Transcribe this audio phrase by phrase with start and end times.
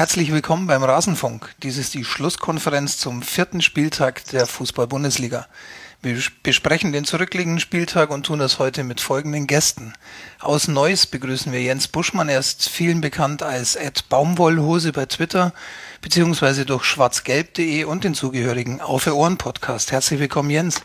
[0.00, 1.54] Herzlich willkommen beim Rasenfunk.
[1.62, 5.46] Dies ist die Schlusskonferenz zum vierten Spieltag der Fußball-Bundesliga.
[6.00, 9.92] Wir besprechen den zurückliegenden Spieltag und tun das heute mit folgenden Gästen.
[10.38, 12.30] Aus Neuss begrüßen wir Jens Buschmann.
[12.30, 15.52] Er ist vielen bekannt als Ed Baumwollhose bei Twitter,
[16.00, 19.92] beziehungsweise durch schwarzgelb.de und den zugehörigen Auf Ohren Podcast.
[19.92, 20.80] Herzlich willkommen, Jens.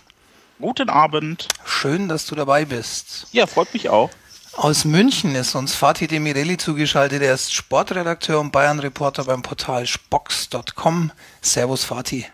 [0.59, 1.47] Guten Abend.
[1.63, 3.27] Schön, dass du dabei bist.
[3.31, 4.09] Ja, freut mich auch.
[4.57, 7.21] Aus München ist uns Fatih Demirelli zugeschaltet.
[7.21, 11.11] Er ist Sportredakteur und Bayern-Reporter beim Portal Spox.com.
[11.41, 12.25] Servus, Fatih.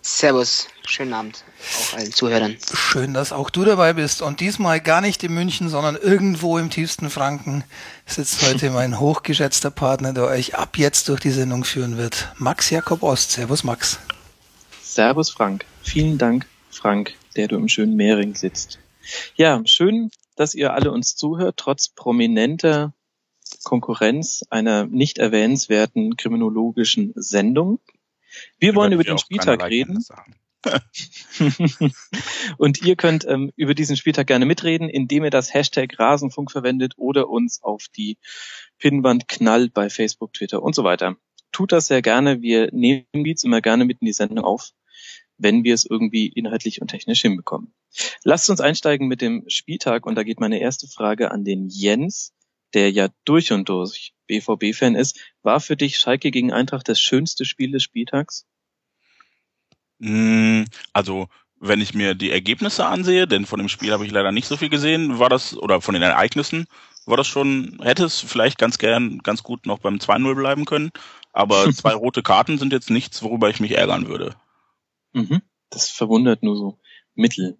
[0.00, 1.44] Servus, schönen Abend
[1.78, 2.56] auch allen Zuhörern.
[2.72, 4.22] Schön, dass auch du dabei bist.
[4.22, 7.64] Und diesmal gar nicht in München, sondern irgendwo im tiefsten Franken
[8.06, 12.28] sitzt heute mein hochgeschätzter Partner, der euch ab jetzt durch die Sendung führen wird.
[12.36, 13.32] Max Jakob Ost.
[13.32, 13.98] Servus, Max.
[14.82, 15.66] Servus, Frank.
[15.82, 18.78] Vielen Dank, Frank, der du im schönen Mehring sitzt.
[19.36, 22.94] Ja, schön, dass ihr alle uns zuhört, trotz prominenter
[23.64, 27.80] Konkurrenz einer nicht erwähnenswerten kriminologischen Sendung.
[28.58, 30.04] Wir wollen über den Spieltag reden.
[32.58, 36.94] und ihr könnt ähm, über diesen Spieltag gerne mitreden, indem ihr das Hashtag Rasenfunk verwendet
[36.96, 38.18] oder uns auf die
[38.78, 41.16] Pinnwand knallt bei Facebook, Twitter und so weiter.
[41.52, 42.42] Tut das sehr gerne.
[42.42, 44.72] Wir nehmen Beats immer gerne mit in die Sendung auf
[45.38, 47.72] wenn wir es irgendwie inhaltlich und technisch hinbekommen.
[48.24, 52.32] Lasst uns einsteigen mit dem Spieltag und da geht meine erste Frage an den Jens,
[52.74, 55.18] der ja durch und durch BVB-Fan ist.
[55.42, 58.46] War für dich Schalke gegen Eintracht das schönste Spiel des Spieltags?
[59.98, 61.28] Mm, also
[61.60, 64.56] wenn ich mir die Ergebnisse ansehe, denn von dem Spiel habe ich leider nicht so
[64.56, 66.66] viel gesehen, war das, oder von den Ereignissen,
[67.04, 70.90] war das schon, hätte es vielleicht ganz gern, ganz gut noch beim 2-0 bleiben können.
[71.32, 74.36] Aber zwei rote Karten sind jetzt nichts, worüber ich mich ärgern würde.
[75.12, 75.42] Mhm.
[75.70, 76.78] Das verwundert nur so
[77.18, 77.58] mittel.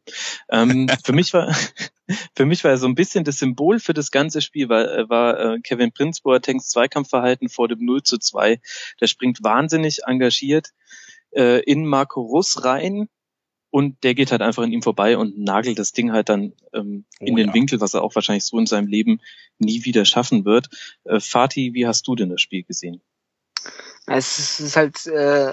[0.50, 1.54] Ähm, für mich war
[2.34, 5.38] für mich war so ein bisschen das Symbol für das ganze Spiel war, äh, war
[5.38, 8.60] äh, Kevin Prince Boatengs Zweikampfverhalten vor dem 0 zu 2.
[9.00, 10.72] Der springt wahnsinnig engagiert
[11.32, 13.08] äh, in Marco Russ rein
[13.70, 17.04] und der geht halt einfach an ihm vorbei und nagelt das Ding halt dann ähm,
[17.20, 17.54] in oh, den ja.
[17.54, 19.20] Winkel, was er auch wahrscheinlich so in seinem Leben
[19.58, 20.68] nie wieder schaffen wird.
[21.04, 23.02] Äh, Fatih, wie hast du denn das Spiel gesehen?
[24.06, 25.52] Es ist halt äh,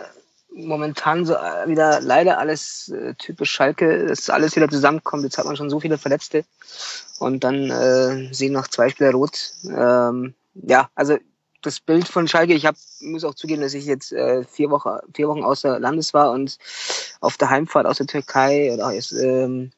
[0.56, 5.24] momentan so äh, wieder leider alles äh, typisch Schalke, dass alles wieder zusammenkommt.
[5.24, 6.46] Jetzt hat man schon so viele Verletzte
[7.20, 9.54] und dann äh, sehen noch zwei Spieler rot.
[9.66, 11.18] Ähm, ja, also
[11.62, 14.98] das Bild von Schalke, ich hab, muss auch zugeben, dass ich jetzt äh, vier, Wochen,
[15.14, 16.58] vier Wochen außer Landes war und
[17.22, 19.72] auf der Heimfahrt aus der Türkei oder jetzt, ähm,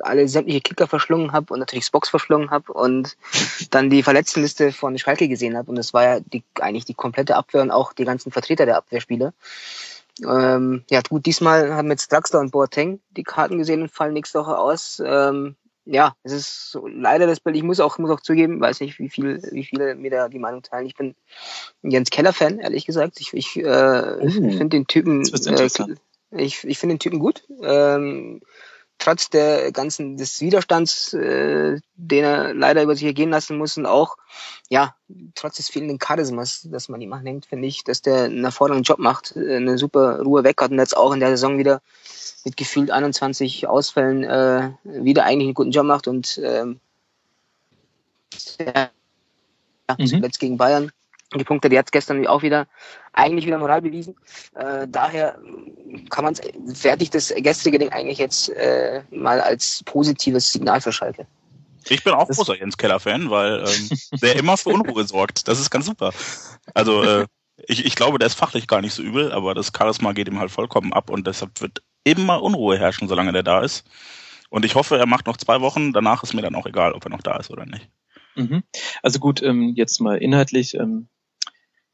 [0.00, 3.16] alle sämtliche Kicker verschlungen habe und natürlich Spox verschlungen habe und
[3.70, 7.36] dann die Verletztenliste von Schalke gesehen habe und das war ja die, eigentlich die komplette
[7.36, 9.34] Abwehr und auch die ganzen Vertreter der Abwehrspieler.
[10.24, 14.38] Ähm, ja gut, diesmal haben jetzt Draxler und Boateng die Karten gesehen und fallen nächste
[14.38, 15.02] Woche aus.
[15.04, 17.56] Ähm, ja, es ist so leider das Bild.
[17.56, 20.38] Ich muss auch, muss auch zugeben, weiß nicht, wie viel, wie viele mir da die
[20.38, 20.86] Meinung teilen.
[20.86, 21.14] Ich bin
[21.84, 23.20] ein Jens Keller-Fan, ehrlich gesagt.
[23.20, 25.68] Ich, ich, äh, uh, finde den Typen, äh,
[26.32, 27.44] ich, ich finde den Typen gut.
[27.62, 28.40] Ähm,
[28.98, 33.86] trotz der ganzen des Widerstands, äh, den er leider über sich ergehen lassen muss und
[33.86, 34.16] auch
[34.68, 34.94] ja
[35.34, 38.98] trotz des fehlenden Charismas, das man ihm anhängt, finde ich, dass der einen hervorragenden Job
[38.98, 41.82] macht, äh, eine super Ruhe weg hat und jetzt auch in der Saison wieder
[42.44, 46.80] mit gefühlt 21 Ausfällen äh, wieder eigentlich einen guten Job macht und ähm,
[48.58, 48.90] ja,
[49.98, 50.06] mhm.
[50.06, 50.90] zuletzt gegen Bayern
[51.34, 52.66] die Punkte, die hat gestern auch wieder
[53.12, 54.14] eigentlich wieder Moral bewiesen.
[54.54, 55.38] Äh, daher
[56.10, 56.34] kann man
[56.74, 61.26] fertig das gestrige Ding eigentlich jetzt äh, mal als positives Signal für Schalke.
[61.88, 65.48] Ich bin auch großer Jens Keller-Fan, weil ähm, der immer für Unruhe sorgt.
[65.48, 66.12] Das ist ganz super.
[66.74, 67.26] Also äh,
[67.66, 70.38] ich, ich glaube, der ist fachlich gar nicht so übel, aber das Charisma geht ihm
[70.38, 73.84] halt vollkommen ab und deshalb wird immer Unruhe herrschen, solange der da ist.
[74.50, 75.92] Und ich hoffe, er macht noch zwei Wochen.
[75.92, 77.88] Danach ist mir dann auch egal, ob er noch da ist oder nicht.
[78.36, 78.62] Mhm.
[79.02, 80.74] Also gut, ähm, jetzt mal inhaltlich.
[80.74, 81.08] Ähm,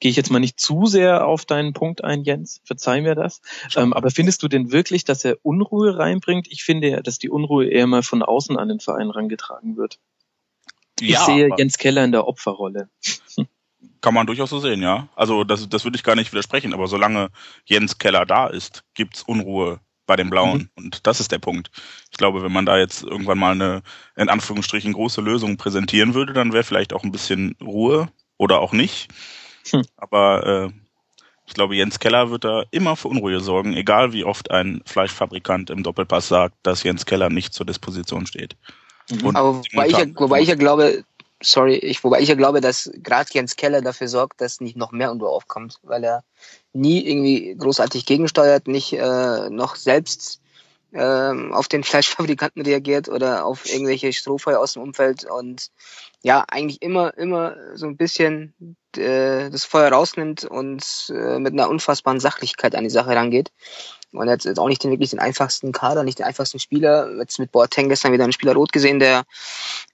[0.03, 2.61] gehe ich jetzt mal nicht zu sehr auf deinen Punkt ein, Jens.
[2.65, 3.41] Verzeih mir das.
[3.77, 6.49] Ähm, aber findest du denn wirklich, dass er Unruhe reinbringt?
[6.51, 10.01] Ich finde ja, dass die Unruhe eher mal von außen an den Verein rangetragen wird.
[10.99, 12.91] Ich ja, sehe Jens Keller in der Opferrolle.
[14.01, 15.07] Kann man durchaus so sehen, ja.
[15.15, 17.31] Also das, das würde ich gar nicht widersprechen, aber solange
[17.65, 20.69] Jens Keller da ist, gibt's Unruhe bei den Blauen.
[20.75, 20.85] Mhm.
[20.85, 21.71] Und das ist der Punkt.
[22.11, 23.83] Ich glaube, wenn man da jetzt irgendwann mal eine,
[24.17, 28.73] in Anführungsstrichen, große Lösung präsentieren würde, dann wäre vielleicht auch ein bisschen Ruhe oder auch
[28.73, 29.09] nicht.
[29.71, 29.83] Hm.
[29.97, 30.73] Aber äh,
[31.47, 35.71] ich glaube, Jens Keller wird da immer für Unruhe sorgen, egal wie oft ein Fleischfabrikant
[35.71, 38.57] im Doppelpass sagt, dass Jens Keller nicht zur Disposition steht.
[39.11, 39.37] Mhm.
[39.37, 41.05] Aber wobei ich, ja, wobei ich ja glaube,
[41.43, 44.93] sorry, ich, wobei ich ja glaube, dass gerade Jens Keller dafür sorgt, dass nicht noch
[44.93, 46.25] mehr Unruhe aufkommt, weil er
[46.73, 50.41] nie irgendwie großartig gegensteuert, nicht äh, noch selbst
[50.95, 55.71] ähm, auf den Fleischfabrikanten reagiert oder auf irgendwelche Strohfeuer aus dem Umfeld und
[56.23, 61.69] ja, eigentlich immer, immer so ein bisschen äh, das Feuer rausnimmt und äh, mit einer
[61.69, 63.51] unfassbaren Sachlichkeit an die Sache rangeht.
[64.13, 67.11] Und jetzt, jetzt auch nicht den wirklich den einfachsten Kader, nicht den einfachsten Spieler.
[67.19, 69.23] Jetzt mit Boateng gestern wieder einen Spieler rot gesehen, der,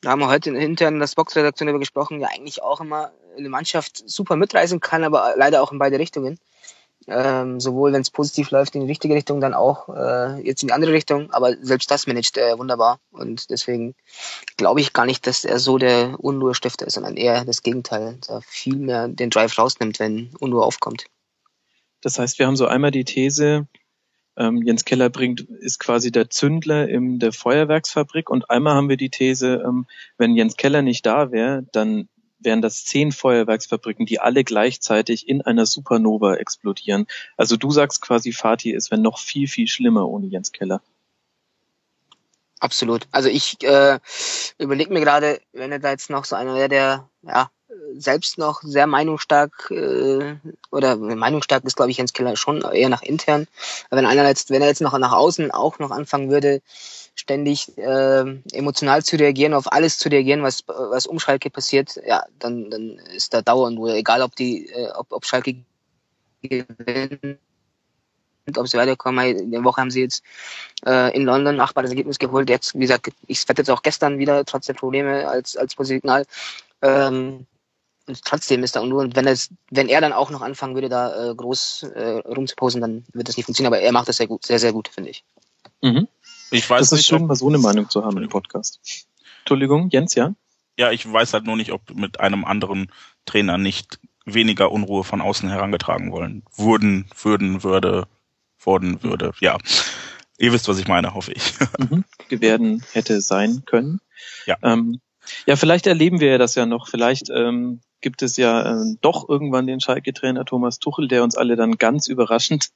[0.03, 3.49] da haben wir heute intern in der Box-Redaktion über gesprochen, der eigentlich auch immer eine
[3.49, 6.39] Mannschaft super mitreisen kann, aber leider auch in beide Richtungen.
[7.09, 10.69] Ähm, sowohl wenn es positiv läuft in die richtige Richtung, dann auch äh, jetzt in
[10.69, 11.31] die andere Richtung.
[11.31, 13.01] Aber selbst das managt er wunderbar.
[13.11, 13.95] Und deswegen
[14.57, 18.43] glaube ich gar nicht, dass er so der Unruhestifter ist, sondern eher das Gegenteil, er
[18.43, 21.07] viel mehr den Drive rausnimmt, wenn Unruhe aufkommt.
[22.01, 23.67] Das heißt, wir haben so einmal die These,
[24.37, 28.97] ähm, Jens Keller bringt, ist quasi der Zündler in der Feuerwerksfabrik und einmal haben wir
[28.97, 32.09] die These, ähm, wenn Jens Keller nicht da wäre, dann
[32.39, 37.07] wären das zehn Feuerwerksfabriken, die alle gleichzeitig in einer Supernova explodieren.
[37.37, 40.83] Also du sagst quasi, Fatih, es wäre noch viel, viel schlimmer ohne Jens Keller.
[42.61, 43.07] Absolut.
[43.13, 43.99] Also ich äh,
[44.59, 47.51] überlege mir gerade, wenn er da jetzt noch so einer wäre, der ja
[47.97, 50.37] selbst noch sehr meinungsstark äh,
[50.71, 53.47] oder meinungsstark ist, glaube ich, Jens Keller schon eher nach intern.
[53.91, 56.61] Aber wenn einer jetzt, wenn er jetzt noch nach außen auch noch anfangen würde,
[57.15, 62.25] ständig äh, emotional zu reagieren, auf alles zu reagieren, was was um Schalke passiert, ja,
[62.39, 65.57] dann dann ist da dauernd Ruhe, egal ob die äh, ob, ob Schalke
[66.43, 67.39] gewinnt,
[68.57, 69.37] ob sie weiterkommen.
[69.37, 70.23] In der Woche haben sie jetzt
[70.87, 72.49] äh, in London ein achtbares Ergebnis geholt.
[72.49, 76.25] Jetzt, wie gesagt, ich werde jetzt auch gestern wieder trotz der Probleme als als Signal.
[76.83, 77.47] Ähm,
[78.25, 79.03] trotzdem ist da Unruhe.
[79.03, 82.81] Und wenn, es, wenn er dann auch noch anfangen würde, da äh, groß äh, rumzuposen,
[82.81, 83.73] dann wird das nicht funktionieren.
[83.73, 85.25] Aber er macht das sehr gut, sehr, sehr gut, finde ich.
[85.83, 86.09] Mhm.
[86.51, 88.81] Ich weiß das ist nicht, schön, mal so eine Meinung zu haben im Podcast.
[89.41, 90.35] Entschuldigung, Jens, ja?
[90.79, 92.91] Ja, ich weiß halt nur nicht, ob mit einem anderen
[93.27, 96.43] Trainer nicht weniger Unruhe von außen herangetragen wollen.
[96.55, 98.07] Wurden, würden, würde,
[98.61, 99.59] wurden, würde, ja.
[100.39, 101.55] Ihr wisst, was ich meine, hoffe ich.
[101.79, 102.05] Mhm.
[102.31, 104.01] Werden hätte sein können.
[104.45, 104.57] Ja.
[104.63, 105.01] Ähm,
[105.47, 106.89] ja, vielleicht erleben wir ja das ja noch.
[106.89, 111.57] Vielleicht ähm, gibt es ja äh, doch irgendwann den Schalke-Trainer Thomas Tuchel, der uns alle
[111.57, 112.71] dann ganz überraschend,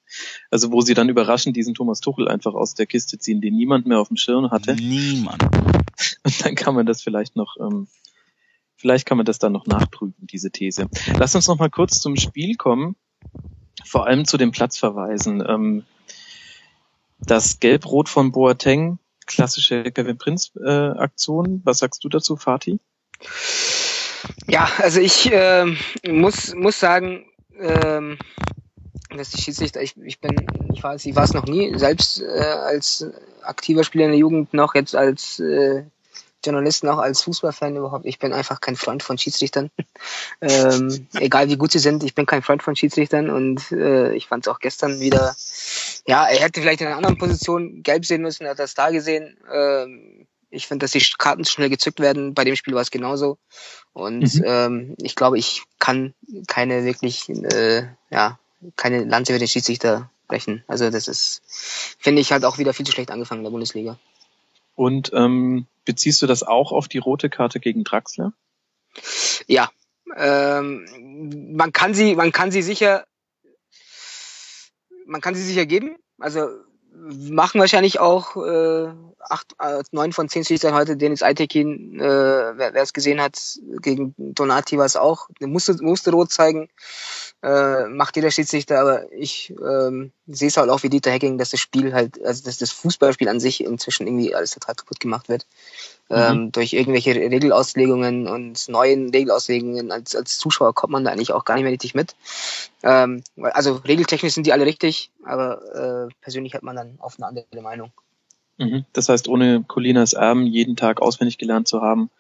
[0.50, 3.86] also wo sie dann überraschend diesen Thomas Tuchel einfach aus der Kiste ziehen, den niemand
[3.86, 4.74] mehr auf dem Schirm hatte.
[4.74, 5.42] Niemand.
[6.24, 7.88] Und dann kann man das vielleicht noch, ähm,
[8.76, 10.88] vielleicht kann man das dann noch nachprüfen, diese These.
[11.18, 12.96] Lass uns noch mal kurz zum Spiel kommen,
[13.84, 15.44] vor allem zu den Platzverweisen.
[15.46, 15.84] Ähm,
[17.20, 20.94] das Gelb-Rot von Boateng klassische Kevin Prince äh.
[21.64, 22.78] Was sagst du dazu, Fatih?
[24.46, 25.64] Ja, also ich äh,
[26.08, 27.24] muss muss sagen,
[27.58, 28.18] ähm,
[29.16, 32.24] dass die Schiedsrichter, ich, ich bin, ich weiß, ich war es noch nie, selbst äh,
[32.24, 33.06] als
[33.42, 35.84] aktiver Spieler in der Jugend noch, jetzt als äh,
[36.44, 38.04] Journalisten auch als Fußballfan überhaupt.
[38.04, 39.70] Ich bin einfach kein Freund von Schiedsrichtern.
[40.40, 44.26] ähm, egal wie gut sie sind, ich bin kein Freund von Schiedsrichtern und äh, ich
[44.26, 45.36] fand es auch gestern wieder.
[46.06, 48.90] Ja, er hätte vielleicht in einer anderen Position gelb sehen müssen, er hat das da
[48.90, 49.36] gesehen.
[49.52, 50.21] Ähm,
[50.52, 52.34] ich finde, dass die Karten schnell gezückt werden.
[52.34, 53.38] Bei dem Spiel war es genauso.
[53.92, 54.44] Und mhm.
[54.44, 56.14] ähm, ich glaube, ich kann
[56.46, 58.38] keine wirklich, äh, ja,
[58.76, 60.62] keine Lanze für den Schiedsrichter brechen.
[60.68, 61.42] Also das ist,
[61.98, 63.98] finde ich, halt auch wieder viel zu schlecht angefangen in der Bundesliga.
[64.74, 68.32] Und ähm, beziehst du das auch auf die rote Karte gegen Draxler?
[69.46, 69.70] Ja,
[70.16, 73.06] ähm, man kann sie, man kann sie sicher,
[75.06, 75.96] man kann sie sicher geben.
[76.18, 76.48] Also
[76.94, 78.92] machen wahrscheinlich auch äh,
[79.28, 83.38] acht, äh, neun von zehn Schiedsrichtern heute, Dennis Aitekin, äh, wer es gesehen hat,
[83.80, 86.68] gegen Donati war es auch, der musste, musste rot zeigen,
[87.42, 91.50] äh, macht jeder Schiedsrichter, aber ich ähm, sehe es halt auch wie Dieter Hecking, dass
[91.50, 95.28] das Spiel halt, also dass das Fußballspiel an sich inzwischen irgendwie alles total kaputt gemacht
[95.28, 95.46] wird.
[96.08, 96.16] Mhm.
[96.16, 99.90] Ähm, durch irgendwelche Regelauslegungen und neuen Regelauslegungen.
[99.90, 102.14] Als, als Zuschauer kommt man da eigentlich auch gar nicht mehr richtig mit.
[102.82, 107.28] Ähm, also regeltechnisch sind die alle richtig, aber äh, persönlich hat man dann oft eine
[107.28, 107.92] andere Meinung.
[108.58, 108.84] Mhm.
[108.92, 112.10] Das heißt, ohne Colinas Erben jeden Tag auswendig gelernt zu haben,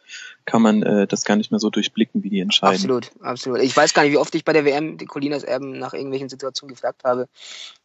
[0.44, 2.74] kann man äh, das gar nicht mehr so durchblicken, wie die entscheiden.
[2.74, 3.60] Absolut, absolut.
[3.60, 6.28] Ich weiß gar nicht, wie oft ich bei der WM die Colinas Erben nach irgendwelchen
[6.28, 7.28] Situationen gefragt habe.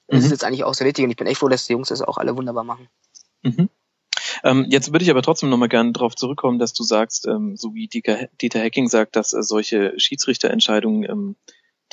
[0.08, 0.26] Das mhm.
[0.26, 2.02] ist jetzt eigentlich auch so richtig und ich bin echt froh, dass die Jungs das
[2.02, 2.88] auch alle wunderbar machen.
[3.44, 3.70] Mhm.
[4.44, 7.74] Ähm, jetzt würde ich aber trotzdem nochmal gerne darauf zurückkommen, dass du sagst, ähm, so
[7.74, 11.36] wie Dieter, Dieter Hecking sagt, dass äh, solche Schiedsrichterentscheidungen ähm,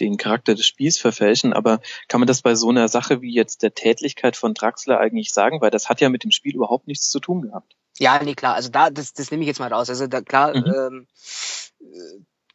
[0.00, 1.52] den Charakter des Spiels verfälschen.
[1.52, 5.32] Aber kann man das bei so einer Sache wie jetzt der Tätlichkeit von Draxler eigentlich
[5.32, 5.60] sagen?
[5.60, 7.76] Weil das hat ja mit dem Spiel überhaupt nichts zu tun gehabt.
[7.98, 8.54] Ja, nee, klar.
[8.54, 9.88] Also da, das, das nehme ich jetzt mal raus.
[9.88, 10.64] Also da klar, mhm.
[10.66, 11.06] ähm,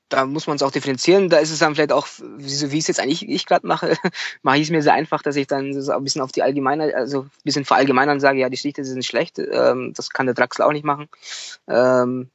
[0.10, 1.30] da muss man es auch differenzieren.
[1.30, 3.94] Da ist es dann vielleicht auch, wie, wie es jetzt eigentlich ich gerade mache,
[4.42, 6.96] mache ich es mir sehr einfach, dass ich dann so ein bisschen auf die Allgemeine,
[6.96, 10.68] also ein bisschen verallgemeinern sage, ja, die Schlichte sind schlecht, ähm, das kann der Draxler
[10.68, 11.08] auch nicht machen.
[11.68, 12.30] Ähm,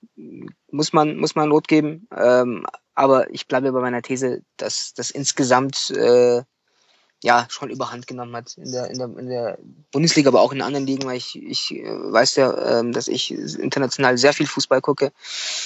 [0.71, 2.09] muss man, muss man Not geben.
[2.17, 6.43] Ähm, aber ich bleibe bei meiner These, dass das insgesamt äh,
[7.25, 9.59] ja schon überhand genommen hat in der, in der, in der
[9.91, 13.33] Bundesliga, aber auch in anderen Ligen, weil ich, ich äh, weiß ja, ähm, dass ich
[13.33, 15.11] international sehr viel Fußball gucke,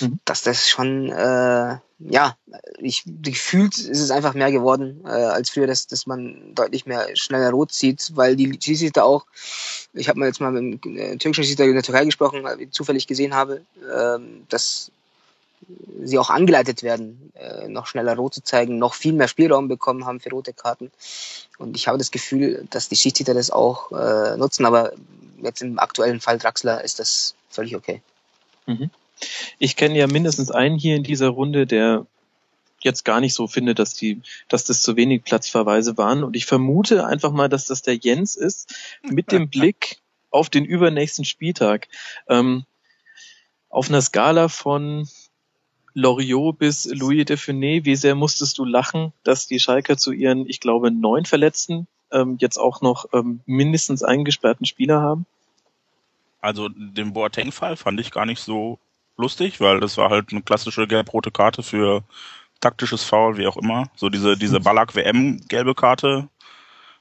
[0.00, 0.20] mhm.
[0.24, 2.36] dass das schon, äh, ja,
[2.78, 7.08] ich gefühlt ist es einfach mehr geworden äh, als früher, dass, dass man deutlich mehr
[7.14, 9.26] schneller rot sieht, weil die Schiedsrichter auch,
[9.94, 13.08] ich habe mal jetzt mal mit dem äh, türkischen Schiedsrichter in der Türkei gesprochen, zufällig
[13.08, 14.92] gesehen habe, äh, dass
[16.02, 20.04] sie auch angeleitet werden, äh, noch schneller rot zu zeigen, noch viel mehr Spielraum bekommen
[20.06, 20.90] haben für rote Karten.
[21.58, 24.92] Und ich habe das Gefühl, dass die Schiedsrichter das auch äh, nutzen, aber
[25.42, 28.02] jetzt im aktuellen Fall Draxler ist das völlig okay.
[28.66, 28.90] Mhm.
[29.58, 32.06] Ich kenne ja mindestens einen hier in dieser Runde, der
[32.80, 36.22] jetzt gar nicht so findet, dass die, dass das zu wenig Platzverweise waren.
[36.22, 39.98] Und ich vermute einfach mal, dass das der Jens ist, mit dem Blick
[40.30, 41.88] auf den übernächsten Spieltag.
[42.28, 42.64] Ähm,
[43.68, 45.08] auf einer Skala von
[45.94, 50.48] Loriot bis Louis de Funès, wie sehr musstest du lachen, dass die Schalker zu ihren,
[50.48, 55.26] ich glaube, neun Verletzten ähm, jetzt auch noch ähm, mindestens einen gesperrten Spieler haben?
[56.40, 58.78] Also den Boateng-Fall fand ich gar nicht so
[59.16, 62.04] lustig, weil das war halt eine klassische gelb-rote Karte für
[62.60, 63.90] taktisches Foul, wie auch immer.
[63.96, 66.28] So diese, diese Ballack-WM gelbe Karte.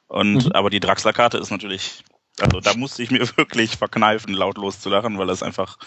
[0.08, 0.52] Und, mhm.
[0.54, 2.04] aber die Draxler-Karte ist natürlich,
[2.40, 5.78] also da musste ich mir wirklich verkneifen, lautlos zu lachen, weil das einfach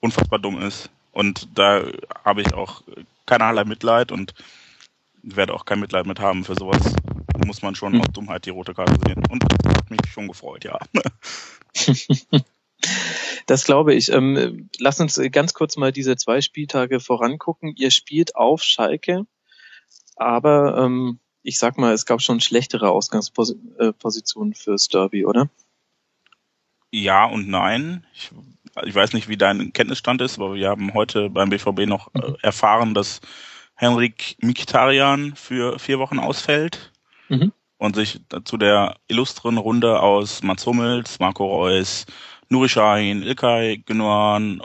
[0.00, 0.90] unfassbar dumm ist.
[1.16, 1.82] Und da
[2.26, 2.82] habe ich auch
[3.24, 4.34] keinerlei Mitleid und
[5.22, 6.44] werde auch kein Mitleid mit haben.
[6.44, 6.94] Für sowas
[7.42, 8.02] muss man schon hm.
[8.02, 9.22] aus Dummheit die rote Karte sehen.
[9.30, 10.78] Und das hat mich schon gefreut, ja.
[13.46, 14.12] Das glaube ich.
[14.12, 17.74] Ähm, lass uns ganz kurz mal diese zwei Spieltage vorangucken.
[17.76, 19.26] Ihr spielt auf Schalke,
[20.16, 25.48] aber ähm, ich sag mal, es gab schon schlechtere Ausgangspositionen fürs Derby, oder?
[26.90, 28.06] Ja und nein.
[28.14, 28.30] Ich
[28.84, 32.30] ich weiß nicht, wie dein Kenntnisstand ist, aber wir haben heute beim BVB noch äh,
[32.30, 32.36] mhm.
[32.42, 33.20] erfahren, dass
[33.74, 36.92] Henrik Mkhitaryan für vier Wochen ausfällt
[37.28, 37.52] mhm.
[37.78, 42.06] und sich zu der illustren Runde aus Mats Hummels, Marco Reus,
[42.48, 44.60] Nuri Sahin, Ilkay Gündogan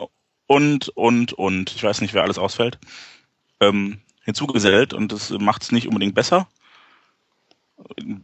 [0.47, 2.79] und, und, und, ich weiß nicht, wer alles ausfällt,
[3.59, 6.47] ähm, hinzugesellt und das macht es nicht unbedingt besser.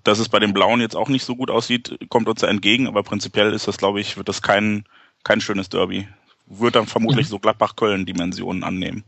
[0.04, 2.88] Dass es bei den Blauen jetzt auch nicht so gut aussieht, kommt uns da entgegen,
[2.88, 4.86] aber prinzipiell ist das, glaube ich, wird das kein
[5.24, 6.08] kein schönes Derby.
[6.46, 9.04] Wird dann vermutlich so Gladbach-Köln-Dimensionen annehmen.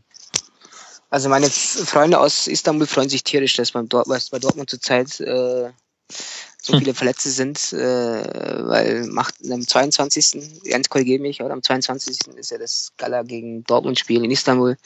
[1.10, 5.72] Also meine Freunde aus Istanbul freuen sich tierisch, dass beim Dort bei Dortmund zurzeit äh,
[6.62, 10.62] so viele Verletzte sind, äh, weil macht am 22.
[10.63, 12.36] Jens korrigiert mich, oder am 22.
[12.36, 14.78] ist ja das Gala gegen Dortmund Spiel in Istanbul.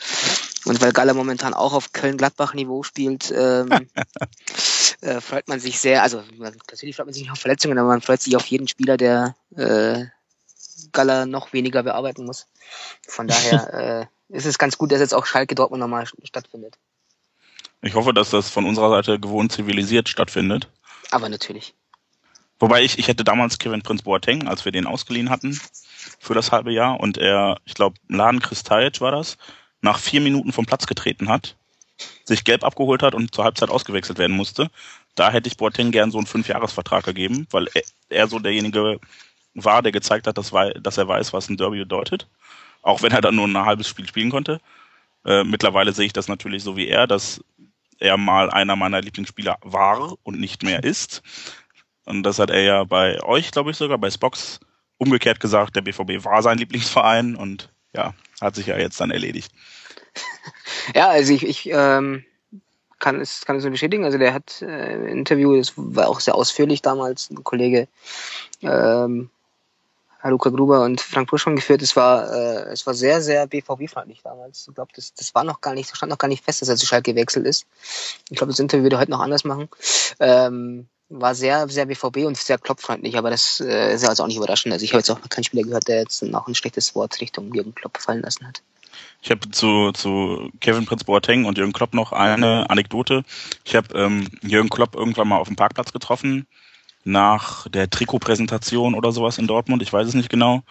[0.65, 3.69] Und weil Gala momentan auch auf Köln-Gladbach-Niveau spielt, ähm,
[5.01, 8.01] äh, freut man sich sehr, also natürlich freut man sich nicht auf Verletzungen, aber man
[8.01, 10.05] freut sich auf jeden Spieler, der äh,
[10.93, 12.47] Gala noch weniger bearbeiten muss.
[13.07, 16.77] Von daher äh, ist es ganz gut, dass jetzt auch Schalke Dortmund nochmal stattfindet.
[17.81, 20.69] Ich hoffe, dass das von unserer Seite gewohnt zivilisiert stattfindet.
[21.11, 21.75] Aber natürlich.
[22.59, 25.59] Wobei ich, ich hätte damals Kevin Prinz Boateng, als wir den ausgeliehen hatten
[26.19, 29.37] für das halbe Jahr und er, ich glaube, Laden Kristajic war das,
[29.81, 31.57] nach vier Minuten vom Platz getreten hat,
[32.23, 34.71] sich gelb abgeholt hat und zur Halbzeit ausgewechselt werden musste.
[35.15, 38.99] Da hätte ich Boateng gern so einen Fünfjahresvertrag gegeben, weil er, er so derjenige
[39.53, 42.27] war, der gezeigt hat, dass, dass er weiß, was ein Derby bedeutet.
[42.81, 44.59] Auch wenn er dann nur ein halbes Spiel spielen konnte.
[45.25, 47.41] Äh, mittlerweile sehe ich das natürlich so wie er, dass
[47.99, 51.21] er mal einer meiner Lieblingsspieler war und nicht mehr ist.
[52.05, 54.59] Und das hat er ja bei euch, glaube ich sogar, bei Spox
[54.97, 59.51] umgekehrt gesagt, der BVB war sein Lieblingsverein und ja, hat sich ja jetzt dann erledigt.
[60.93, 62.25] Ja, also ich, ich ähm,
[62.99, 64.03] kann es kann es nur bestätigen.
[64.03, 67.87] Also der hat äh, ein Interview, das war auch sehr ausführlich damals, ein Kollege
[68.61, 69.29] ähm,
[70.29, 71.81] Luca Gruber und Frank Buschmann geführt.
[71.81, 74.67] Es war, äh, es war sehr, sehr BVB-freundlich damals.
[74.67, 76.77] Ich glaube, das, das war noch gar nicht, stand noch gar nicht fest, dass er
[76.77, 77.65] zu Schalke gewechselt ist.
[78.29, 79.69] Ich glaube, das Interview würde heute noch anders machen.
[80.19, 84.27] Ähm, war sehr, sehr BVB und sehr klopffreundlich, aber das äh, ist ja also auch
[84.27, 84.73] nicht überraschend.
[84.73, 87.19] Also ich habe jetzt auch noch keinen Spieler gehört, der jetzt noch ein schlechtes Wort
[87.21, 88.61] Richtung Jürgen Klopp fallen lassen hat.
[89.21, 93.23] Ich habe zu, zu Kevin Prinz Boateng und Jürgen Klopp noch eine Anekdote.
[93.63, 96.47] Ich habe ähm, Jürgen Klopp irgendwann mal auf dem Parkplatz getroffen
[97.03, 100.63] nach der Trikotpräsentation oder sowas in Dortmund, ich weiß es nicht genau.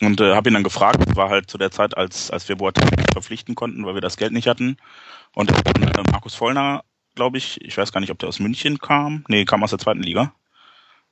[0.00, 2.56] Und äh, habe ihn dann gefragt, das war halt zu der Zeit, als, als wir
[2.56, 4.76] Boateng verpflichten konnten, weil wir das Geld nicht hatten.
[5.34, 6.82] Und äh, Markus Vollner,
[7.14, 9.78] glaube ich, ich weiß gar nicht, ob der aus München kam, nee, kam aus der
[9.78, 10.34] zweiten Liga,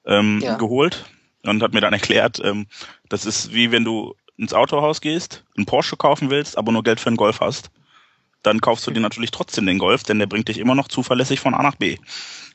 [0.07, 0.57] ähm, ja.
[0.57, 1.05] geholt
[1.45, 2.67] und hat mir dann erklärt, ähm,
[3.09, 6.99] das ist wie wenn du ins Autohaus gehst, einen Porsche kaufen willst, aber nur Geld
[6.99, 7.71] für einen Golf hast.
[8.43, 11.41] Dann kaufst du dir natürlich trotzdem den Golf, denn der bringt dich immer noch zuverlässig
[11.41, 11.99] von A nach B.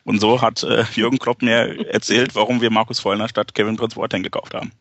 [0.06, 3.96] Und so hat äh, Jürgen Klopp mir erzählt, warum wir Markus Vollner statt Kevin Prince
[3.96, 4.72] Boateng gekauft haben.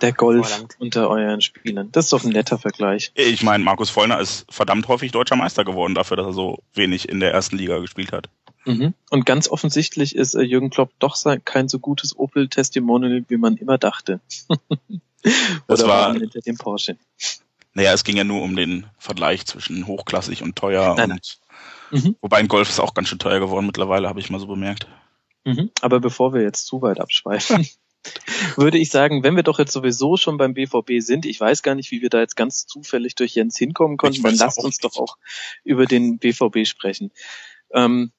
[0.00, 1.92] Der Golf unter euren Spielern.
[1.92, 3.12] Das ist doch ein netter Vergleich.
[3.14, 7.10] Ich meine, Markus Vollner ist verdammt häufig deutscher Meister geworden dafür, dass er so wenig
[7.10, 8.30] in der ersten Liga gespielt hat.
[8.64, 8.94] Mhm.
[9.10, 13.76] Und ganz offensichtlich ist äh, Jürgen Klopp doch kein so gutes Opel-Testimonial, wie man immer
[13.76, 14.20] dachte.
[15.66, 16.96] das war hinter dem Porsche.
[17.74, 20.94] Naja, es ging ja nur um den Vergleich zwischen hochklassig und teuer.
[20.96, 21.38] Nein, und,
[21.90, 22.16] mhm.
[22.20, 24.86] Wobei ein Golf ist auch ganz schön teuer geworden mittlerweile, habe ich mal so bemerkt.
[25.44, 25.70] Mhm.
[25.80, 27.66] Aber bevor wir jetzt zu weit abschweifen,
[28.56, 31.74] würde ich sagen, wenn wir doch jetzt sowieso schon beim BVB sind, ich weiß gar
[31.74, 34.84] nicht, wie wir da jetzt ganz zufällig durch Jens hinkommen konnten, dann lasst uns nicht.
[34.84, 35.16] doch auch
[35.64, 37.10] über den BVB sprechen.
[37.72, 38.12] Ähm,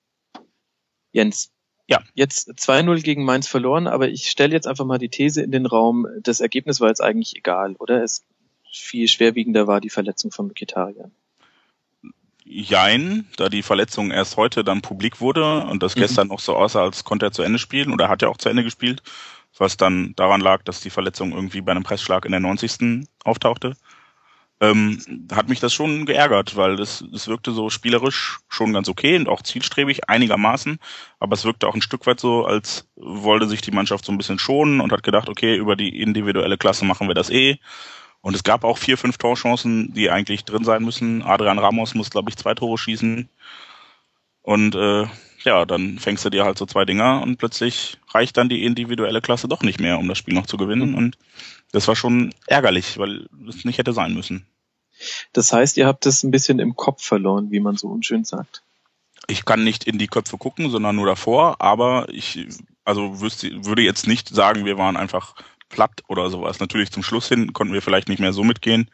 [1.11, 1.51] Jens.
[1.87, 2.01] Ja.
[2.13, 5.65] Jetzt 2-0 gegen Mainz verloren, aber ich stelle jetzt einfach mal die These in den
[5.65, 8.01] Raum, das Ergebnis war jetzt eigentlich egal, oder?
[8.01, 8.23] Es
[8.73, 11.11] viel schwerwiegender war die Verletzung von Mkhitaryan.
[12.53, 16.01] Jein, da die Verletzung erst heute dann publik wurde und das mhm.
[16.01, 18.49] gestern noch so aussah, als konnte er zu Ende spielen oder hat er auch zu
[18.49, 19.01] Ende gespielt,
[19.57, 23.07] was dann daran lag, dass die Verletzung irgendwie bei einem Pressschlag in der 90.
[23.23, 23.75] auftauchte
[24.61, 24.99] ähm,
[25.33, 29.27] hat mich das schon geärgert, weil das, das wirkte so spielerisch schon ganz okay und
[29.27, 30.77] auch zielstrebig einigermaßen,
[31.19, 34.19] aber es wirkte auch ein Stück weit so, als wollte sich die Mannschaft so ein
[34.19, 37.57] bisschen schonen und hat gedacht, okay, über die individuelle Klasse machen wir das eh.
[38.21, 41.23] Und es gab auch vier, fünf Torchancen, die eigentlich drin sein müssen.
[41.23, 43.29] Adrian Ramos muss, glaube ich, zwei Tore schießen.
[44.43, 45.07] Und äh,
[45.43, 49.21] ja, dann fängst du dir halt so zwei Dinger und plötzlich reicht dann die individuelle
[49.21, 50.93] Klasse doch nicht mehr, um das Spiel noch zu gewinnen.
[50.93, 51.17] Und
[51.71, 54.45] das war schon ärgerlich, weil es nicht hätte sein müssen.
[55.33, 58.61] Das heißt, ihr habt es ein bisschen im Kopf verloren, wie man so unschön sagt.
[59.27, 62.47] Ich kann nicht in die Köpfe gucken, sondern nur davor, aber ich,
[62.83, 65.35] also wüsste, würde jetzt nicht sagen, wir waren einfach
[65.71, 66.59] platt oder sowas.
[66.59, 68.89] Natürlich zum Schluss hin konnten wir vielleicht nicht mehr so mitgehen,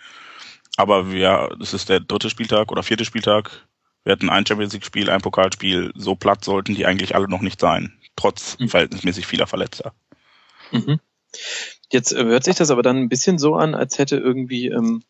[0.77, 3.67] aber wir, das ist der dritte Spieltag oder vierte Spieltag.
[4.03, 5.91] Wir hatten ein Champions League Spiel, ein Pokalspiel.
[5.95, 8.69] So platt sollten die eigentlich alle noch nicht sein, trotz mhm.
[8.69, 9.93] verhältnismäßig vieler Verletzter.
[10.71, 10.99] Mhm.
[11.91, 15.03] Jetzt äh, hört sich das aber dann ein bisschen so an, als hätte irgendwie ähm,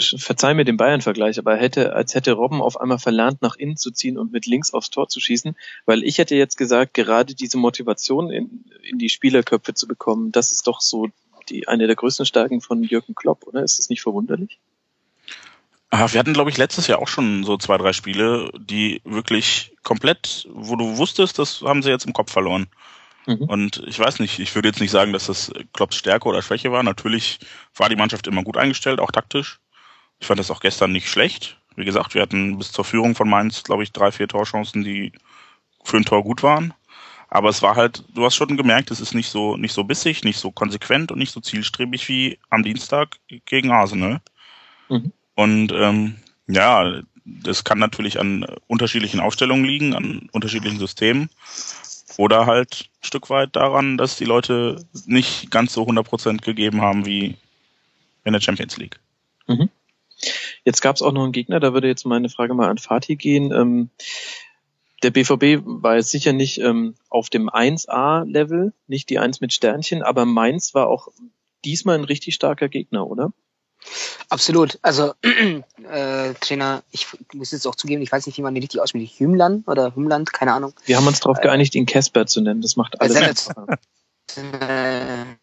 [0.00, 3.90] verzeih mir den Bayern-Vergleich, aber hätte, als hätte Robben auf einmal verlernt, nach innen zu
[3.90, 5.56] ziehen und mit links aufs Tor zu schießen,
[5.86, 10.52] weil ich hätte jetzt gesagt, gerade diese Motivation in, in die Spielerköpfe zu bekommen, das
[10.52, 11.08] ist doch so
[11.48, 13.62] die, eine der größten Stärken von Jürgen Klopp, oder?
[13.62, 14.58] Ist das nicht verwunderlich?
[15.90, 19.74] Ah, wir hatten, glaube ich, letztes Jahr auch schon so zwei, drei Spiele, die wirklich
[19.82, 22.66] komplett, wo du wusstest, das haben sie jetzt im Kopf verloren.
[23.26, 23.42] Mhm.
[23.42, 26.72] Und ich weiß nicht, ich würde jetzt nicht sagen, dass das Klopps Stärke oder Schwäche
[26.72, 26.82] war.
[26.82, 27.40] Natürlich
[27.76, 29.60] war die Mannschaft immer gut eingestellt, auch taktisch.
[30.22, 31.58] Ich fand das auch gestern nicht schlecht.
[31.74, 35.10] Wie gesagt, wir hatten bis zur Führung von Mainz, glaube ich, drei, vier Torchancen, die
[35.82, 36.72] für ein Tor gut waren.
[37.28, 40.22] Aber es war halt, du hast schon gemerkt, es ist nicht so, nicht so bissig,
[40.22, 44.20] nicht so konsequent und nicht so zielstrebig wie am Dienstag gegen Arsenal.
[44.88, 45.12] Mhm.
[45.34, 51.30] Und ähm, ja, das kann natürlich an unterschiedlichen Aufstellungen liegen, an unterschiedlichen Systemen.
[52.16, 57.06] Oder halt ein Stück weit daran, dass die Leute nicht ganz so 100% gegeben haben
[57.06, 57.34] wie
[58.22, 59.00] in der Champions League.
[60.64, 63.16] Jetzt gab es auch noch einen Gegner, da würde jetzt meine Frage mal an Fatih
[63.16, 63.52] gehen.
[63.52, 63.90] Ähm,
[65.02, 70.02] der BVB war jetzt sicher nicht ähm, auf dem 1A-Level, nicht die 1 mit Sternchen,
[70.02, 71.08] aber Mainz war auch
[71.64, 73.32] diesmal ein richtig starker Gegner, oder?
[74.28, 74.78] Absolut.
[74.82, 78.80] Also äh, Trainer, ich muss jetzt auch zugeben, ich weiß nicht, wie man den richtig
[78.80, 79.18] ausspricht.
[79.18, 80.72] Hümland oder Hümland, keine Ahnung.
[80.84, 82.62] Wir haben uns darauf äh, geeinigt, ihn Casper zu nennen.
[82.62, 83.48] Das macht alles.
[84.36, 85.24] Äh,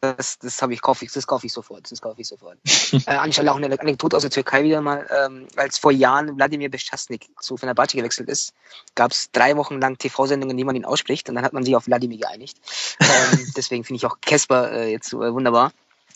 [0.00, 1.90] das, das habe ich, kaufe ich, das kaufe ich sofort.
[1.90, 2.58] Das kaufe ich sofort.
[2.92, 6.70] äh, anstelle auch eine Anekdote aus der Türkei wieder mal, ähm, als vor Jahren Wladimir
[6.70, 8.52] Beschasnik zu Fenerbahce gewechselt ist,
[8.94, 11.76] gab es drei Wochen lang TV-Sendungen, die man ihn ausspricht, und dann hat man sich
[11.76, 12.58] auf Wladimir geeinigt.
[13.00, 15.72] ähm, deswegen finde ich auch Casper äh, jetzt äh, wunderbar.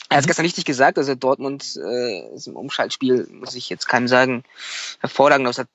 [0.08, 0.28] Er hat es mhm.
[0.28, 4.44] gestern richtig gesagt, also Dortmund äh, ist im Umschaltspiel, muss ich jetzt keinem sagen,
[5.00, 5.68] hervorragend aus hat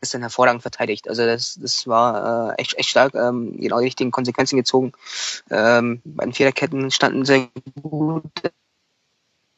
[0.00, 1.08] gestern hervorragend verteidigt.
[1.08, 4.92] Also das, das war äh, echt, echt stark, ähm, genau die richtigen Konsequenzen gezogen.
[5.50, 7.48] Ähm, bei den Viererketten standen sehr
[7.80, 8.24] gut.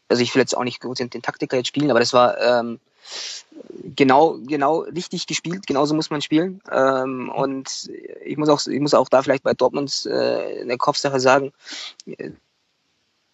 [0.09, 2.81] Also ich will jetzt auch nicht gut den, Taktiker jetzt spielen, aber das war ähm,
[3.94, 5.66] genau, genau richtig gespielt.
[5.66, 6.61] Genauso muss man spielen.
[6.70, 7.90] Ähm, und
[8.24, 11.53] ich muss auch, ich muss auch da vielleicht bei Dortmund äh, in der Kopfsache sagen,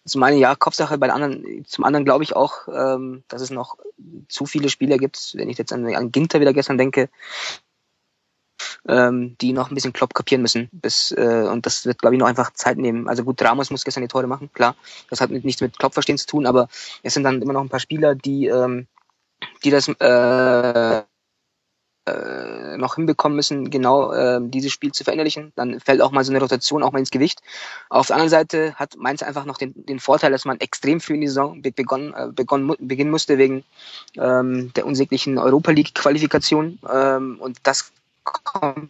[0.07, 3.77] zum einen ja Kopfsache, bei anderen, zum anderen glaube ich auch, ähm, dass es noch
[4.27, 7.09] zu viele Spieler gibt, wenn ich jetzt an, an Ginter wieder gestern denke,
[8.87, 10.69] ähm, die noch ein bisschen Klopp kapieren müssen.
[10.71, 13.07] Bis, äh, und das wird, glaube ich, noch einfach Zeit nehmen.
[13.07, 14.75] Also gut, Ramos muss gestern die Tore machen, klar.
[15.09, 16.67] Das hat nichts mit Klopp verstehen zu tun, aber
[17.03, 18.87] es sind dann immer noch ein paar Spieler, die, ähm,
[19.63, 21.03] die das äh,
[22.07, 25.51] äh, noch hinbekommen müssen, genau äh, dieses Spiel zu verinnerlichen.
[25.55, 27.41] Dann fällt auch mal so eine Rotation auch mal ins Gewicht.
[27.89, 31.15] Auf der anderen Seite hat Mainz einfach noch den, den Vorteil, dass man extrem früh
[31.15, 33.63] in die Saison begonnen, äh, begonnen, beginnen musste wegen
[34.17, 36.79] ähm, der unsäglichen Europa League Qualifikation.
[36.91, 37.91] Ähm, und das
[38.23, 38.89] kommt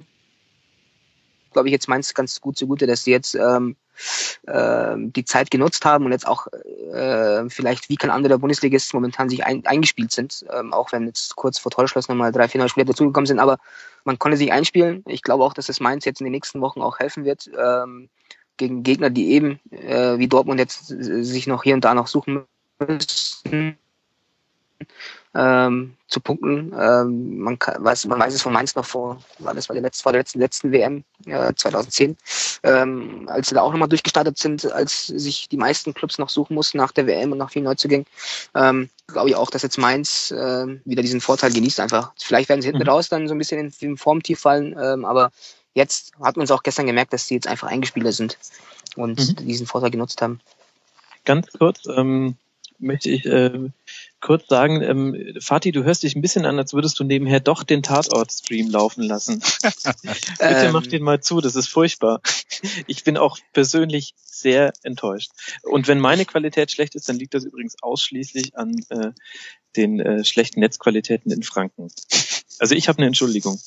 [1.52, 3.76] glaube ich, jetzt Mainz ganz gut zugute, dass sie jetzt ähm,
[4.46, 6.48] äh, die Zeit genutzt haben und jetzt auch
[6.94, 11.36] äh, vielleicht wie kein anderer Bundesligist momentan sich ein, eingespielt sind, ähm, auch wenn jetzt
[11.36, 13.58] kurz vor Torschluss nochmal drei, vier neue Spieler dazugekommen sind, aber
[14.04, 15.04] man konnte sich einspielen.
[15.08, 18.10] Ich glaube auch, dass es Mainz jetzt in den nächsten Wochen auch helfen wird, ähm,
[18.58, 22.46] gegen Gegner, die eben äh, wie Dortmund jetzt sich noch hier und da noch suchen
[22.80, 23.78] müssen
[25.38, 26.74] ähm, zu punkten.
[26.78, 29.84] Ähm, man, kann, weiß, man weiß es von Mainz noch vor, war das war der
[29.84, 32.18] letzte, vor der letzten, letzten WM ja, 2010,
[32.64, 36.56] ähm, als sie da auch nochmal durchgestartet sind, als sich die meisten Clubs noch suchen
[36.56, 38.08] mussten nach der WM und nach vielen Neuzugängen.
[38.56, 42.12] Ähm, Glaube ich auch, dass jetzt Mainz äh, wieder diesen Vorteil genießt einfach.
[42.18, 42.90] Vielleicht werden sie hinten mhm.
[42.90, 45.32] raus dann so ein bisschen in, in Formtief fallen, ähm, aber
[45.76, 48.38] jetzt hat man es auch gestern gemerkt, dass sie jetzt einfach Eingespielter sind
[48.96, 49.46] und mhm.
[49.46, 50.42] diesen Vorteil genutzt haben.
[51.26, 52.36] Ganz kurz ähm,
[52.80, 53.70] möchte ich äh,
[54.28, 57.64] kurz sagen, ähm, Fatih, du hörst dich ein bisschen an, als würdest du nebenher doch
[57.64, 59.40] den Tatort-Stream laufen lassen.
[59.64, 60.90] Bitte mach ähm.
[60.90, 62.20] den mal zu, das ist furchtbar.
[62.88, 65.32] Ich bin auch persönlich sehr enttäuscht.
[65.64, 69.12] Und wenn meine Qualität schlecht ist, dann liegt das übrigens ausschließlich an äh,
[69.78, 71.88] den äh, schlechten Netzqualitäten in Franken.
[72.60, 73.58] Also ich habe eine Entschuldigung.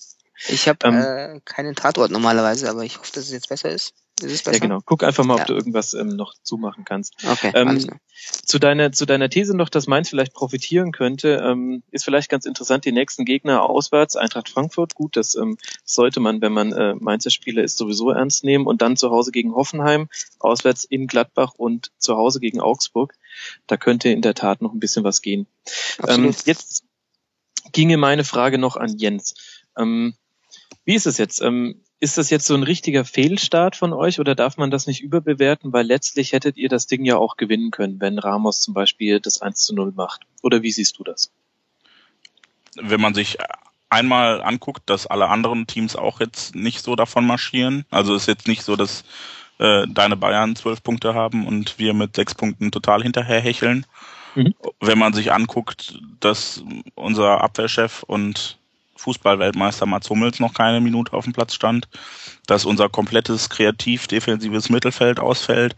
[0.48, 3.94] Ich habe ähm, äh, keinen Tatort normalerweise, aber ich hoffe, dass es jetzt besser ist.
[4.22, 4.80] Ist ja, genau.
[4.84, 5.44] Guck einfach mal, ob ja.
[5.46, 7.14] du irgendwas ähm, noch zumachen kannst.
[7.24, 12.04] Okay, ähm, zu deiner zu deiner These noch, dass Mainz vielleicht profitieren könnte, ähm, ist
[12.04, 12.84] vielleicht ganz interessant.
[12.84, 14.94] Die nächsten Gegner auswärts Eintracht Frankfurt.
[14.94, 18.66] Gut, das ähm, sollte man, wenn man äh, Mainzer Spieler ist, sowieso ernst nehmen.
[18.66, 23.14] Und dann zu Hause gegen Hoffenheim, auswärts in Gladbach und zu Hause gegen Augsburg.
[23.66, 25.46] Da könnte in der Tat noch ein bisschen was gehen.
[26.06, 26.84] Ähm, jetzt
[27.72, 29.34] ginge meine Frage noch an Jens.
[29.76, 30.14] Ähm,
[30.84, 31.40] wie ist es jetzt?
[31.42, 35.02] Ähm, ist das jetzt so ein richtiger Fehlstart von euch oder darf man das nicht
[35.02, 35.72] überbewerten?
[35.72, 39.42] Weil letztlich hättet ihr das Ding ja auch gewinnen können, wenn Ramos zum Beispiel das
[39.42, 40.22] 1 zu 0 macht.
[40.42, 41.30] Oder wie siehst du das?
[42.74, 43.36] Wenn man sich
[43.90, 48.48] einmal anguckt, dass alle anderen Teams auch jetzt nicht so davon marschieren, also ist jetzt
[48.48, 49.04] nicht so, dass
[49.58, 53.84] äh, deine Bayern zwölf Punkte haben und wir mit sechs Punkten total hinterher hecheln.
[54.34, 54.54] Mhm.
[54.80, 58.59] Wenn man sich anguckt, dass unser Abwehrchef und
[59.00, 61.88] Fußballweltmeister Mats Hummels noch keine Minute auf dem Platz stand,
[62.46, 65.74] dass unser komplettes kreativ-defensives Mittelfeld ausfällt,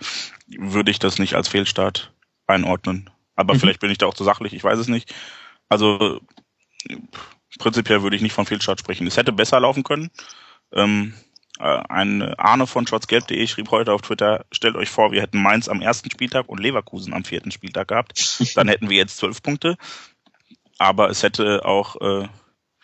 [0.48, 2.12] würde ich das nicht als Fehlstart
[2.46, 3.10] einordnen.
[3.36, 3.60] Aber mhm.
[3.60, 5.14] vielleicht bin ich da auch zu sachlich, ich weiß es nicht.
[5.68, 6.20] Also
[7.58, 9.06] prinzipiell würde ich nicht von Fehlstart sprechen.
[9.06, 10.10] Es hätte besser laufen können.
[10.72, 11.14] Ähm,
[11.58, 15.68] äh, ein Arne von schwarzgelb.de schrieb heute auf Twitter, stellt euch vor, wir hätten Mainz
[15.68, 18.40] am ersten Spieltag und Leverkusen am vierten Spieltag gehabt.
[18.56, 19.76] Dann hätten wir jetzt zwölf Punkte.
[20.78, 22.28] Aber es hätte auch äh,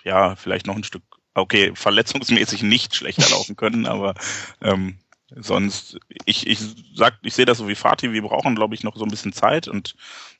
[0.05, 1.03] ja, vielleicht noch ein Stück,
[1.35, 4.15] okay, verletzungsmäßig nicht schlechter laufen können, aber
[4.61, 4.99] ähm,
[5.35, 6.59] sonst, ich, ich
[6.95, 9.33] sag, ich sehe das so wie Fatih, wir brauchen, glaube ich, noch so ein bisschen
[9.33, 9.95] Zeit und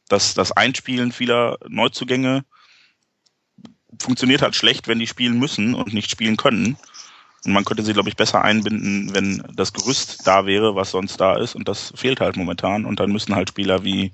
[0.09, 2.45] das, das Einspielen vieler Neuzugänge
[4.01, 6.77] funktioniert halt schlecht, wenn die spielen müssen und nicht spielen können.
[7.45, 11.21] Und man könnte sie, glaube ich, besser einbinden, wenn das Gerüst da wäre, was sonst
[11.21, 11.55] da ist.
[11.55, 12.85] Und das fehlt halt momentan.
[12.85, 14.13] Und dann müssen halt Spieler wie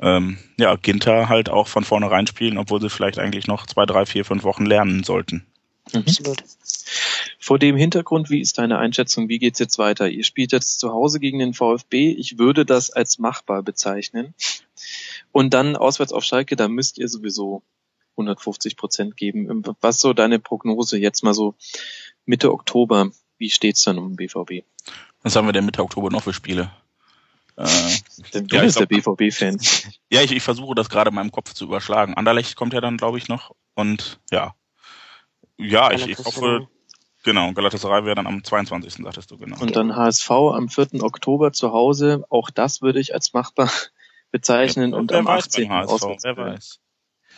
[0.00, 4.06] ähm, ja, Ginter halt auch von vornherein spielen, obwohl sie vielleicht eigentlich noch zwei, drei,
[4.06, 5.46] vier, fünf Wochen lernen sollten.
[5.92, 6.00] Mhm.
[6.00, 6.42] Absolut.
[7.38, 9.28] Vor dem Hintergrund, wie ist deine Einschätzung?
[9.28, 10.08] Wie geht's jetzt weiter?
[10.08, 12.12] Ihr spielt jetzt zu Hause gegen den VfB.
[12.12, 14.34] Ich würde das als machbar bezeichnen.
[15.32, 17.62] Und dann auswärts auf Schalke, da müsst ihr sowieso
[18.12, 19.62] 150 Prozent geben.
[19.80, 21.54] Was so deine Prognose jetzt mal so
[22.24, 23.10] Mitte Oktober?
[23.38, 24.64] Wie steht's dann um den BVB?
[25.22, 26.70] Was haben wir denn Mitte Oktober noch für Spiele?
[27.60, 29.58] Äh, du ja, bist der BVB-Fan.
[30.10, 32.14] Ja, ich, ich versuche das gerade in meinem Kopf zu überschlagen.
[32.14, 33.54] Anderlecht kommt ja dann, glaube ich, noch.
[33.74, 34.54] Und ja.
[35.58, 36.68] Ja, ich, ich hoffe,
[37.22, 39.04] genau, Galatasaray wäre dann am 22.
[39.04, 39.60] sagtest du, genau.
[39.60, 41.02] Und dann HSV am 4.
[41.02, 42.24] Oktober zu Hause.
[42.30, 43.70] Auch das würde ich als machbar
[44.30, 44.92] bezeichnen.
[44.92, 45.70] Ja, und am 18.
[45.70, 46.80] HSV, wer weiß.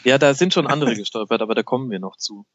[0.05, 2.47] Ja, da sind schon andere gestolpert, aber da kommen wir noch zu.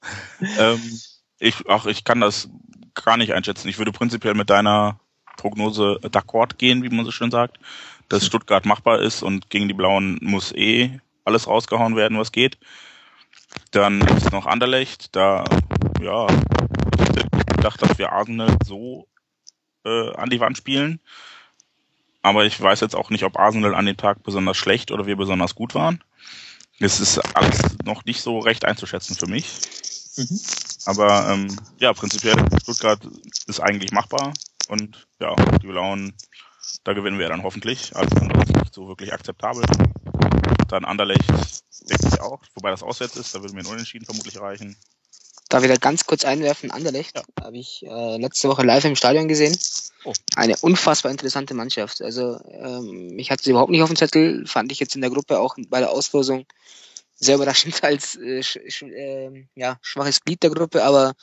[0.58, 1.00] ähm,
[1.40, 2.48] ich, ach, ich kann das
[2.94, 3.68] gar nicht einschätzen.
[3.68, 5.00] Ich würde prinzipiell mit deiner
[5.36, 7.58] Prognose d'accord gehen, wie man so schön sagt,
[8.08, 12.58] dass Stuttgart machbar ist und gegen die Blauen muss eh alles rausgehauen werden, was geht.
[13.70, 15.44] Dann ist noch Anderlecht, da,
[16.00, 19.08] ja, ich gedacht, dass wir Arsenal so
[19.84, 21.00] äh, an die Wand spielen.
[22.22, 25.16] Aber ich weiß jetzt auch nicht, ob Arsenal an dem Tag besonders schlecht oder wir
[25.16, 26.02] besonders gut waren.
[26.78, 29.48] Es ist alles noch nicht so recht einzuschätzen für mich.
[30.16, 30.40] Mhm.
[30.86, 33.00] Aber ähm, ja, prinzipiell Stuttgart
[33.46, 34.32] ist eigentlich machbar.
[34.68, 36.14] Und ja, die Blauen,
[36.84, 37.94] da gewinnen wir dann hoffentlich.
[37.94, 39.64] Alles andere ist nicht so wirklich akzeptabel.
[40.68, 41.28] Dann Anderlecht,
[41.88, 44.76] denke ich auch, wobei das auswärts ist, da würde mir ein Unentschieden vermutlich reichen.
[45.48, 47.22] Da wieder ganz kurz einwerfen, Anderlecht, ja.
[47.40, 49.56] habe ich äh, letzte Woche live im Stadion gesehen.
[50.04, 50.12] Oh.
[50.34, 52.02] Eine unfassbar interessante Mannschaft.
[52.02, 55.10] Also ähm, mich hat sie überhaupt nicht auf dem Zettel, fand ich jetzt in der
[55.10, 56.46] Gruppe auch bei der Auslosung
[57.18, 61.14] sehr überraschend als äh, sch, äh, ja, schwaches Glied der Gruppe, aber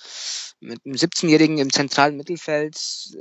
[0.59, 2.77] mit einem 17-Jährigen im zentralen Mittelfeld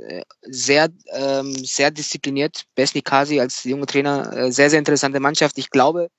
[0.07, 2.65] äh, sehr, ähm, sehr diszipliniert.
[2.75, 5.57] Besni Kasi als junger Trainer, äh, sehr, sehr interessante Mannschaft.
[5.57, 6.09] Ich glaube,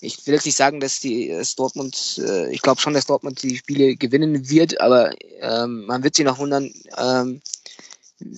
[0.00, 3.42] ich will jetzt nicht sagen, dass die dass Dortmund, äh, ich glaube schon, dass Dortmund
[3.42, 6.72] die Spiele gewinnen wird, aber ähm, man wird sich noch wundern.
[6.98, 7.40] Ähm,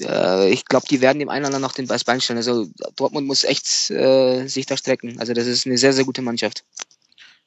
[0.01, 2.37] äh, ich glaube, die werden dem einen oder anderen noch den Bein stellen.
[2.37, 5.19] Also Dortmund muss echt äh, sich da strecken.
[5.19, 6.65] Also das ist eine sehr, sehr gute Mannschaft.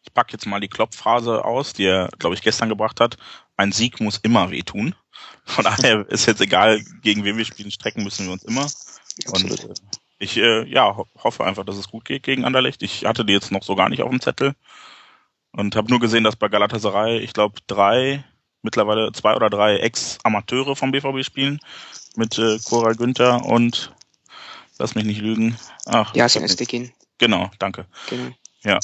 [0.08, 3.18] Ich packe jetzt mal die Klopfphrase aus, die er, glaube ich, gestern gebracht hat.
[3.58, 4.96] Ein Sieg muss immer wehtun.
[5.44, 8.68] Von daher ist jetzt egal, gegen wen wir spielen, strecken müssen wir uns immer.
[9.32, 9.74] Und äh,
[10.18, 12.84] ich äh, ja, ho hoffe einfach, dass es gut geht gegen Anderlecht.
[12.84, 14.56] Ich hatte die jetzt noch so gar nicht auf dem Zettel
[15.52, 18.24] und habe nur gesehen, dass bei Galatasaray, ich glaube, drei,
[18.62, 21.60] mittlerweile zwei oder drei Ex-Amateure vom BVB spielen
[22.16, 23.94] mit äh, Koral Günther und
[24.80, 25.58] lass mich nicht lügen.
[25.86, 26.94] Ach, ja, Estekin.
[27.18, 27.88] Genau, danke.
[28.10, 28.32] Genau.
[28.64, 28.80] Ja,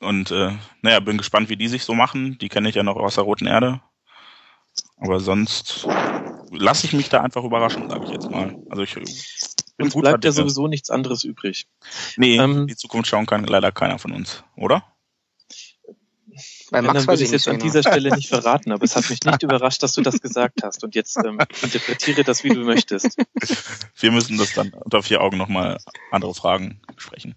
[0.00, 2.38] und äh, naja, bin gespannt, wie die sich so machen.
[2.38, 3.80] Die kenne ich ja noch aus der Roten Erde.
[4.98, 5.86] Aber sonst
[6.50, 8.56] lasse ich mich da einfach überraschen, sage ich jetzt mal.
[8.68, 11.66] Also ich bin uns gut bleibt ja sowieso nichts anderes übrig.
[12.16, 14.84] Nee, ähm, die Zukunft schauen kann leider keiner von uns, oder?
[16.70, 19.22] Bei Max dann würde ich jetzt an dieser Stelle nicht verraten, aber es hat mich
[19.22, 20.84] nicht überrascht, dass du das gesagt hast.
[20.84, 23.16] Und jetzt ähm, interpretiere das, wie du möchtest.
[23.96, 25.78] Wir müssen das dann unter vier Augen nochmal
[26.10, 27.34] andere Fragen besprechen.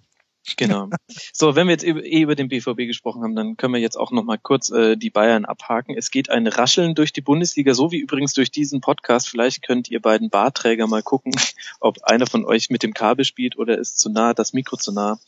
[0.57, 0.89] Genau.
[1.33, 4.11] So, wenn wir jetzt eh über den BVB gesprochen haben, dann können wir jetzt auch
[4.11, 5.95] noch mal kurz äh, die Bayern abhaken.
[5.97, 9.29] Es geht ein Rascheln durch die Bundesliga, so wie übrigens durch diesen Podcast.
[9.29, 11.33] Vielleicht könnt ihr beiden Barträger mal gucken,
[11.79, 14.91] ob einer von euch mit dem Kabel spielt oder ist zu nah, das Mikro zu
[14.91, 15.19] nah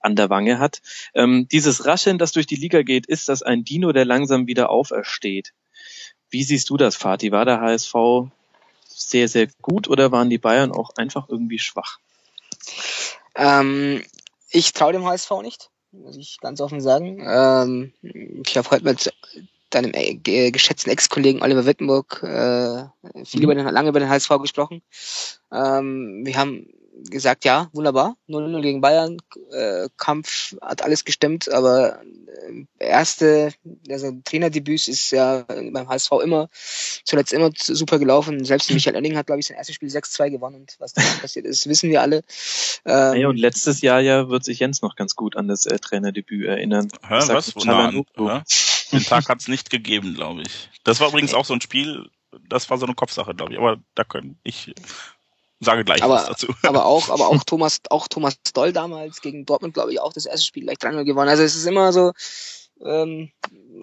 [0.00, 0.80] an der Wange hat.
[1.14, 4.70] Ähm, dieses Rascheln, das durch die Liga geht, ist das ein Dino, der langsam wieder
[4.70, 5.52] aufersteht.
[6.30, 7.32] Wie siehst du das, Fatih?
[7.32, 7.94] War der HSV
[8.86, 11.98] sehr, sehr gut oder waren die Bayern auch einfach irgendwie schwach?
[13.34, 14.02] Ähm,
[14.50, 17.22] ich traue dem HSV nicht, muss ich ganz offen sagen.
[17.26, 17.92] Ähm,
[18.46, 19.12] ich habe heute mit
[19.70, 22.84] deinem äh, geschätzten Ex-Kollegen Oliver Wittenburg äh,
[23.24, 23.44] viel mhm.
[23.44, 24.82] über den, lange über den HSV gesprochen.
[25.52, 26.68] Ähm, wir haben
[27.10, 29.18] gesagt, ja, wunderbar, 0-0 gegen Bayern,
[29.52, 33.52] äh, Kampf hat alles gestimmt, aber äh, erste,
[33.88, 36.48] also Trainerdebüt ist ja beim HSV immer,
[37.04, 38.44] zuletzt immer super gelaufen.
[38.44, 41.46] Selbst Michael Oenning hat, glaube ich, sein erstes Spiel 6-2 gewonnen und was da passiert
[41.46, 42.22] ist, wissen wir alle.
[42.84, 45.78] Ähm, ja, und letztes Jahr ja wird sich Jens noch ganz gut an das äh,
[45.78, 46.88] Trainerdebüt erinnern.
[47.06, 47.54] Hä, was?
[47.56, 48.04] Nein,
[48.92, 50.70] Den Tag hat es nicht gegeben, glaube ich.
[50.84, 52.08] Das war übrigens auch so ein Spiel,
[52.48, 53.58] das war so eine Kopfsache, glaube ich.
[53.58, 54.74] Aber da können ich
[55.60, 56.54] sage gleich aber, was dazu.
[56.62, 60.26] Aber auch, aber auch Thomas, auch Thomas Doll damals gegen Dortmund, glaube ich, auch das
[60.26, 61.28] erste Spiel gleich 3 gewonnen.
[61.28, 62.12] Also es ist immer so,
[62.84, 63.30] ähm,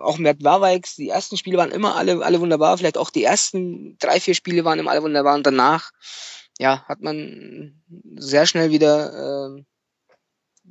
[0.01, 3.97] auch Mert Warweiks, die ersten Spiele waren immer alle, alle wunderbar, vielleicht auch die ersten
[3.99, 5.91] drei, vier Spiele waren immer alle wunderbar und danach,
[6.59, 7.81] ja, hat man
[8.15, 9.65] sehr schnell wieder, ähm,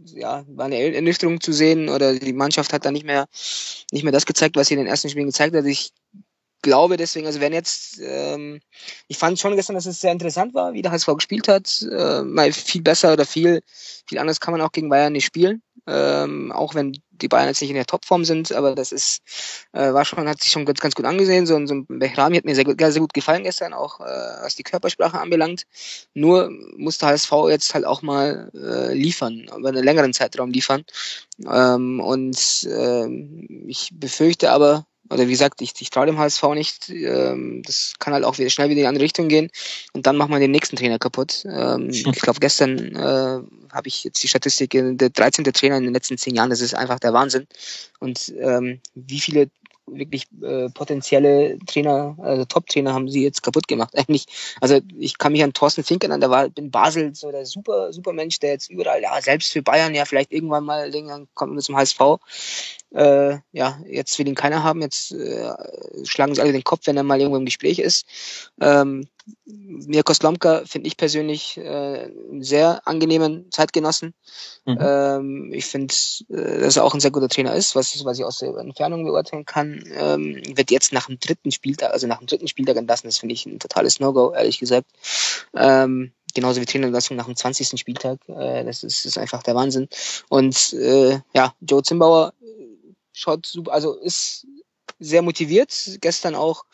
[0.06, 3.26] ja, war eine Ernüchterung zu sehen oder die Mannschaft hat da nicht mehr,
[3.92, 5.64] nicht mehr das gezeigt, was sie in den ersten Spielen gezeigt hat.
[5.66, 5.92] Ich
[6.64, 8.60] glaube deswegen, also wenn jetzt, ähm,
[9.06, 11.82] ich fand schon gestern, dass es sehr interessant war, wie der HSV gespielt hat.
[11.82, 13.60] Äh, mal viel besser oder viel,
[14.08, 15.62] viel anders kann man auch gegen Bayern nicht spielen.
[15.86, 19.20] Ähm, auch wenn die Bayern jetzt nicht in der Topform sind, aber das ist,
[19.72, 21.46] äh, war schon, hat sich schon ganz, ganz gut angesehen.
[21.46, 24.04] So, so ein Behrami hat mir sehr, sehr gut gefallen gestern, auch äh,
[24.42, 25.64] was die Körpersprache anbelangt.
[26.14, 30.84] Nur musste HSV jetzt halt auch mal äh, liefern, über einen längeren Zeitraum liefern.
[31.46, 33.06] Ähm, und äh,
[33.68, 36.88] ich befürchte aber, oder wie gesagt, ich, ich traue dem HSV nicht.
[36.88, 39.50] Ähm, das kann halt auch wieder schnell wieder in die andere Richtung gehen.
[39.92, 41.44] Und dann macht man den nächsten Trainer kaputt.
[41.46, 43.40] Ähm, ich glaube, gestern äh,
[43.72, 45.44] habe ich jetzt die Statistik, der 13.
[45.44, 47.46] Trainer in den letzten zehn Jahren, das ist einfach der Wahnsinn.
[48.00, 49.50] Und ähm, wie viele
[49.86, 54.26] wirklich äh, potenzielle Trainer, also Top-Trainer haben sie jetzt kaputt gemacht eigentlich.
[54.60, 57.92] Also ich kann mich an Thorsten Fink erinnern, der war in Basel so der super,
[57.92, 61.54] super Mensch, der jetzt überall, ja, selbst für Bayern ja vielleicht irgendwann mal dann kommt
[61.54, 62.00] mit zum HSV.
[62.94, 65.52] Äh, ja, jetzt will ihn keiner haben, jetzt äh,
[66.04, 68.06] schlagen sie alle den Kopf, wenn er mal irgendwo im Gespräch ist.
[68.60, 69.08] Ähm,
[69.46, 74.14] Mirko Slomka finde ich persönlich äh, einen sehr angenehmen Zeitgenossen.
[74.66, 74.78] Mhm.
[74.80, 75.94] Ähm, ich finde,
[76.28, 78.54] äh, dass er auch ein sehr guter Trainer ist, was ich, was ich aus der
[78.56, 79.82] Entfernung beurteilen kann.
[79.92, 83.34] Ähm, wird jetzt nach dem dritten Spieltag, also nach dem dritten Spieltag entlassen, das finde
[83.34, 84.88] ich ein totales No-Go, ehrlich gesagt.
[85.54, 87.80] Ähm, genauso wie Trainerentlassung nach dem 20.
[87.80, 88.18] Spieltag.
[88.28, 89.88] Äh, das, ist, ist einfach der Wahnsinn.
[90.28, 92.34] Und äh, ja, Joe Zimbauer
[93.14, 94.46] schaut super, also ist
[94.98, 96.64] sehr motiviert, gestern auch,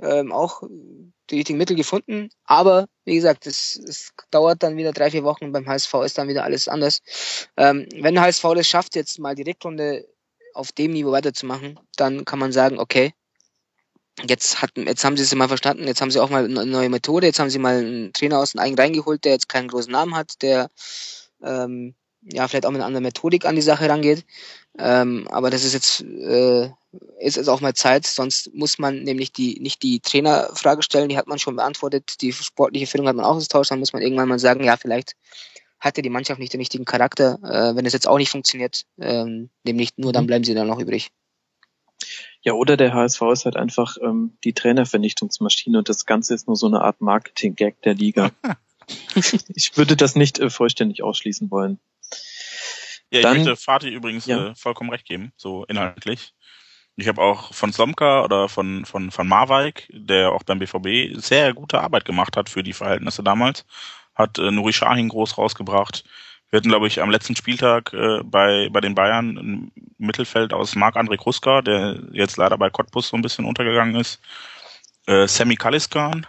[0.00, 0.62] ähm, auch
[1.30, 2.30] die richtigen Mittel gefunden.
[2.44, 5.52] Aber wie gesagt, es, es dauert dann wieder drei, vier Wochen.
[5.52, 7.02] Beim HSV ist dann wieder alles anders.
[7.56, 10.06] Ähm, wenn HSV das schafft, jetzt mal die Rückrunde
[10.54, 13.12] auf dem Niveau weiterzumachen, dann kann man sagen, okay,
[14.26, 16.88] jetzt hat, jetzt haben sie es mal verstanden, jetzt haben sie auch mal eine neue
[16.88, 19.92] Methode, jetzt haben sie mal einen Trainer aus dem Eigen reingeholt, der jetzt keinen großen
[19.92, 20.70] Namen hat, der
[21.42, 24.24] ähm, ja vielleicht auch mit einer anderen Methodik an die Sache rangeht.
[24.78, 26.70] Ähm, aber das ist jetzt äh,
[27.18, 31.16] ist es auch mal Zeit, sonst muss man nämlich die nicht die Trainerfrage stellen, die
[31.16, 34.28] hat man schon beantwortet, die sportliche Führung hat man auch austauscht, dann muss man irgendwann
[34.28, 35.14] mal sagen, ja, vielleicht
[35.78, 39.50] hatte die Mannschaft nicht den richtigen Charakter, äh, wenn es jetzt auch nicht funktioniert, ähm,
[39.64, 40.28] nämlich nur dann mhm.
[40.28, 41.10] bleiben sie dann noch übrig.
[42.42, 46.56] Ja, oder der HSV ist halt einfach ähm, die Trainervernichtungsmaschine und das Ganze ist nur
[46.56, 48.30] so eine Art Marketing-Gag der Liga.
[49.54, 51.80] ich würde das nicht äh, vollständig ausschließen wollen.
[53.10, 54.48] Ja, ich Dann, möchte Fatih übrigens ja.
[54.48, 56.32] äh, vollkommen recht geben, so inhaltlich.
[56.96, 61.52] Ich habe auch von Slomka oder von, von, von Marwijk, der auch beim BVB sehr
[61.52, 63.66] gute Arbeit gemacht hat für die Verhältnisse damals,
[64.14, 66.04] hat äh, Nuri Shahin groß rausgebracht.
[66.50, 70.74] Wir hatten, glaube ich, am letzten Spieltag äh, bei, bei den Bayern ein Mittelfeld aus
[70.74, 74.20] Marc-André Kruska, der jetzt leider bei Cottbus so ein bisschen untergegangen ist.
[75.06, 76.26] Äh, Sammy Kaliskan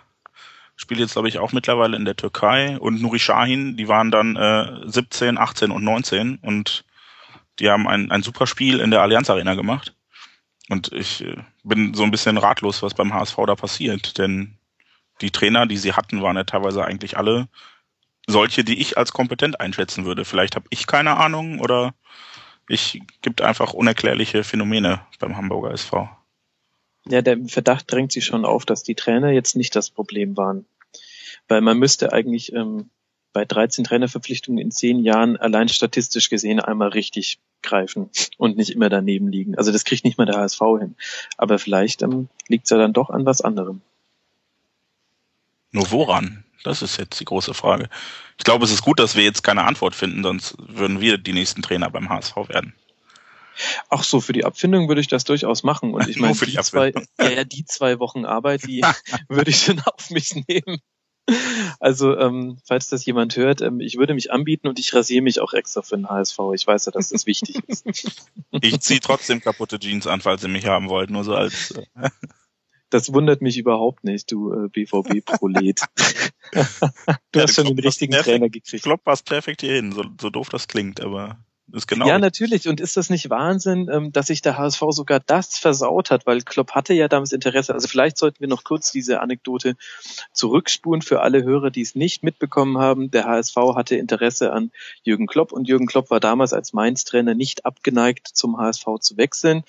[0.77, 2.77] spielt jetzt, glaube ich, auch mittlerweile in der Türkei.
[2.79, 6.85] Und Nuri Shahin, die waren dann äh, 17, 18 und 19 und
[7.59, 9.95] die haben ein, ein super Spiel in der Allianz Arena gemacht.
[10.69, 14.57] Und ich äh, bin so ein bisschen ratlos, was beim HSV da passiert, denn
[15.21, 17.47] die Trainer, die sie hatten, waren ja teilweise eigentlich alle
[18.27, 20.25] solche, die ich als kompetent einschätzen würde.
[20.25, 21.95] Vielleicht habe ich keine Ahnung oder
[22.67, 26.09] ich gibt einfach unerklärliche Phänomene beim Hamburger SV.
[27.09, 30.65] Ja, der Verdacht drängt sich schon auf, dass die Trainer jetzt nicht das Problem waren.
[31.47, 32.89] Weil man müsste eigentlich ähm,
[33.33, 38.89] bei 13 Trainerverpflichtungen in 10 Jahren allein statistisch gesehen einmal richtig greifen und nicht immer
[38.89, 39.57] daneben liegen.
[39.57, 40.95] Also das kriegt nicht mal der HSV hin.
[41.37, 43.81] Aber vielleicht ähm, liegt es ja dann doch an was anderem.
[45.71, 46.43] Nur woran?
[46.63, 47.89] Das ist jetzt die große Frage.
[48.37, 51.33] Ich glaube, es ist gut, dass wir jetzt keine Antwort finden, sonst würden wir die
[51.33, 52.73] nächsten Trainer beim HSV werden.
[53.89, 55.93] Ach so, für die Abfindung würde ich das durchaus machen.
[55.93, 58.81] Und ich meine, die, die zwei, ja, die zwei Wochen Arbeit, die
[59.29, 60.79] würde ich dann auf mich nehmen.
[61.79, 65.41] Also, ähm, falls das jemand hört, ähm, ich würde mich anbieten und ich rasiere mich
[65.41, 66.39] auch extra für den HSV.
[66.53, 67.85] Ich weiß ja, dass das wichtig ist.
[68.61, 71.71] Ich ziehe trotzdem kaputte Jeans an, falls ihr mich haben wollt, nur so als.
[71.71, 72.09] Äh
[72.89, 75.81] das wundert mich überhaupt nicht, du äh, BVB-Prolet.
[76.51, 76.59] du
[77.39, 78.83] ja, hast schon den richtigen Trainer gekriegt.
[78.83, 81.37] Klopp passt perfekt hier hin, so, so doof das klingt, aber
[81.73, 82.07] ist genau.
[82.07, 82.67] Ja, natürlich.
[82.67, 86.41] Und ist das nicht Wahnsinn, ähm, dass sich der HSV sogar das versaut hat, weil
[86.41, 87.73] Klopp hatte ja damals Interesse.
[87.73, 89.75] Also vielleicht sollten wir noch kurz diese Anekdote
[90.31, 93.11] zurückspulen für alle Hörer, die es nicht mitbekommen haben.
[93.11, 94.71] Der HSV hatte Interesse an
[95.03, 99.63] Jürgen Klopp und Jürgen Klopp war damals als Mainz-Trainer nicht abgeneigt, zum HSV zu wechseln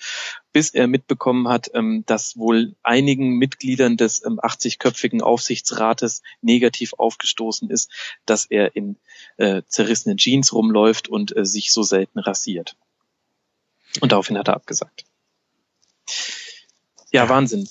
[0.51, 7.91] bis er mitbekommen hat, ähm, dass wohl einigen Mitgliedern des 80-köpfigen Aufsichtsrates negativ aufgestoßen ist,
[8.25, 8.97] dass er in
[9.37, 12.75] äh, zerrissenen Jeans rumläuft und äh, sich so selten rasiert.
[14.01, 15.05] Und daraufhin hat er abgesagt.
[17.11, 17.67] Ja, Wahnsinn.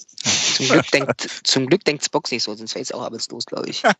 [0.58, 3.70] Zum Glück denkt, zum Glück denkt Spock nicht so, sonst wäre jetzt auch arbeitslos, glaube
[3.70, 3.82] ich.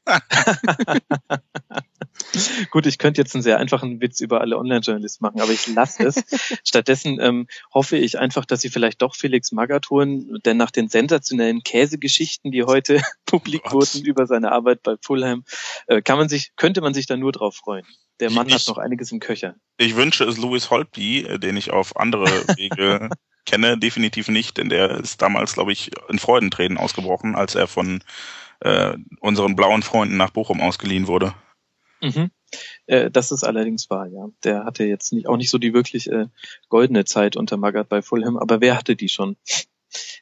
[2.70, 6.04] Gut, ich könnte jetzt einen sehr einfachen Witz über alle Online-Journalisten machen, aber ich lasse
[6.04, 6.24] es.
[6.64, 10.88] Stattdessen ähm, hoffe ich einfach, dass sie vielleicht doch Felix Magath holen, denn nach den
[10.88, 15.44] sensationellen Käsegeschichten, die heute publik oh wurden über seine Arbeit bei Fulham,
[15.86, 17.86] äh, kann man sich, könnte man sich da nur drauf freuen.
[18.20, 19.54] Der Mann ich, hat noch einiges im Köcher.
[19.76, 23.10] Ich wünsche es Louis Holtby, äh, den ich auf andere Wege
[23.48, 28.02] kenne, definitiv nicht, denn der ist damals, glaube ich, in Freudentränen ausgebrochen, als er von
[28.60, 31.34] äh, unseren blauen Freunden nach Bochum ausgeliehen wurde.
[32.00, 32.30] Mhm.
[32.86, 34.28] Äh, das ist allerdings wahr, ja.
[34.44, 36.26] Der hatte jetzt nicht, auch nicht so die wirklich äh,
[36.68, 39.36] goldene Zeit unter Magath bei Fulham, aber wer hatte die schon?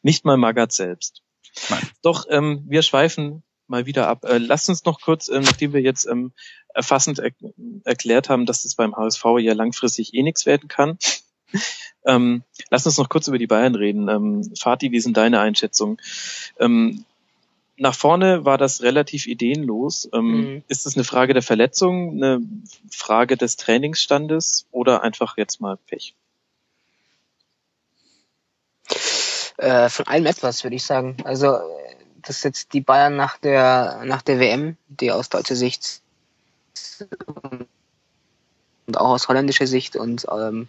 [0.03, 1.23] Nicht mal Magath selbst.
[1.71, 1.89] Nein.
[2.03, 4.25] Doch, ähm, wir schweifen mal wieder ab.
[4.25, 6.33] Äh, lasst uns noch kurz, äh, nachdem wir jetzt ähm,
[6.75, 7.33] erfassend er
[7.85, 10.99] erklärt haben, dass es beim HSV ja langfristig eh nichts werden kann,
[12.07, 14.09] ähm, lass uns noch kurz über die Bayern reden.
[14.09, 15.99] Ähm, Fatih, wie sind deine Einschätzungen?
[16.59, 17.05] Ähm,
[17.79, 20.09] nach vorne war das relativ ideenlos.
[20.13, 20.65] Ähm, mhm.
[20.69, 22.41] Ist es eine Frage der Verletzung, eine
[22.91, 26.15] Frage des Trainingsstandes oder einfach jetzt mal Pech?
[29.59, 31.17] Äh, von allem etwas, würde ich sagen.
[31.25, 31.59] Also,
[32.23, 36.01] das jetzt die Bayern nach der, nach der WM, die aus deutscher Sicht
[38.87, 40.69] und auch aus holländischer Sicht und ähm,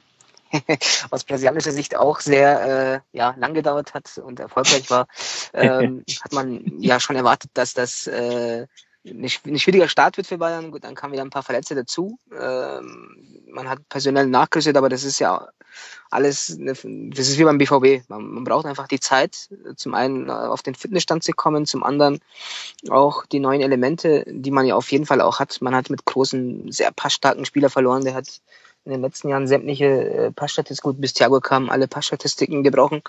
[1.11, 5.07] aus brasilianischer Sicht auch sehr äh, ja, lang gedauert hat und erfolgreich war,
[5.53, 8.67] ähm, hat man ja schon erwartet, dass das äh,
[9.05, 10.71] ein schwieriger Start wird für Bayern.
[10.71, 12.19] Gut, dann kamen wieder ein paar Verletzte dazu.
[12.31, 15.47] Ähm, man hat personell nachgerüstet, aber das ist ja
[16.09, 18.09] alles, das ist wie beim BVB.
[18.09, 22.19] Man, man, braucht einfach die Zeit, zum einen auf den Fitnessstand zu kommen, zum anderen
[22.89, 25.61] auch die neuen Elemente, die man ja auf jeden Fall auch hat.
[25.61, 28.03] Man hat mit großen, sehr passstarken Spieler verloren.
[28.03, 28.41] Der hat
[28.87, 33.01] in den letzten Jahren sämtliche äh, Passstatistiken, gut, bis Thiago kam, alle Passstatistiken gebrochen,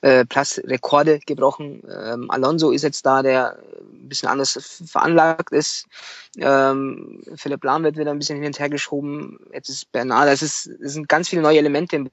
[0.00, 1.82] äh, plus Rekorde gebrochen.
[1.88, 5.86] Ähm, Alonso ist jetzt da, der ein bisschen anders veranlagt ist.
[6.38, 9.38] Ähm, Philipp Lahm wird wieder ein bisschen hin und her geschoben.
[9.52, 12.10] Jetzt ist Bernard, es, ist, es sind ganz viele neue Elemente im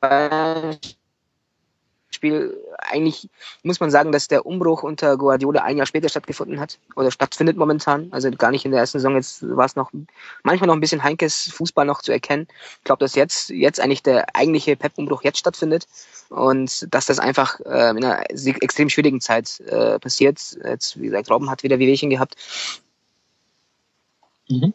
[0.00, 0.78] Bayern
[2.14, 3.28] Spiel eigentlich
[3.62, 7.56] muss man sagen, dass der Umbruch unter Guardiola ein Jahr später stattgefunden hat oder stattfindet
[7.56, 8.08] momentan.
[8.10, 9.16] Also gar nicht in der ersten Saison.
[9.16, 9.90] Jetzt war es noch
[10.42, 12.46] manchmal noch ein bisschen Heinkes Fußball noch zu erkennen.
[12.78, 15.86] Ich glaube, dass jetzt jetzt eigentlich der eigentliche Pep-Umbruch jetzt stattfindet
[16.28, 20.56] und dass das einfach äh, in einer extrem schwierigen Zeit äh, passiert.
[20.64, 22.36] Jetzt wie gesagt, Robben hat wieder Wehwehchen gehabt.
[24.48, 24.74] Mhm.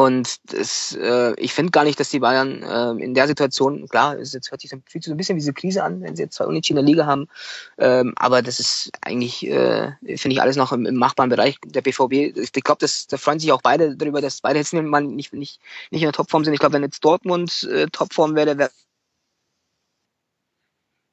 [0.00, 4.18] Und das, äh, ich finde gar nicht, dass die Bayern äh, in der Situation, klar,
[4.18, 6.16] es jetzt hört sich so, fühlt sich so ein bisschen wie diese Krise an, wenn
[6.16, 7.28] sie jetzt zwei Unentschieden in der Liga haben,
[7.76, 11.82] ähm, aber das ist eigentlich, äh, finde ich, alles noch im, im machbaren Bereich der
[11.82, 12.34] BVB.
[12.34, 16.00] Ich glaube, da freuen sich auch beide darüber, dass beide jetzt nicht, nicht, nicht in
[16.00, 16.54] der Topform sind.
[16.54, 18.70] Ich glaube, wenn jetzt Dortmund äh, Topform wäre, wäre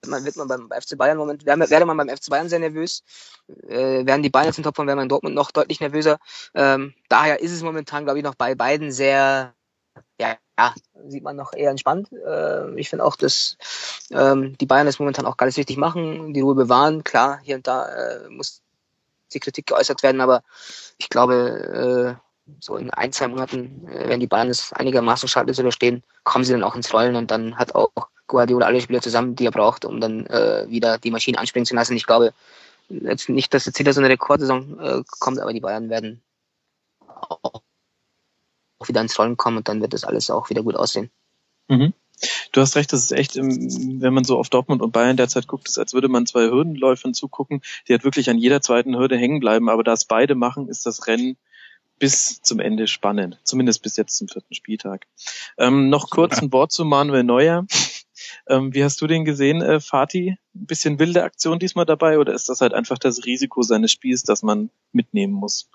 [0.08, 3.04] man wird man beim FC Bayern Moment, wäre man beim FC Bayern sehr nervös.
[3.68, 6.20] Äh, wären die Bayern jetzt in Topform, wäre man in Dortmund noch deutlich nervöser.
[6.54, 9.54] Ähm, daher ist es momentan, glaube ich, noch bei beiden sehr,
[10.20, 10.74] ja, ja
[11.08, 12.12] sieht man noch eher entspannt.
[12.12, 13.58] Äh, ich finde auch, dass
[14.12, 17.04] ähm, die Bayern das momentan auch alles richtig machen, die Ruhe bewahren.
[17.04, 18.62] Klar, hier und da äh, muss
[19.34, 20.44] die Kritik geäußert werden, aber
[20.98, 22.28] ich glaube, äh,
[22.60, 26.54] so in ein, zwei Monaten, äh, wenn die Bayern es einigermaßen schadlos überstehen, kommen sie
[26.54, 27.92] dann auch ins Rollen und dann hat auch
[28.28, 31.76] Guardiola alle Spieler zusammen, die er braucht, um dann äh, wieder die Maschine anspringen zu
[31.76, 31.96] lassen.
[31.96, 32.34] Ich glaube
[32.90, 36.22] jetzt nicht, dass jetzt wieder so eine Rekordsaison äh, kommt, aber die Bayern werden
[37.08, 37.62] auch
[38.86, 41.10] wieder ins Rollen kommen und dann wird das alles auch wieder gut aussehen.
[41.68, 41.94] Mhm.
[42.52, 45.68] Du hast recht, das ist echt, wenn man so auf Dortmund und Bayern derzeit guckt,
[45.68, 49.40] ist, als würde man zwei Hürdenläufern zugucken, die halt wirklich an jeder zweiten Hürde hängen
[49.40, 49.70] bleiben.
[49.70, 51.38] Aber da es beide machen, ist das Rennen
[52.00, 53.40] bis zum Ende spannend.
[53.44, 55.06] Zumindest bis jetzt zum vierten Spieltag.
[55.58, 57.66] Ähm, noch kurz ein Wort zu Manuel Neuer.
[58.48, 60.38] Ähm, wie hast du den gesehen, äh, Fatih?
[60.56, 64.24] Ein bisschen wilde Aktion diesmal dabei oder ist das halt einfach das Risiko seines Spiels,
[64.24, 65.70] das man mitnehmen muss?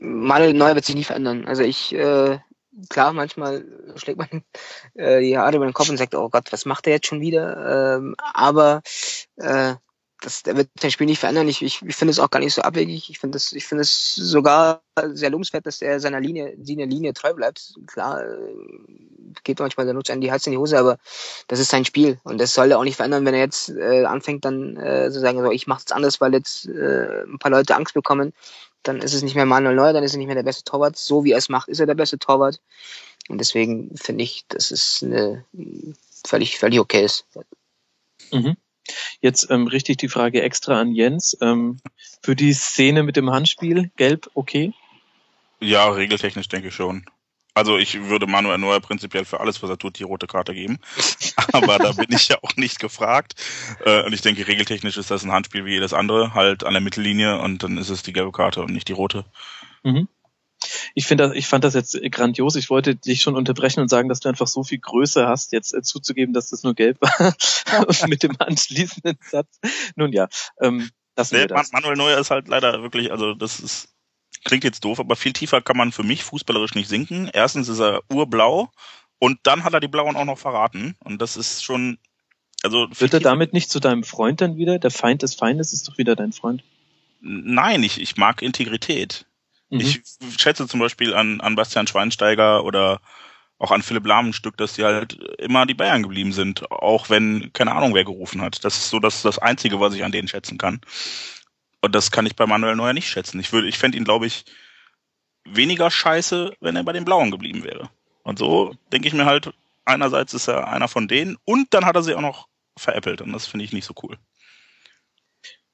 [0.00, 1.46] Manuel Neuer wird sich nie verändern.
[1.46, 2.38] Also ich, äh,
[2.88, 3.64] klar, manchmal
[3.96, 4.44] schlägt man
[4.94, 7.20] äh, die Haare über den Kopf und sagt, oh Gott, was macht er jetzt schon
[7.20, 7.96] wieder?
[7.96, 8.82] Ähm, aber
[9.36, 9.74] äh,
[10.20, 11.48] das, der wird sein Spiel nicht verändern.
[11.48, 13.10] Ich, ich, ich finde es auch gar nicht so abwegig.
[13.10, 17.12] Ich finde es, ich finde es sogar sehr lobenswert, dass er seiner Linie, seiner Linie
[17.12, 17.74] treu bleibt.
[17.86, 18.54] Klar, äh,
[19.44, 20.98] geht manchmal der Nutzer an die Hals in die Hose, aber
[21.46, 24.04] das ist sein Spiel und das soll er auch nicht verändern, wenn er jetzt äh,
[24.04, 27.50] anfängt, dann äh, zu sagen, so, ich mache es anders, weil jetzt äh, ein paar
[27.50, 28.32] Leute Angst bekommen.
[28.82, 30.96] Dann ist es nicht mehr Manuel Neuer, dann ist er nicht mehr der beste Torwart.
[30.96, 32.60] So wie er es macht, ist er der beste Torwart.
[33.28, 35.44] Und deswegen finde ich, dass es eine
[36.24, 37.26] völlig, völlig okay ist.
[38.32, 38.56] Mhm.
[39.20, 41.36] Jetzt ähm, richte ich die Frage extra an Jens.
[41.40, 41.78] Ähm,
[42.22, 44.72] für die Szene mit dem Handspiel, gelb, okay?
[45.60, 47.04] Ja, regeltechnisch denke ich schon.
[47.54, 50.78] Also ich würde Manuel Neuer prinzipiell für alles, was er tut, die rote Karte geben.
[51.52, 53.34] Aber da bin ich ja auch nicht gefragt.
[53.84, 56.80] Äh, und ich denke, regeltechnisch ist das ein Handspiel wie jedes andere, halt an der
[56.80, 59.24] Mittellinie und dann ist es die gelbe Karte und nicht die rote.
[59.82, 60.08] Mhm
[60.94, 62.56] ich finde, ich fand das jetzt grandios.
[62.56, 65.74] Ich wollte dich schon unterbrechen und sagen, dass du einfach so viel Größe hast, jetzt
[65.74, 67.34] äh, zuzugeben, dass das nur gelb war
[68.08, 69.60] mit dem anschließenden Satz.
[69.96, 70.28] Nun ja,
[70.60, 71.72] ähm, das nee, das.
[71.72, 73.88] Manuel Neuer ist halt leider wirklich, also das ist
[74.44, 77.28] klingt jetzt doof, aber viel tiefer kann man für mich fußballerisch nicht sinken.
[77.32, 78.70] Erstens ist er urblau
[79.18, 81.98] und dann hat er die Blauen auch noch verraten und das ist schon
[82.62, 84.78] also wird er damit nicht zu deinem Freund dann wieder?
[84.78, 86.64] Der Feind des Feindes ist doch wieder dein Freund.
[87.20, 89.26] Nein, ich, ich mag Integrität.
[89.70, 89.80] Mhm.
[89.80, 90.02] Ich
[90.38, 93.00] schätze zum Beispiel an, an Bastian Schweinsteiger oder
[93.58, 97.10] auch an Philipp Lahm ein Stück, dass die halt immer die Bayern geblieben sind, auch
[97.10, 98.64] wenn keine Ahnung wer gerufen hat.
[98.64, 100.80] Das ist so das, das Einzige, was ich an denen schätzen kann.
[101.80, 103.40] Und das kann ich bei Manuel Neuer nicht schätzen.
[103.40, 104.44] Ich würde, ich fände ihn, glaube ich,
[105.44, 107.90] weniger scheiße, wenn er bei den Blauen geblieben wäre.
[108.22, 109.52] Und so denke ich mir halt,
[109.84, 113.32] einerseits ist er einer von denen und dann hat er sie auch noch veräppelt und
[113.32, 114.16] das finde ich nicht so cool.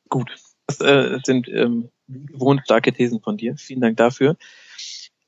[0.09, 0.30] Gut,
[0.66, 3.57] das äh, sind ähm, gewohnt starke Thesen von dir.
[3.57, 4.36] Vielen Dank dafür.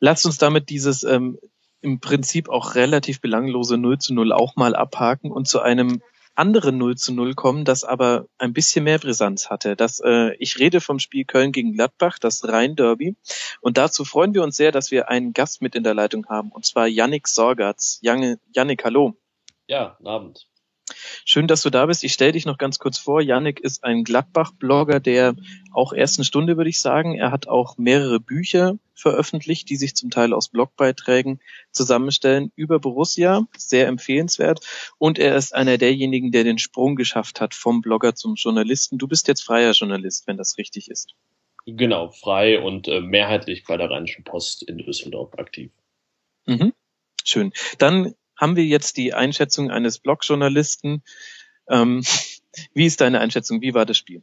[0.00, 1.38] Lasst uns damit dieses ähm,
[1.80, 6.02] im Prinzip auch relativ belanglose 0 zu 0 auch mal abhaken und zu einem
[6.34, 9.74] anderen 0 zu 0 kommen, das aber ein bisschen mehr Brisanz hatte.
[9.74, 13.16] Das, äh, ich rede vom Spiel Köln gegen Gladbach, das Rhein-Derby.
[13.60, 16.52] Und dazu freuen wir uns sehr, dass wir einen Gast mit in der Leitung haben,
[16.52, 17.98] und zwar Yannick Sorgatz.
[18.02, 19.16] Yannick, hallo.
[19.66, 20.46] Ja, guten Abend.
[21.24, 22.05] Schön, dass du da bist.
[22.05, 23.20] Ich stelle dich noch ganz kurz vor.
[23.20, 25.34] Yannick ist ein Gladbach-Blogger der
[25.72, 27.14] auch ersten Stunde, würde ich sagen.
[27.14, 31.40] Er hat auch mehrere Bücher veröffentlicht, die sich zum Teil aus Blogbeiträgen
[31.70, 33.47] zusammenstellen über Borussia.
[33.57, 34.61] Sehr empfehlenswert.
[34.99, 38.99] Und er ist einer derjenigen, der den Sprung geschafft hat vom Blogger zum Journalisten.
[38.99, 41.14] Du bist jetzt freier Journalist, wenn das richtig ist.
[41.66, 45.72] Genau, frei und äh, mehrheitlich bei der Rheinischen Post in Düsseldorf aktiv.
[46.47, 46.72] Mhm.
[47.24, 47.53] Schön.
[47.78, 51.03] Dann haben wir jetzt die Einschätzung eines Blogjournalisten.
[51.68, 52.03] Ähm,
[52.74, 53.61] wie ist deine Einschätzung?
[53.62, 54.22] Wie war das Spiel?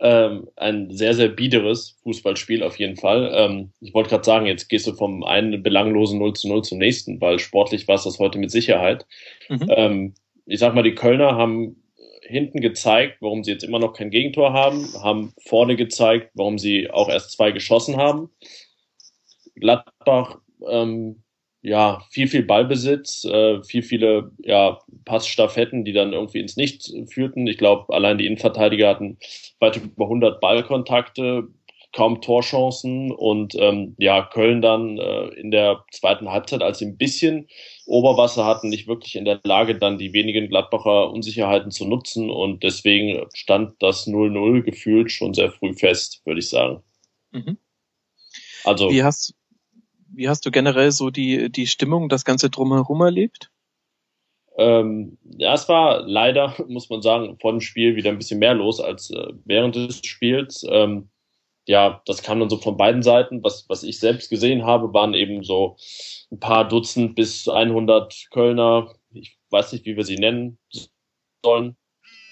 [0.00, 3.32] ähm, ein sehr, sehr biederes Fußballspiel auf jeden Fall.
[3.34, 6.78] Ähm, ich wollte gerade sagen, jetzt gehst du vom einen belanglosen 0 zu 0 zum
[6.78, 9.06] nächsten, weil sportlich war es das heute mit Sicherheit.
[9.48, 9.66] Mhm.
[9.68, 10.14] Ähm,
[10.46, 11.82] ich sag mal, die Kölner haben
[12.22, 16.90] hinten gezeigt, warum sie jetzt immer noch kein Gegentor haben, haben vorne gezeigt, warum sie
[16.90, 18.30] auch erst zwei geschossen haben.
[19.56, 21.22] Gladbach ähm,
[21.68, 27.46] ja, viel, viel Ballbesitz, äh, viel, viele ja, Passstaffetten, die dann irgendwie ins Nichts führten.
[27.46, 29.18] Ich glaube, allein die Innenverteidiger hatten
[29.60, 31.48] weit über 100 Ballkontakte,
[31.92, 36.96] kaum Torchancen und ähm, ja, Köln dann äh, in der zweiten Halbzeit, als sie ein
[36.96, 37.48] bisschen
[37.86, 42.62] Oberwasser hatten, nicht wirklich in der Lage, dann die wenigen Gladbacher Unsicherheiten zu nutzen und
[42.62, 46.82] deswegen stand das 0-0 gefühlt schon sehr früh fest, würde ich sagen.
[47.32, 47.58] Mhm.
[48.64, 48.90] Also.
[48.90, 49.34] Wie hast,
[50.18, 53.50] wie hast du generell so die, die Stimmung, das Ganze drumherum erlebt?
[54.56, 58.54] Ähm, ja, es war leider, muss man sagen, vor dem Spiel wieder ein bisschen mehr
[58.54, 60.66] los als äh, während des Spiels.
[60.68, 61.08] Ähm,
[61.66, 63.44] ja, das kam dann so von beiden Seiten.
[63.44, 65.76] Was, was ich selbst gesehen habe, waren eben so
[66.32, 68.94] ein paar Dutzend bis 100 Kölner.
[69.12, 70.58] Ich weiß nicht, wie wir sie nennen
[71.44, 71.76] sollen.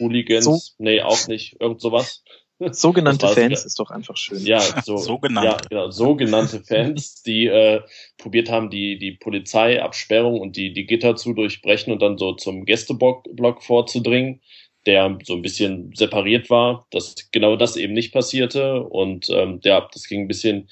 [0.00, 0.44] Hooligans.
[0.44, 0.58] So.
[0.78, 1.60] Nee, auch nicht.
[1.60, 2.24] Irgend sowas.
[2.70, 4.44] Sogenannte Fans ist doch einfach schön.
[4.44, 5.48] Ja, so, sogenannte.
[5.48, 7.82] Ja, genau, sogenannte Fans, die äh,
[8.16, 12.64] probiert haben, die, die Polizeiabsperrung und die, die Gitter zu durchbrechen und dann so zum
[12.64, 14.40] Gästeblock vorzudringen,
[14.86, 18.82] der so ein bisschen separiert war, dass genau das eben nicht passierte.
[18.82, 20.68] Und ähm, ja, das ging ein bisschen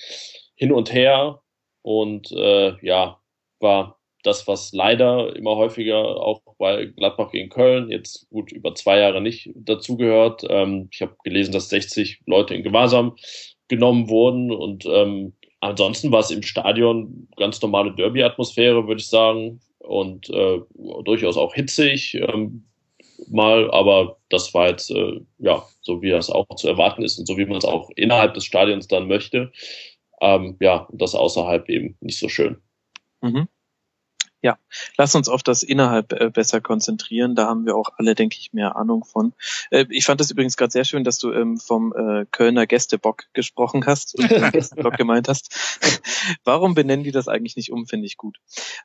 [0.54, 1.42] hin und her
[1.82, 3.20] und äh, ja,
[3.60, 8.98] war das, was leider immer häufiger auch bei Gladbach gegen Köln jetzt gut über zwei
[8.98, 10.42] Jahre nicht dazugehört.
[10.48, 13.16] Ähm, ich habe gelesen, dass 60 Leute in Gewahrsam
[13.68, 19.60] genommen wurden und ähm, ansonsten war es im Stadion ganz normale Derby-Atmosphäre, würde ich sagen,
[19.78, 20.60] und äh,
[21.04, 22.64] durchaus auch hitzig ähm,
[23.28, 27.26] mal, aber das war jetzt äh, ja so, wie das auch zu erwarten ist und
[27.26, 29.52] so wie man es auch innerhalb des Stadions dann möchte.
[30.20, 32.56] Ähm, ja, das außerhalb eben nicht so schön.
[33.20, 33.48] Mhm.
[34.44, 34.58] Ja,
[34.98, 37.34] lass uns auf das innerhalb äh, besser konzentrieren.
[37.34, 39.32] Da haben wir auch alle, denke ich, mehr Ahnung von.
[39.70, 43.24] Äh, ich fand es übrigens gerade sehr schön, dass du ähm, vom äh, Kölner Gästebock
[43.32, 45.48] gesprochen hast und Gästebock gemeint hast.
[46.44, 47.86] Warum benennen die das eigentlich nicht um?
[47.86, 48.36] Finde ich gut.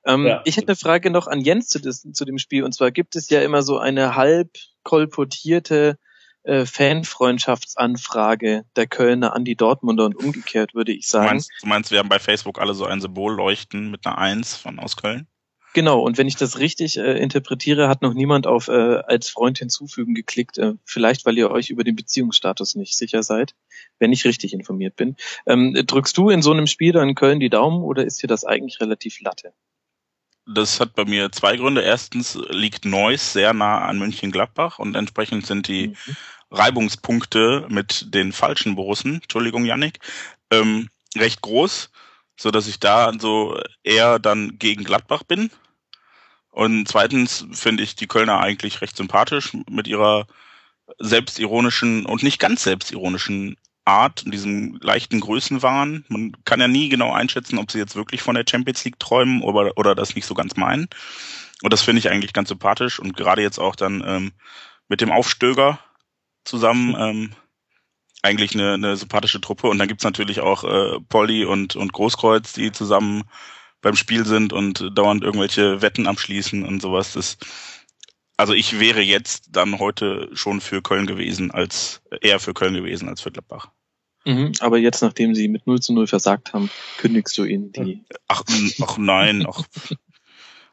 [0.05, 0.41] Ähm, ja.
[0.45, 2.63] Ich hätte eine Frage noch an Jens zu, des, zu dem Spiel.
[2.63, 4.51] Und zwar gibt es ja immer so eine halb
[4.83, 5.97] kolportierte
[6.43, 11.25] äh, Fanfreundschaftsanfrage der Kölner an die Dortmunder und umgekehrt, würde ich sagen.
[11.25, 14.17] Du meinst, du meinst, wir haben bei Facebook alle so ein Symbol leuchten mit einer
[14.17, 15.27] Eins von aus Köln?
[15.79, 19.59] Genau, und wenn ich das richtig äh, interpretiere, hat noch niemand auf äh, als Freund
[19.59, 23.55] hinzufügen geklickt, äh, vielleicht weil ihr euch über den Beziehungsstatus nicht sicher seid,
[23.97, 25.15] wenn ich richtig informiert bin.
[25.47, 28.27] Ähm, drückst du in so einem Spiel dann in Köln die Daumen oder ist dir
[28.27, 29.53] das eigentlich relativ latte?
[30.45, 31.79] Das hat bei mir zwei Gründe.
[31.79, 35.95] Erstens liegt Neuss sehr nah an München-Gladbach und entsprechend sind die mhm.
[36.51, 39.99] Reibungspunkte mit den falschen Borussen, Entschuldigung, Yannick,
[40.51, 41.89] ähm, recht groß
[42.39, 45.51] so dass ich da so eher dann gegen Gladbach bin.
[46.59, 50.27] Und zweitens finde ich die Kölner eigentlich recht sympathisch mit ihrer
[50.97, 53.55] selbstironischen und nicht ganz selbstironischen
[53.85, 56.03] Art, diesem leichten Größenwahn.
[56.09, 59.41] Man kann ja nie genau einschätzen, ob sie jetzt wirklich von der Champions League träumen
[59.41, 60.89] oder, oder das nicht so ganz meinen.
[61.63, 64.33] Und das finde ich eigentlich ganz sympathisch und gerade jetzt auch dann ähm,
[64.89, 65.79] mit dem Aufstöger
[66.43, 67.31] zusammen ähm,
[68.21, 69.69] eigentlich eine, eine sympathische Truppe.
[69.69, 73.23] Und dann gibt's natürlich auch äh, Polly und, und Großkreuz, die zusammen
[73.81, 77.13] beim Spiel sind und dauernd irgendwelche Wetten abschließen und sowas.
[77.13, 77.37] Das,
[78.37, 83.09] also ich wäre jetzt dann heute schon für Köln gewesen, als eher für Köln gewesen
[83.09, 83.69] als für Gladbach.
[84.25, 88.03] Mhm, aber jetzt, nachdem sie mit 0 zu 0 versagt haben, kündigst du ihnen die.
[88.27, 88.43] Ach,
[88.81, 89.63] ach nein, ach.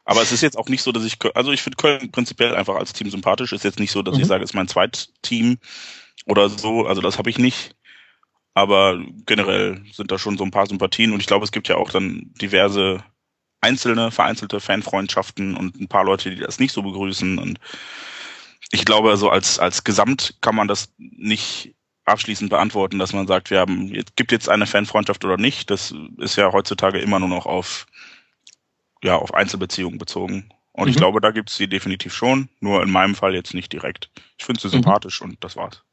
[0.03, 2.75] Aber es ist jetzt auch nicht so, dass ich, also ich finde Köln prinzipiell einfach
[2.75, 3.51] als Team sympathisch.
[3.51, 4.21] Ist jetzt nicht so, dass mhm.
[4.21, 5.57] ich sage, es ist mein Zweitteam
[6.25, 6.85] oder so.
[6.85, 7.75] Also das habe ich nicht.
[8.57, 11.75] Aber generell sind da schon so ein paar Sympathien und ich glaube, es gibt ja
[11.75, 13.03] auch dann diverse
[13.61, 17.37] einzelne, vereinzelte Fanfreundschaften und ein paar Leute, die das nicht so begrüßen.
[17.37, 17.59] Und
[18.71, 23.51] ich glaube, so als, als Gesamt kann man das nicht abschließend beantworten, dass man sagt,
[23.51, 25.69] wir haben, es gibt jetzt eine Fanfreundschaft oder nicht.
[25.69, 27.85] Das ist ja heutzutage immer nur noch auf,
[29.03, 30.51] ja, auf Einzelbeziehungen bezogen.
[30.71, 30.89] Und mhm.
[30.89, 34.09] ich glaube, da gibt es sie definitiv schon, nur in meinem Fall jetzt nicht direkt.
[34.39, 34.71] Ich finde sie mhm.
[34.71, 35.83] sympathisch und das war's.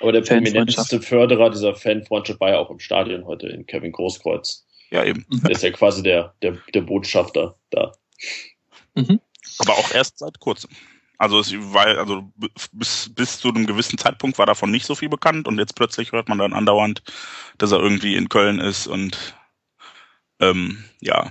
[0.00, 4.66] Aber der prominenteste Förderer dieser Fanfreundschaft war ja auch im Stadion heute in Kevin Großkreuz.
[4.90, 5.24] Ja, eben.
[5.44, 7.92] Der ist ja quasi der, der, der Botschafter da.
[8.94, 9.20] Mhm.
[9.58, 10.70] Aber auch erst seit kurzem.
[11.18, 12.32] Also es war, also
[12.72, 16.12] bis, bis zu einem gewissen Zeitpunkt war davon nicht so viel bekannt und jetzt plötzlich
[16.12, 17.02] hört man dann andauernd,
[17.58, 19.34] dass er irgendwie in Köln ist und
[20.40, 21.30] ähm, ja,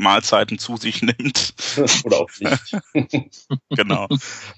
[0.00, 1.54] Mahlzeiten zu sich nimmt.
[2.04, 3.52] Oder auch nicht.
[3.70, 4.08] genau.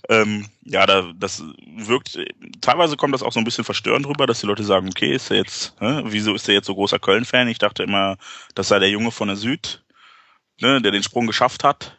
[0.09, 1.43] ähm, ja, da, das
[1.76, 2.18] wirkt,
[2.61, 5.30] teilweise kommt das auch so ein bisschen verstörend rüber, dass die Leute sagen, okay, ist
[5.30, 7.49] er jetzt, hä, wieso ist er jetzt so großer Köln-Fan?
[7.49, 8.16] Ich dachte immer,
[8.55, 9.84] das sei der Junge von der Süd,
[10.61, 11.99] ne, der den Sprung geschafft hat.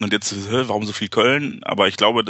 [0.00, 1.60] Und jetzt, hä, warum so viel Köln?
[1.62, 2.24] Aber ich glaube,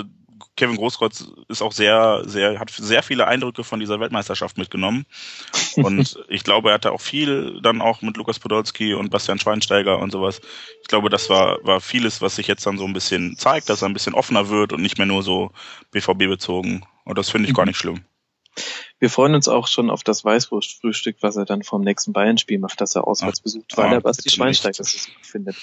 [0.56, 5.06] Kevin Großkreuz ist auch sehr, sehr, hat sehr viele Eindrücke von dieser Weltmeisterschaft mitgenommen.
[5.76, 9.98] Und ich glaube, er hatte auch viel dann auch mit Lukas Podolski und Bastian Schweinsteiger
[9.98, 10.40] und sowas.
[10.82, 13.82] Ich glaube, das war, war vieles, was sich jetzt dann so ein bisschen zeigt, dass
[13.82, 15.52] er ein bisschen offener wird und nicht mehr nur so
[15.92, 16.84] BVB bezogen.
[17.04, 18.04] Und das finde ich gar nicht schlimm.
[18.98, 22.80] Wir freuen uns auch schon auf das Weißwurstfrühstück, was er dann vom nächsten Bayern-Spiel macht,
[22.80, 25.56] das er auswärts besucht, weil ah, er Basti Schweinsteiger so gut findet.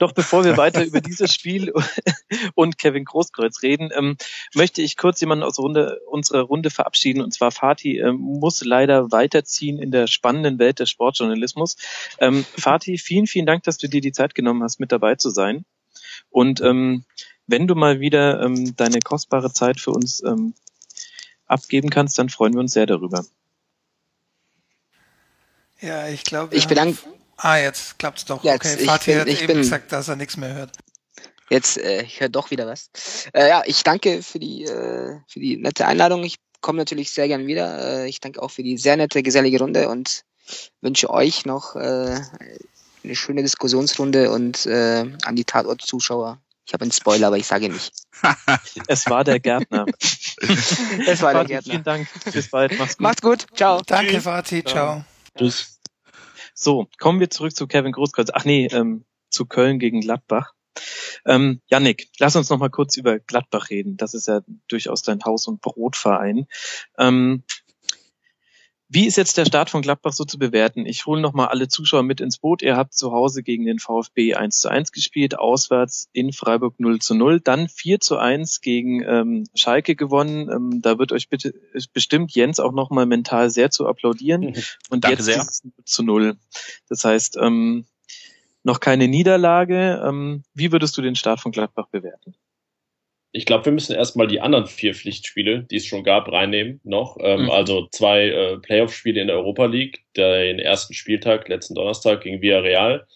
[0.00, 1.72] Doch bevor wir weiter über dieses Spiel
[2.54, 4.16] und Kevin Großkreuz reden, ähm,
[4.54, 7.22] möchte ich kurz jemanden aus Runde, unserer Runde verabschieden.
[7.22, 11.76] Und zwar Fatih ähm, muss leider weiterziehen in der spannenden Welt des Sportjournalismus.
[12.18, 15.30] Ähm, Fatih, vielen, vielen Dank, dass du dir die Zeit genommen hast, mit dabei zu
[15.30, 15.64] sein.
[16.28, 17.04] Und ähm,
[17.46, 20.54] wenn du mal wieder ähm, deine kostbare Zeit für uns ähm,
[21.50, 23.24] abgeben kannst, dann freuen wir uns sehr darüber.
[25.80, 26.54] Ja, ich glaube.
[26.54, 26.98] Ich bedanke.
[27.36, 28.44] Ah, jetzt klappt's doch.
[28.44, 30.76] Jetzt, okay, Fatih bin, hat eben bin, gesagt, dass er nichts mehr hört.
[31.48, 32.90] Jetzt, äh, ich höre doch wieder was.
[33.32, 36.22] Äh, ja, ich danke für die, äh, für die nette Einladung.
[36.22, 38.02] Ich komme natürlich sehr gern wieder.
[38.02, 40.24] Äh, ich danke auch für die sehr nette, gesellige Runde und
[40.80, 42.20] wünsche euch noch äh,
[43.02, 46.38] eine schöne Diskussionsrunde und äh, an die Tatort-Zuschauer
[46.70, 47.92] ich habe einen Spoiler, aber ich sage nicht.
[48.86, 49.86] es war der Gärtner.
[50.40, 51.72] es war der Gärtner.
[51.72, 52.08] Vielen Dank.
[52.32, 52.78] Bis bald.
[52.78, 53.00] Mach's gut.
[53.00, 53.46] Macht's gut.
[53.56, 53.82] Ciao.
[53.84, 54.24] Danke, Tschüss.
[54.24, 54.62] Vati.
[54.62, 55.04] Ciao.
[55.36, 55.80] Tschüss.
[56.54, 58.28] So, kommen wir zurück zu Kevin Großkreuz.
[58.32, 60.52] Ach nee, ähm, zu Köln gegen Gladbach.
[61.26, 63.96] Ähm, Yannick, lass uns noch mal kurz über Gladbach reden.
[63.96, 66.46] Das ist ja durchaus dein Haus- und Brotverein.
[66.98, 67.42] Ähm,
[68.92, 70.84] wie ist jetzt der Start von Gladbach so zu bewerten?
[70.84, 72.60] Ich hole nochmal alle Zuschauer mit ins Boot.
[72.60, 76.98] Ihr habt zu Hause gegen den VfB 1 zu 1 gespielt, auswärts in Freiburg 0
[76.98, 80.50] zu 0, dann 4 zu 1 gegen ähm, Schalke gewonnen.
[80.50, 81.54] Ähm, da wird euch bitte
[81.92, 84.40] bestimmt Jens auch nochmal mental sehr zu applaudieren.
[84.40, 84.54] Mhm.
[84.90, 85.36] Und Danke jetzt sehr.
[85.36, 86.36] ist es 0 zu 0.
[86.88, 87.86] Das heißt, ähm,
[88.64, 90.02] noch keine Niederlage.
[90.04, 92.34] Ähm, wie würdest du den Start von Gladbach bewerten?
[93.32, 97.16] Ich glaube, wir müssen erstmal die anderen vier Pflichtspiele, die es schon gab, reinnehmen noch.
[97.20, 97.50] Ähm, mhm.
[97.50, 103.06] Also zwei äh, Playoff-Spiele in der Europa League, den ersten Spieltag, letzten Donnerstag gegen Villarreal.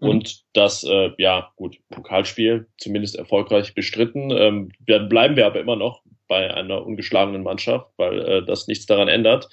[0.00, 0.08] Mhm.
[0.08, 4.30] Und das, äh, ja, gut, Pokalspiel zumindest erfolgreich bestritten.
[4.32, 9.08] Ähm, bleiben wir aber immer noch bei einer ungeschlagenen Mannschaft, weil äh, das nichts daran
[9.08, 9.48] ändert.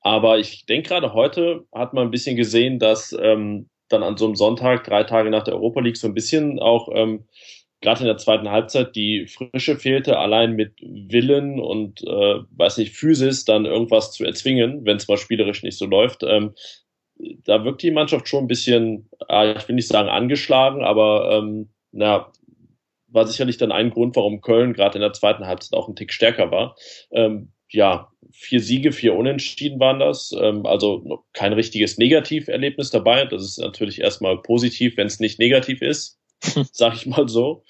[0.00, 4.26] Aber ich denke gerade heute hat man ein bisschen gesehen, dass ähm, dann an so
[4.26, 7.24] einem Sonntag, drei Tage nach der Europa League, so ein bisschen auch ähm,
[7.80, 12.96] gerade in der zweiten Halbzeit die Frische fehlte, allein mit Willen und äh, weiß nicht,
[12.96, 16.22] Physis dann irgendwas zu erzwingen, wenn es mal spielerisch nicht so läuft.
[16.22, 16.54] Ähm,
[17.44, 21.70] da wirkt die Mannschaft schon ein bisschen, äh, ich will nicht sagen angeschlagen, aber ähm,
[21.92, 22.32] na,
[23.08, 26.12] war sicherlich dann ein Grund, warum Köln gerade in der zweiten Halbzeit auch ein Tick
[26.12, 26.76] stärker war.
[27.10, 30.32] Ähm, ja, vier Siege, vier Unentschieden waren das.
[30.38, 33.24] Ähm, also kein richtiges Negativerlebnis dabei.
[33.24, 36.18] Das ist natürlich erstmal positiv, wenn es nicht negativ ist.
[36.72, 37.64] sag ich mal so.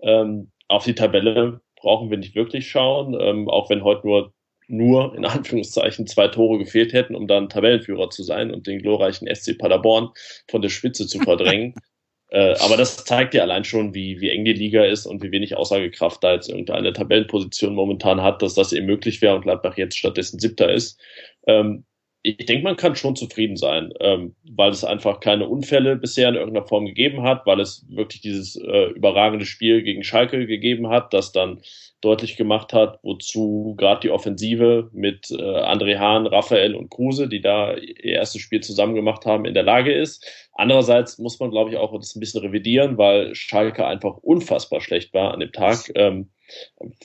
[0.00, 4.32] Ähm, auf die Tabelle brauchen wir nicht wirklich schauen, ähm, auch wenn heute nur
[4.70, 9.28] nur in Anführungszeichen zwei Tore gefehlt hätten, um dann Tabellenführer zu sein und den glorreichen
[9.34, 10.10] SC Paderborn
[10.48, 11.74] von der Spitze zu verdrängen.
[12.30, 15.32] äh, aber das zeigt ja allein schon, wie, wie eng die Liga ist und wie
[15.32, 19.76] wenig Aussagekraft da jetzt irgendeine Tabellenposition momentan hat, dass das eben möglich wäre und Gladbach
[19.76, 21.00] jetzt stattdessen Siebter ist.
[21.48, 21.84] Ähm,
[22.22, 26.34] ich denke, man kann schon zufrieden sein, ähm, weil es einfach keine Unfälle bisher in
[26.34, 31.14] irgendeiner Form gegeben hat, weil es wirklich dieses äh, überragende Spiel gegen Schalke gegeben hat,
[31.14, 31.60] das dann
[32.02, 37.40] deutlich gemacht hat, wozu gerade die Offensive mit äh, André Hahn, Raphael und Kruse, die
[37.40, 40.26] da ihr erstes Spiel zusammen gemacht haben, in der Lage ist.
[40.54, 45.14] Andererseits muss man, glaube ich, auch das ein bisschen revidieren, weil Schalke einfach unfassbar schlecht
[45.14, 45.90] war an dem Tag.
[45.94, 46.30] Ähm,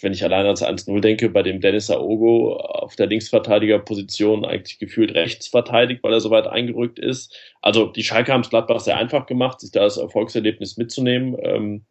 [0.01, 5.13] wenn ich allein ans 1-0 denke, bei dem Dennis Aogo auf der Linksverteidigerposition eigentlich gefühlt
[5.13, 7.35] rechts verteidigt, weil er so weit eingerückt ist.
[7.61, 11.35] Also die Schalke haben es Gladbach sehr einfach gemacht, sich da das Erfolgserlebnis mitzunehmen.
[11.41, 11.85] Ähm,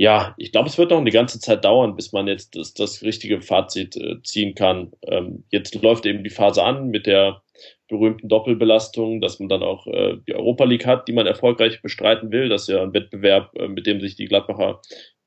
[0.00, 3.02] ja, ich glaube, es wird noch eine ganze Zeit dauern, bis man jetzt das, das
[3.02, 4.92] richtige Fazit äh, ziehen kann.
[5.02, 7.42] Ähm, jetzt läuft eben die Phase an mit der
[7.86, 12.32] berühmten Doppelbelastung, dass man dann auch äh, die Europa League hat, die man erfolgreich bestreiten
[12.32, 12.48] will.
[12.48, 14.80] Das ist ja ein Wettbewerb, äh, mit dem sich die Gladbacher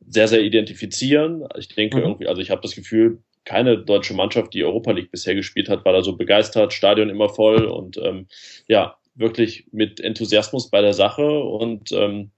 [0.07, 1.47] sehr, sehr identifizieren.
[1.57, 2.03] Ich denke mhm.
[2.03, 5.83] irgendwie, also ich habe das Gefühl, keine deutsche Mannschaft, die Europa League bisher gespielt hat,
[5.85, 8.27] war da so begeistert, Stadion immer voll und ähm,
[8.67, 12.31] ja, wirklich mit Enthusiasmus bei der Sache und ähm,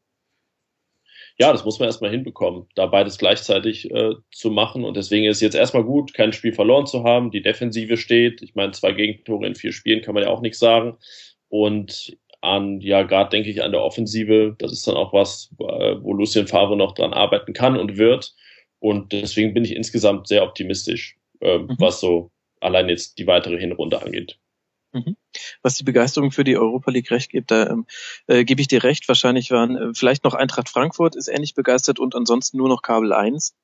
[1.37, 4.85] ja, das muss man erstmal hinbekommen, da beides gleichzeitig äh, zu machen.
[4.85, 7.29] Und deswegen ist es jetzt erstmal gut, kein Spiel verloren zu haben.
[7.29, 8.41] Die Defensive steht.
[8.41, 10.97] Ich meine, zwei Gegentore in vier Spielen kann man ja auch nichts sagen.
[11.49, 14.55] Und an, ja, gerade denke ich an der Offensive.
[14.57, 18.33] Das ist dann auch was, äh, wo Lucien Favre noch dran arbeiten kann und wird.
[18.79, 21.75] Und deswegen bin ich insgesamt sehr optimistisch, äh, mhm.
[21.79, 22.31] was so
[22.61, 24.37] allein jetzt die weitere Hinrunde angeht.
[24.93, 25.17] Mhm.
[25.61, 27.85] Was die Begeisterung für die Europa League recht gibt, da ähm,
[28.27, 29.07] äh, gebe ich dir recht.
[29.07, 33.11] Wahrscheinlich waren äh, vielleicht noch Eintracht Frankfurt ist ähnlich begeistert und ansonsten nur noch Kabel
[33.11, 33.55] 1.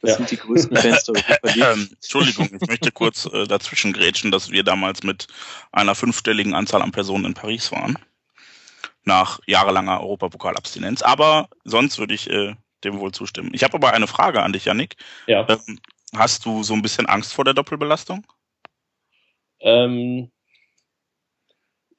[0.00, 0.16] Das ja.
[0.16, 1.64] sind die größten Fans der Europa League.
[1.64, 5.26] Ähm, Entschuldigung, ich möchte kurz äh, dazwischen grätschen, dass wir damals mit
[5.72, 7.98] einer fünfstelligen Anzahl an Personen in Paris waren.
[9.04, 11.02] Nach jahrelanger Europapokalabstinenz.
[11.02, 13.50] Aber sonst würde ich äh, dem wohl zustimmen.
[13.54, 14.96] Ich habe aber eine Frage an dich, Yannick.
[15.26, 15.46] Ja.
[15.48, 15.80] Ähm,
[16.14, 18.26] hast du so ein bisschen Angst vor der Doppelbelastung?
[19.60, 20.30] Ähm,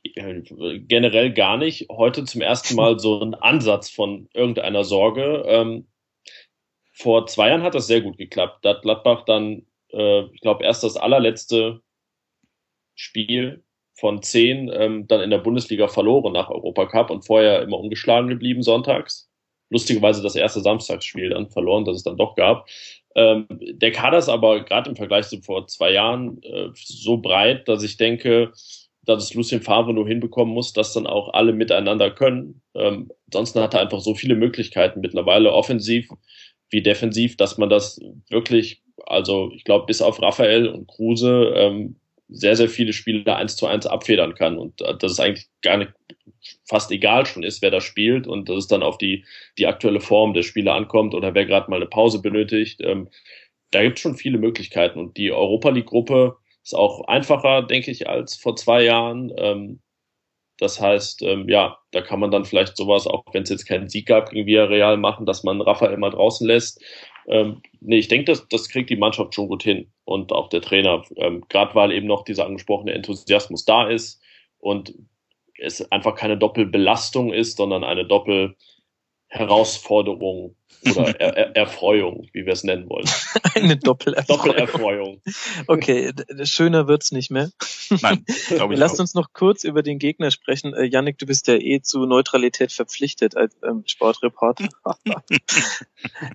[0.03, 1.87] generell gar nicht.
[1.89, 5.43] Heute zum ersten Mal so ein Ansatz von irgendeiner Sorge.
[5.45, 5.87] Ähm,
[6.93, 8.65] vor zwei Jahren hat das sehr gut geklappt.
[8.65, 11.81] Da hat Gladbach dann, äh, ich glaube, erst das allerletzte
[12.95, 13.63] Spiel
[14.01, 18.63] von zehn ähm, dann in der Bundesliga verloren nach Europacup und vorher immer ungeschlagen geblieben
[18.63, 19.29] sonntags.
[19.69, 22.67] Lustigerweise das erste Samstagsspiel dann verloren, das es dann doch gab.
[23.15, 27.67] Ähm, der Kader ist aber gerade im Vergleich zu vor zwei Jahren äh, so breit,
[27.67, 28.51] dass ich denke,
[29.03, 32.61] dass es Lucien Favre nur hinbekommen muss, dass dann auch alle miteinander können.
[32.73, 36.09] Ähm, ansonsten hat er einfach so viele Möglichkeiten mittlerweile offensiv
[36.71, 37.99] wie defensiv, dass man das
[38.29, 41.97] wirklich, also ich glaube, bis auf Raphael und Kruse ähm,
[42.31, 45.77] sehr, sehr viele Spiele eins zu eins abfedern kann und äh, dass es eigentlich gar
[45.77, 45.91] nicht
[46.65, 49.25] fast egal schon ist, wer da spielt und dass es dann auf die,
[49.57, 52.79] die aktuelle Form der Spieler ankommt oder wer gerade mal eine Pause benötigt.
[52.81, 53.09] Ähm,
[53.71, 58.07] da gibt es schon viele Möglichkeiten und die Europa League-Gruppe ist auch einfacher, denke ich,
[58.07, 59.31] als vor zwei Jahren.
[59.37, 59.81] Ähm,
[60.57, 63.89] das heißt, ähm, ja, da kann man dann vielleicht sowas, auch wenn es jetzt keinen
[63.89, 66.83] Sieg gab gegen Villarreal machen, dass man Raphael mal draußen lässt.
[67.27, 69.91] Ähm, nee, ich denke, das, das kriegt die Mannschaft schon gut hin.
[70.05, 74.21] Und auch der Trainer, ähm, gerade weil eben noch dieser angesprochene Enthusiasmus da ist
[74.59, 74.93] und
[75.57, 78.05] es einfach keine Doppelbelastung ist, sondern eine
[79.31, 80.55] Doppelherausforderung
[80.85, 83.07] oder er er Erfreuung, wie wir es nennen wollen.
[83.55, 84.43] Eine Doppelerfreuung.
[84.43, 85.21] Doppelerfreuung.
[85.67, 86.11] Okay,
[86.43, 87.51] schöner wird's nicht mehr.
[88.01, 90.73] Nein, glaube ich Lasst uns noch kurz über den Gegner sprechen.
[90.73, 94.69] Äh, Yannick, du bist ja eh zu Neutralität verpflichtet als ähm, Sportreporter.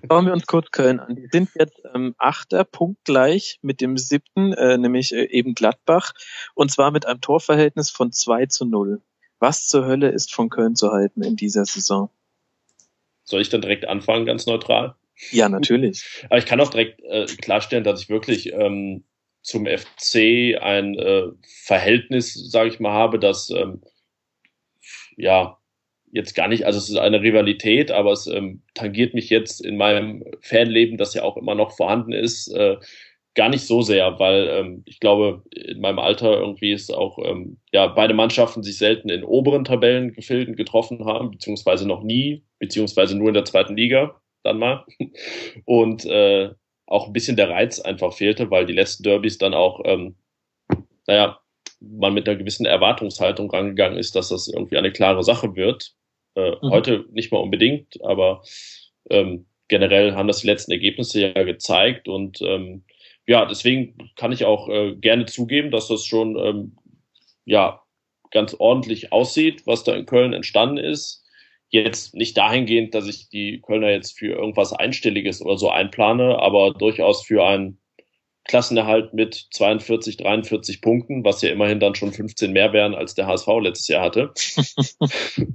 [0.09, 1.15] Schauen wir uns kurz Köln an.
[1.15, 6.13] Die sind jetzt ähm, Achter, punktgleich mit dem siebten, äh, nämlich äh, eben Gladbach,
[6.55, 9.01] und zwar mit einem Torverhältnis von 2 zu 0.
[9.39, 12.09] Was zur Hölle ist von Köln zu halten in dieser Saison?
[13.27, 14.95] Soll ich dann direkt anfangen, ganz neutral?
[15.31, 16.23] Ja, natürlich.
[16.29, 19.03] Aber ich kann auch direkt äh, klarstellen, dass ich wirklich ähm,
[19.41, 21.23] zum FC ein äh,
[21.63, 23.81] Verhältnis, sage ich mal, habe, das ähm,
[25.17, 25.57] ja
[26.11, 29.75] jetzt gar nicht, also es ist eine Rivalität, aber es ähm, tangiert mich jetzt in
[29.75, 32.77] meinem Fanleben, das ja auch immer noch vorhanden ist, äh,
[33.35, 37.57] gar nicht so sehr, weil ähm, ich glaube, in meinem Alter irgendwie ist auch, ähm,
[37.73, 43.29] ja, beide Mannschaften sich selten in oberen Tabellengefilden getroffen haben, beziehungsweise noch nie, beziehungsweise nur
[43.29, 44.85] in der zweiten Liga dann mal.
[45.65, 46.51] Und äh,
[46.85, 50.15] auch ein bisschen der Reiz einfach fehlte, weil die letzten Derbys dann auch, ähm,
[51.05, 51.39] naja,
[51.79, 55.93] man mit einer gewissen Erwartungshaltung rangegangen ist, dass das irgendwie eine klare Sache wird.
[56.35, 56.71] Äh, mhm.
[56.71, 58.41] Heute nicht mal unbedingt, aber
[59.09, 62.83] ähm, generell haben das die letzten Ergebnisse ja gezeigt und ähm,
[63.27, 66.77] ja, deswegen kann ich auch äh, gerne zugeben, dass das schon ähm,
[67.43, 67.81] ja
[68.31, 71.25] ganz ordentlich aussieht, was da in Köln entstanden ist.
[71.69, 76.73] Jetzt nicht dahingehend, dass ich die Kölner jetzt für irgendwas Einstelliges oder so einplane, aber
[76.73, 77.79] durchaus für einen
[78.45, 83.27] Klassenerhalt mit 42, 43 Punkten, was ja immerhin dann schon 15 mehr wären, als der
[83.27, 84.31] HSV letztes Jahr hatte.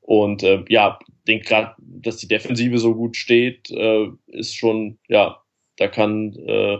[0.00, 5.42] Und äh, ja, denke gerade, dass die Defensive so gut steht, äh, ist schon, ja,
[5.76, 6.78] da kann äh,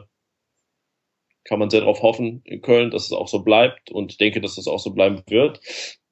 [1.49, 4.57] kann man sehr darauf hoffen in Köln, dass es auch so bleibt und denke, dass
[4.57, 5.61] das auch so bleiben wird.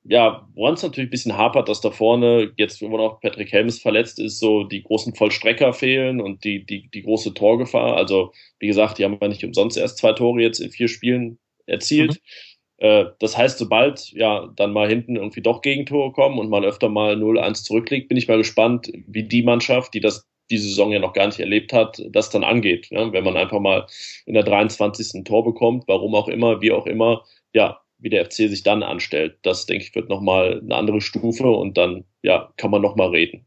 [0.09, 3.80] Ja, woran es natürlich ein bisschen hapert, dass da vorne, jetzt wo noch Patrick Helms
[3.80, 7.96] verletzt ist, so die großen Vollstrecker fehlen und die, die, die große Torgefahr.
[7.96, 11.38] Also, wie gesagt, die haben ja nicht umsonst erst zwei Tore jetzt in vier Spielen
[11.66, 12.12] erzielt.
[12.12, 12.86] Mhm.
[12.86, 16.88] Äh, das heißt, sobald ja dann mal hinten irgendwie doch Gegentore kommen und man öfter
[16.88, 21.00] mal 0-1 zurückliegt, bin ich mal gespannt, wie die Mannschaft, die das diese Saison ja
[21.00, 22.88] noch gar nicht erlebt hat, das dann angeht.
[22.92, 23.12] Ne?
[23.12, 23.86] Wenn man einfach mal
[24.26, 25.14] in der 23.
[25.14, 28.82] ein Tor bekommt, warum auch immer, wie auch immer, ja, wie der FC sich dann
[28.82, 29.38] anstellt.
[29.42, 33.47] Das, denke ich, wird nochmal eine andere Stufe und dann, ja, kann man nochmal reden.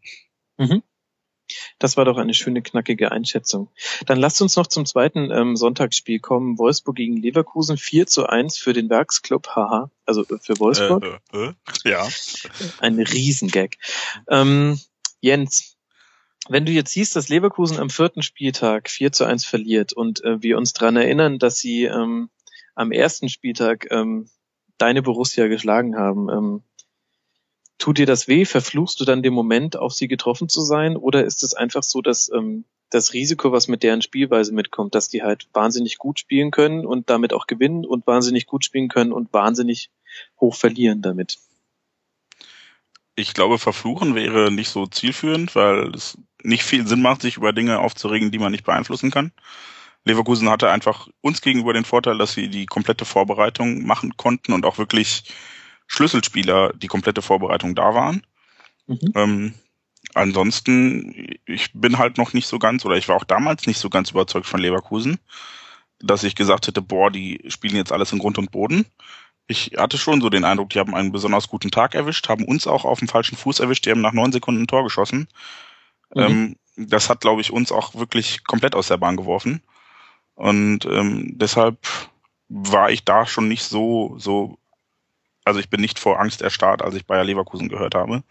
[0.58, 0.84] Mhm.
[1.80, 3.70] Das war doch eine schöne, knackige Einschätzung.
[4.06, 6.58] Dann lasst uns noch zum zweiten ähm, Sonntagsspiel kommen.
[6.58, 11.04] Wolfsburg gegen Leverkusen 4 zu 1 für den Werksclub, haha, also äh, für Wolfsburg.
[11.34, 12.08] Äh, äh, äh, ja.
[12.80, 13.78] Ein Riesengag.
[14.28, 14.80] Ähm,
[15.22, 15.78] Jens,
[16.48, 20.42] wenn du jetzt siehst, dass Leverkusen am vierten Spieltag 4 zu 1 verliert und äh,
[20.42, 22.30] wir uns dran erinnern, dass sie ähm,
[22.76, 24.30] am ersten Spieltag ähm,
[24.80, 26.64] deine Borussia geschlagen haben, ähm,
[27.80, 28.44] Tut dir das weh?
[28.44, 30.98] Verfluchst du dann den Moment, auf sie getroffen zu sein?
[30.98, 35.08] Oder ist es einfach so, dass ähm, das Risiko, was mit deren Spielweise mitkommt, dass
[35.08, 39.14] die halt wahnsinnig gut spielen können und damit auch gewinnen und wahnsinnig gut spielen können
[39.14, 39.92] und wahnsinnig
[40.42, 41.40] hoch verlieren damit?
[43.16, 47.54] Ich glaube, verfluchen wäre nicht so zielführend, weil es nicht viel Sinn macht, sich über
[47.54, 49.32] Dinge aufzuregen, die man nicht beeinflussen kann.
[50.06, 54.66] Leverkusen hatte einfach uns gegenüber den Vorteil, dass sie die komplette Vorbereitung machen konnten und
[54.66, 55.24] auch wirklich
[55.88, 58.26] Schlüsselspieler die komplette Vorbereitung da waren.
[58.88, 59.12] Mhm.
[59.16, 59.54] Ähm,
[60.14, 63.90] ansonsten, ich bin halt noch nicht so ganz, oder ich war auch damals nicht so
[63.90, 65.20] ganz überzeugt von Leverkusen,
[66.00, 68.86] dass ich gesagt hätte, boah, die spielen jetzt alles in Grund und Boden.
[69.48, 72.68] Ich hatte schon so den Eindruck, die haben einen besonders guten Tag erwischt, haben uns
[72.68, 75.28] auch auf dem falschen Fuß erwischt, die haben nach neun Sekunden ein Tor geschossen.
[76.14, 76.22] Mhm.
[76.22, 79.62] Ähm, das hat, glaube ich, uns auch wirklich komplett aus der Bahn geworfen.
[80.40, 81.86] Und ähm, deshalb
[82.48, 84.58] war ich da schon nicht so, so
[85.44, 88.24] also ich bin nicht vor Angst erstarrt, als ich Bayer Leverkusen gehört habe.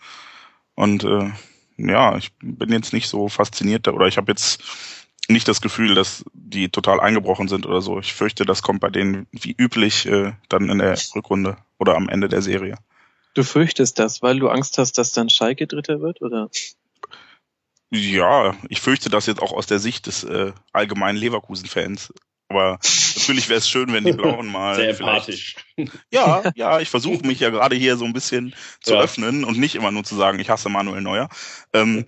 [0.75, 1.31] Und äh,
[1.77, 4.63] ja, ich bin jetzt nicht so fasziniert oder ich habe jetzt
[5.29, 7.99] nicht das Gefühl, dass die total eingebrochen sind oder so.
[7.99, 12.09] Ich fürchte, das kommt bei denen wie üblich äh, dann in der Rückrunde oder am
[12.09, 12.77] Ende der Serie.
[13.35, 16.49] Du fürchtest das, weil du Angst hast, dass dann Schalke Dritter wird, oder?
[17.91, 22.13] Ja, ich fürchte das jetzt auch aus der Sicht des äh, allgemeinen Leverkusen-Fans.
[22.51, 22.79] Aber
[23.17, 24.75] natürlich wäre es schön, wenn die Blauen mal.
[24.75, 25.57] Sehr empathisch.
[26.11, 29.01] Ja, ja, ich versuche mich ja gerade hier so ein bisschen zu ja.
[29.01, 31.29] öffnen und nicht immer nur zu sagen, ich hasse Manuel Neuer.
[31.75, 32.07] Ähm,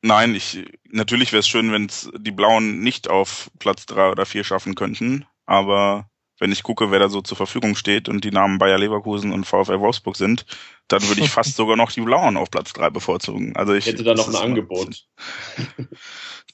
[0.00, 4.24] nein, ich natürlich wäre es schön, wenn es die Blauen nicht auf Platz drei oder
[4.24, 6.08] vier schaffen könnten, aber
[6.38, 9.44] wenn ich gucke, wer da so zur Verfügung steht und die Namen Bayer Leverkusen und
[9.44, 10.46] VfL Wolfsburg sind,
[10.88, 13.56] dann würde ich fast sogar noch die Blauen auf Platz drei bevorzugen.
[13.56, 15.06] Also ich hätte da noch ein Angebot.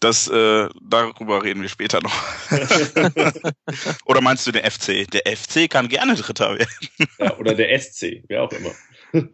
[0.01, 2.13] Das, äh, darüber reden wir später noch.
[4.05, 5.09] oder meinst du der FC?
[5.09, 6.89] Der FC kann gerne Dritter werden.
[7.21, 8.73] ja, oder der SC, wer auch immer.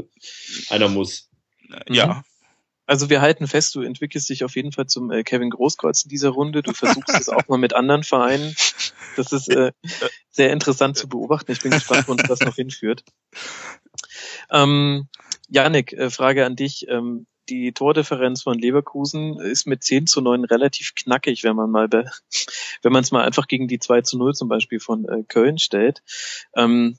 [0.69, 1.31] Einer muss.
[1.89, 2.07] Ja.
[2.07, 2.23] Mhm.
[2.89, 6.09] Also wir halten fest, du entwickelst dich auf jeden Fall zum äh, Kevin Großkreuz in
[6.09, 6.62] dieser Runde.
[6.62, 8.57] Du versuchst es auch mal mit anderen Vereinen.
[9.14, 9.72] Das ist äh,
[10.30, 11.53] sehr interessant zu beobachten.
[11.53, 13.05] Ich bin gespannt, wo uns das noch hinführt.
[14.51, 15.09] Ähm,
[15.51, 16.86] Janik, äh, Frage an dich.
[16.89, 21.91] Ähm, die Tordifferenz von Leverkusen ist mit 10 zu 9 relativ knackig, wenn man mal,
[21.91, 25.59] wenn man es mal einfach gegen die 2 zu 0 zum Beispiel von äh, Köln
[25.59, 26.03] stellt.
[26.57, 26.99] Ähm,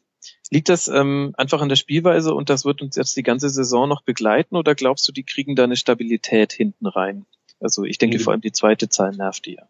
[0.52, 3.88] liegt das ähm, einfach an der Spielweise und das wird uns jetzt die ganze Saison
[3.88, 7.26] noch begleiten oder glaubst du, die kriegen da eine Stabilität hinten rein?
[7.60, 8.22] Also ich denke mhm.
[8.22, 9.68] vor allem die zweite Zahl nervt die ja.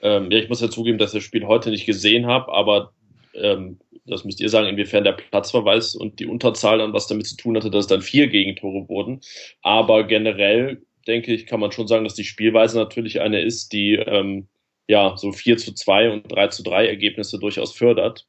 [0.00, 2.92] Ähm, ja, ich muss ja zugeben, dass ich das Spiel heute nicht gesehen habe, aber
[3.34, 7.36] ähm, das müsst ihr sagen, inwiefern der Platzverweis und die Unterzahl dann was damit zu
[7.36, 9.20] tun hatte, dass es dann vier Gegentore wurden.
[9.62, 13.94] Aber generell denke ich, kann man schon sagen, dass die Spielweise natürlich eine ist, die
[13.94, 14.48] ähm,
[14.88, 18.26] ja so 4 zu 2 und 3 zu 3 Ergebnisse durchaus fördert.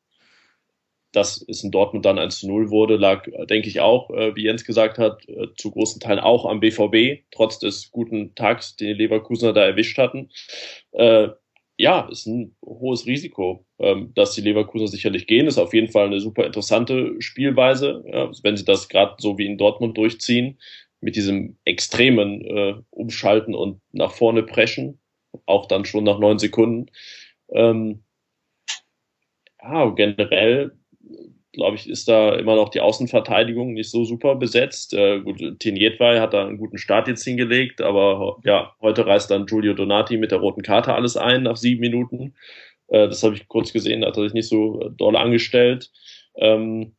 [1.11, 4.43] Dass es in Dortmund dann 1 zu 0 wurde, lag, denke ich auch, äh, wie
[4.43, 8.89] Jens gesagt hat, äh, zu großen Teilen auch am BVB, trotz des guten Tags, den
[8.89, 10.29] die Leverkusener da erwischt hatten.
[10.91, 11.29] Äh,
[11.77, 15.47] ja, ist ein hohes Risiko, ähm, dass die Leverkusen sicherlich gehen.
[15.47, 18.03] Ist auf jeden Fall eine super interessante Spielweise,
[18.43, 20.59] wenn sie das gerade so wie in Dortmund durchziehen,
[20.99, 24.99] mit diesem extremen Umschalten und nach vorne preschen,
[25.45, 26.91] auch dann schon nach neun Sekunden.
[27.49, 28.03] Ähm,
[29.61, 30.78] ja, generell
[31.51, 34.93] glaube ich, ist da immer noch die Außenverteidigung nicht so super besetzt.
[34.93, 39.45] Äh, gut, Tinjetwei hat da einen guten Start jetzt hingelegt, aber ja, heute reißt dann
[39.45, 42.35] Giulio Donati mit der roten Karte alles ein nach sieben Minuten.
[42.87, 45.91] Äh, das habe ich kurz gesehen, hat er sich nicht so doll angestellt.
[46.35, 46.95] Ähm,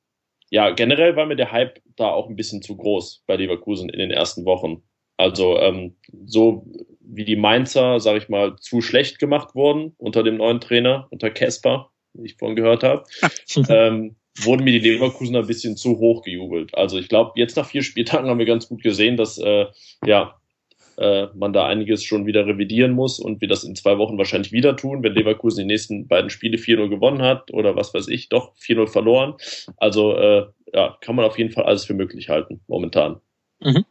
[0.50, 4.00] ja, generell war mir der Hype da auch ein bisschen zu groß bei Leverkusen in
[4.00, 4.82] den ersten Wochen.
[5.16, 5.96] Also ähm,
[6.26, 6.66] so
[7.00, 11.30] wie die Mainzer, sage ich mal, zu schlecht gemacht wurden unter dem neuen Trainer, unter
[11.30, 11.89] Kesper,
[12.22, 13.04] ich vorhin gehört habe.
[13.68, 16.74] ähm, wurden mir die Leverkusen ein bisschen zu hoch gejubelt.
[16.74, 19.66] Also ich glaube, jetzt nach vier Spieltagen haben wir ganz gut gesehen, dass äh,
[20.06, 20.40] ja
[20.96, 24.52] äh, man da einiges schon wieder revidieren muss und wir das in zwei Wochen wahrscheinlich
[24.52, 28.28] wieder tun, wenn Leverkusen die nächsten beiden Spiele 4-0 gewonnen hat oder was weiß ich,
[28.28, 29.34] doch 4-0 verloren.
[29.76, 33.20] Also äh, ja, kann man auf jeden Fall alles für möglich halten, momentan.
[33.60, 33.84] Mhm.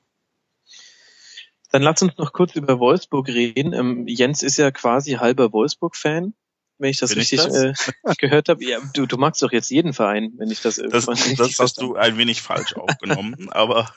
[1.71, 3.73] Dann lass uns noch kurz über Wolfsburg reden.
[3.73, 6.33] Ähm, Jens ist ja quasi halber Wolfsburg-Fan
[6.79, 7.55] wenn ich das Bin richtig ich das?
[7.55, 7.73] Äh,
[8.17, 8.63] gehört habe.
[8.63, 11.81] Ja, du, du magst doch jetzt jeden Verein, wenn ich das irgendwann Das, das hast
[11.81, 13.93] du ein wenig falsch aufgenommen, aber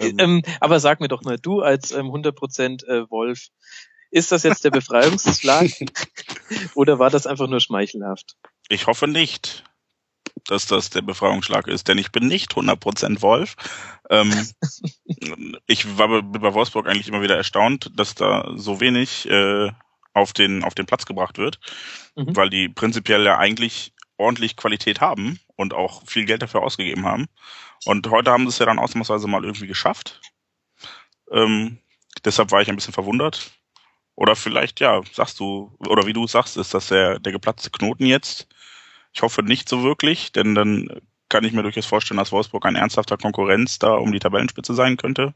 [0.00, 3.48] ähm, ähm, aber sag mir doch mal, du als ähm, 100% äh, Wolf,
[4.10, 5.70] ist das jetzt der Befreiungsschlag
[6.74, 8.36] oder war das einfach nur schmeichelhaft?
[8.68, 9.64] Ich hoffe nicht,
[10.46, 13.56] dass das der Befreiungsschlag ist, denn ich bin nicht 100% Wolf.
[14.10, 14.32] Ähm,
[15.66, 19.70] ich war bei Wolfsburg eigentlich immer wieder erstaunt, dass da so wenig äh,
[20.14, 21.58] auf den, auf den Platz gebracht wird,
[22.16, 22.36] mhm.
[22.36, 27.26] weil die prinzipiell ja eigentlich ordentlich Qualität haben und auch viel Geld dafür ausgegeben haben.
[27.84, 30.20] Und heute haben sie es ja dann ausnahmsweise mal irgendwie geschafft.
[31.30, 31.78] Ähm,
[32.24, 33.50] deshalb war ich ein bisschen verwundert.
[34.14, 38.04] Oder vielleicht, ja, sagst du, oder wie du sagst, ist das der, der geplatzte Knoten
[38.04, 38.46] jetzt?
[39.14, 40.88] Ich hoffe nicht so wirklich, denn dann
[41.28, 44.98] kann ich mir durchaus vorstellen, dass Wolfsburg ein ernsthafter Konkurrenz da um die Tabellenspitze sein
[44.98, 45.34] könnte.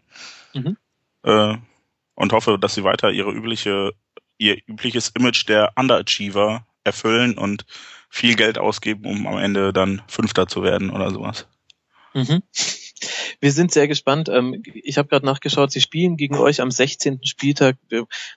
[0.52, 0.76] Mhm.
[1.22, 1.56] Äh,
[2.14, 3.92] und hoffe, dass sie weiter ihre übliche,
[4.38, 7.64] ihr übliches Image der Underachiever erfüllen und
[8.08, 11.46] viel Geld ausgeben, um am Ende dann Fünfter zu werden oder sowas.
[12.14, 12.42] Mhm.
[13.40, 14.28] Wir sind sehr gespannt.
[14.28, 17.20] Ähm, ich habe gerade nachgeschaut, sie spielen gegen euch am 16.
[17.24, 17.76] Spieltag.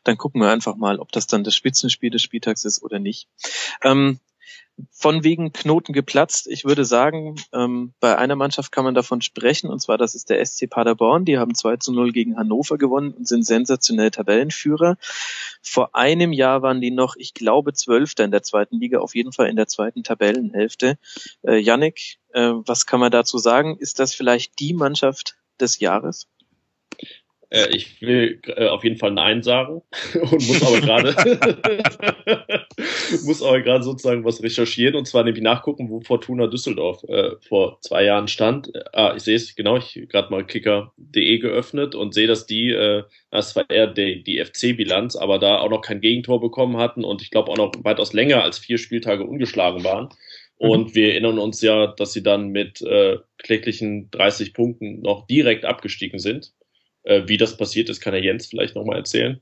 [0.03, 3.27] Dann gucken wir einfach mal, ob das dann das Spitzenspiel des Spieltags ist oder nicht.
[3.83, 4.19] Ähm,
[4.91, 6.47] von wegen Knoten geplatzt.
[6.47, 10.29] Ich würde sagen, ähm, bei einer Mannschaft kann man davon sprechen, und zwar das ist
[10.29, 11.25] der SC Paderborn.
[11.25, 14.97] Die haben 2 zu 0 gegen Hannover gewonnen und sind sensationell Tabellenführer.
[15.61, 19.31] Vor einem Jahr waren die noch, ich glaube, Zwölfter in der zweiten Liga, auf jeden
[19.31, 20.97] Fall in der zweiten Tabellenhälfte.
[21.43, 23.77] Äh, Yannick, äh, was kann man dazu sagen?
[23.77, 26.27] Ist das vielleicht die Mannschaft des Jahres?
[27.49, 29.81] Äh, ich will äh, auf jeden Fall Nein sagen
[30.13, 31.15] und muss aber gerade
[33.25, 37.79] muss aber gerade sozusagen was recherchieren und zwar nämlich nachgucken, wo Fortuna Düsseldorf äh, vor
[37.81, 38.71] zwei Jahren stand.
[38.93, 43.03] Ah, ich sehe es genau, ich gerade mal kicker.de geöffnet und sehe, dass die, äh,
[43.31, 47.21] das war eher die, die FC-Bilanz, aber da auch noch kein Gegentor bekommen hatten und
[47.23, 50.09] ich glaube auch noch weitaus länger als vier Spieltage ungeschlagen waren.
[50.59, 50.69] Mhm.
[50.69, 55.65] Und wir erinnern uns ja, dass sie dann mit äh, kläglichen 30 Punkten noch direkt
[55.65, 56.51] abgestiegen sind.
[57.03, 59.41] Äh, wie das passiert ist, kann der Jens vielleicht nochmal erzählen.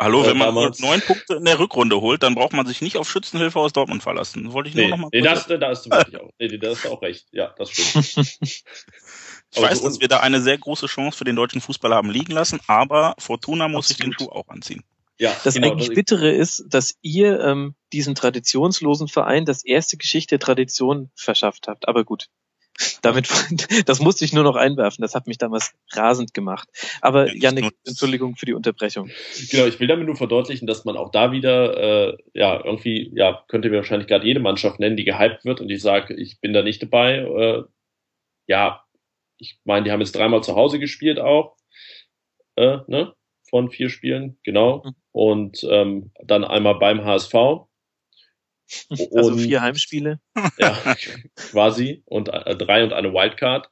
[0.00, 2.82] Hallo, äh, wenn man damals, neun Punkte in der Rückrunde holt, dann braucht man sich
[2.82, 4.52] nicht auf Schützenhilfe aus Dortmund verlassen.
[4.52, 6.30] Wollte ich nur nee, noch mal nee, das, da hast du wirklich auch.
[6.38, 7.26] Nee, da hast du auch recht.
[7.32, 8.38] Ja, das stimmt.
[8.40, 8.64] ich
[9.54, 12.60] weiß, dass wir da eine sehr große Chance für den deutschen Fußball haben liegen lassen,
[12.66, 14.82] aber Fortuna muss sich den Schuh auch anziehen.
[15.16, 20.40] Ja, das genau, eigentlich Bittere ist, dass ihr ähm, diesen traditionslosen Verein das erste Geschichte
[20.40, 21.86] Tradition verschafft habt.
[21.86, 22.26] Aber gut,
[23.02, 23.28] damit,
[23.86, 25.02] das musste ich nur noch einwerfen.
[25.02, 26.68] Das hat mich damals rasend gemacht.
[27.00, 29.10] Aber ja, Janik, Entschuldigung für die Unterbrechung.
[29.50, 33.44] Genau, ich will damit nur verdeutlichen, dass man auch da wieder, äh, ja, irgendwie, ja,
[33.48, 36.52] könnte mir wahrscheinlich gerade jede Mannschaft nennen, die gehypt wird und ich sage, ich bin
[36.52, 37.18] da nicht dabei.
[37.18, 37.64] Äh,
[38.46, 38.84] ja,
[39.38, 41.56] ich meine, die haben jetzt dreimal zu Hause gespielt auch,
[42.56, 43.14] äh, ne?
[43.50, 44.82] Von vier Spielen, genau.
[44.84, 44.94] Mhm.
[45.12, 47.34] Und ähm, dann einmal beim HSV
[48.90, 50.20] also und, vier Heimspiele.
[50.58, 50.76] Ja,
[51.50, 52.02] quasi.
[52.06, 53.68] Und äh, drei und eine Wildcard.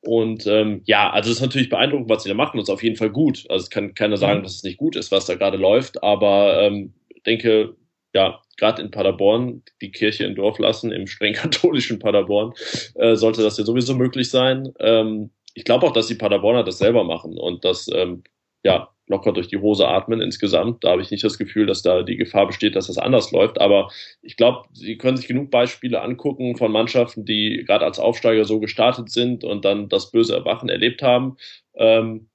[0.00, 2.58] Und ähm, ja, also es ist natürlich beeindruckend, was sie da machen.
[2.58, 3.44] Das ist auf jeden Fall gut.
[3.48, 4.42] Also es kann keiner sagen, mhm.
[4.44, 6.02] dass es nicht gut ist, was da gerade läuft.
[6.02, 6.94] Aber ähm,
[7.26, 7.74] denke,
[8.14, 12.52] ja, gerade in Paderborn, die Kirche im Dorf lassen, im streng katholischen Paderborn,
[12.94, 14.72] äh, sollte das ja sowieso möglich sein.
[14.78, 18.24] Ähm, ich glaube auch, dass die Paderborner das selber machen und dass ähm,
[18.64, 20.82] ja, locker durch die Hose atmen insgesamt.
[20.82, 23.60] Da habe ich nicht das Gefühl, dass da die Gefahr besteht, dass das anders läuft.
[23.60, 23.90] Aber
[24.22, 28.60] ich glaube, Sie können sich genug Beispiele angucken von Mannschaften, die gerade als Aufsteiger so
[28.60, 31.36] gestartet sind und dann das böse Erwachen erlebt haben.
[31.74, 32.28] Ähm,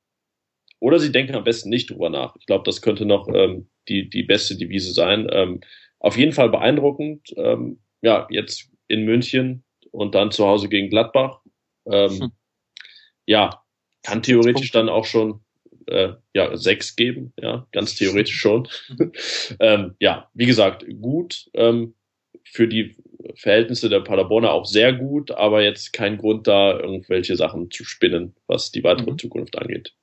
[0.80, 2.36] oder Sie denken am besten nicht drüber nach.
[2.38, 5.28] Ich glaube, das könnte noch ähm, die, die beste Devise sein.
[5.32, 5.62] Ähm,
[6.00, 7.34] auf jeden Fall beeindruckend.
[7.36, 11.42] Ähm, ja, jetzt in München und dann zu Hause gegen Gladbach.
[11.86, 12.32] Ähm, hm.
[13.26, 13.64] Ja,
[14.04, 15.42] kann theoretisch dann auch schon
[15.90, 18.68] äh, ja, sechs geben, ja, ganz theoretisch schon.
[19.60, 21.50] ähm, ja, wie gesagt, gut.
[21.54, 21.96] Ähm,
[22.44, 22.96] für die
[23.36, 28.36] Verhältnisse der Paderborner auch sehr gut, aber jetzt kein Grund da, irgendwelche Sachen zu spinnen,
[28.48, 29.20] was die weitere mhm.
[29.20, 29.94] Zukunft angeht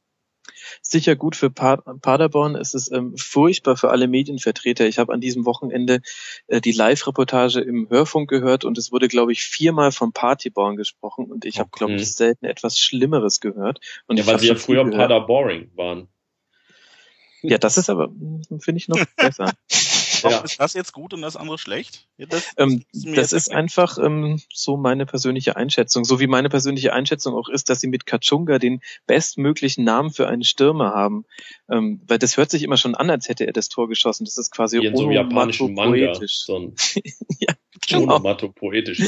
[0.81, 2.57] sicher gut für Paderborn.
[2.57, 4.87] Es ist ähm, furchtbar für alle Medienvertreter.
[4.87, 6.01] Ich habe an diesem Wochenende
[6.47, 11.27] äh, die Live-Reportage im Hörfunk gehört und es wurde, glaube ich, viermal vom Partyborn gesprochen
[11.27, 13.81] und ich habe, glaube ich, selten etwas Schlimmeres gehört.
[14.07, 16.09] Und ja, weil sie ja früher Paderboring waren.
[17.43, 18.09] Ja, das ist aber,
[18.59, 19.53] finde ich, noch besser.
[20.31, 20.41] Ja.
[20.41, 22.07] Ist das jetzt gut und das andere schlecht?
[22.17, 26.05] Ja, das, ähm, ist, das ist einfach ähm, so meine persönliche Einschätzung.
[26.05, 30.29] So wie meine persönliche Einschätzung auch ist, dass sie mit Kachunga den bestmöglichen Namen für
[30.29, 31.25] einen Stürmer haben.
[31.71, 34.25] Ähm, weil das hört sich immer schon an, als hätte er das Tor geschossen.
[34.25, 36.15] Das ist quasi Wie in so japanischen Manga.
[36.27, 36.75] So ein
[37.39, 37.55] ja,
[37.87, 38.19] genau.
[38.55, 39.01] poetisch.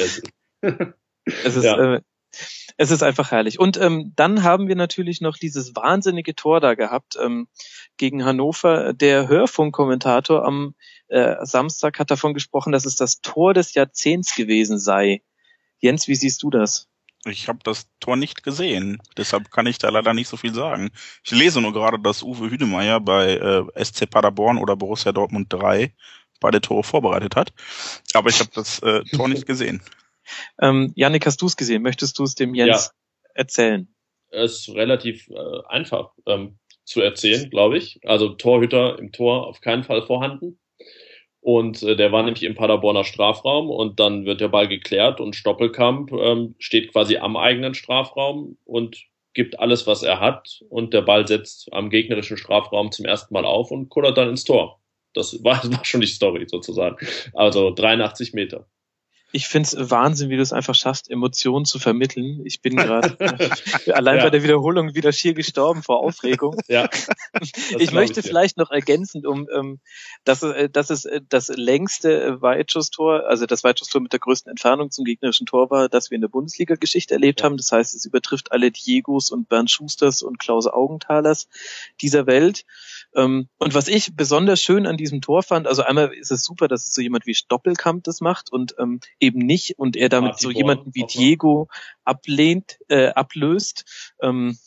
[0.63, 1.95] es ist, ja.
[1.95, 2.01] äh,
[2.77, 3.59] es ist einfach herrlich.
[3.59, 7.49] Und ähm, dann haben wir natürlich noch dieses wahnsinnige Tor da gehabt ähm,
[7.97, 8.93] gegen Hannover.
[8.93, 10.75] Der Hörfunkkommentator am
[11.09, 15.23] äh, Samstag hat davon gesprochen, dass es das Tor des Jahrzehnts gewesen sei.
[15.79, 16.89] Jens, wie siehst du das?
[17.25, 20.91] Ich habe das Tor nicht gesehen, deshalb kann ich da leider nicht so viel sagen.
[21.25, 25.93] Ich lese nur gerade, dass Uwe Hünemeyer bei äh, SC Paderborn oder Borussia Dortmund 3
[26.41, 27.53] beide Tore vorbereitet hat,
[28.15, 29.83] aber ich habe das äh, Tor nicht gesehen.
[30.61, 31.83] Ähm, Janik, hast du es gesehen?
[31.83, 33.31] Möchtest du es dem Jens ja.
[33.35, 33.89] erzählen?
[34.31, 35.35] Es ist relativ äh,
[35.69, 38.01] einfach ähm, zu erzählen, glaube ich.
[38.05, 40.59] Also Torhüter im Tor auf keinen Fall vorhanden.
[41.41, 45.37] Und äh, der war nämlich im Paderborner Strafraum und dann wird der Ball geklärt und
[45.37, 49.05] Stoppelkamp ähm, steht quasi am eigenen Strafraum und
[49.35, 53.45] gibt alles, was er hat und der Ball setzt am gegnerischen Strafraum zum ersten Mal
[53.45, 54.81] auf und kullert dann ins Tor.
[55.15, 56.97] Das war, das war schon die Story sozusagen.
[57.35, 58.67] Also 83 Meter.
[59.31, 62.41] Ich find's Wahnsinn, wie du es einfach schaffst, Emotionen zu vermitteln.
[62.47, 63.17] Ich bin gerade
[63.93, 64.25] allein ja.
[64.25, 66.57] bei der Wiederholung wieder schier gestorben vor Aufregung.
[66.69, 66.91] Ja,
[67.79, 69.81] ich möchte ich vielleicht noch ergänzend, um ähm,
[70.25, 74.51] dass, äh, dass es äh, das längste äh, Weitschusstor, also das Weitschusstor mit der größten
[74.51, 77.47] Entfernung zum gegnerischen Tor war, das wir in der Bundesliga-Geschichte erlebt ja.
[77.47, 77.57] haben.
[77.57, 81.49] Das heißt, es übertrifft alle Diegos und Bernd Schusters und Klaus Augenthalers
[82.03, 82.65] dieser Welt.
[83.15, 86.69] Ähm, und was ich besonders schön an diesem Tor fand, also einmal ist es super,
[86.69, 90.39] dass es so jemand wie Stoppelkamp das macht und ähm, eben nicht und er damit
[90.39, 91.69] so jemanden wie Diego
[92.05, 94.13] ablehnt, äh, ablöst.
[94.23, 94.59] Ähm,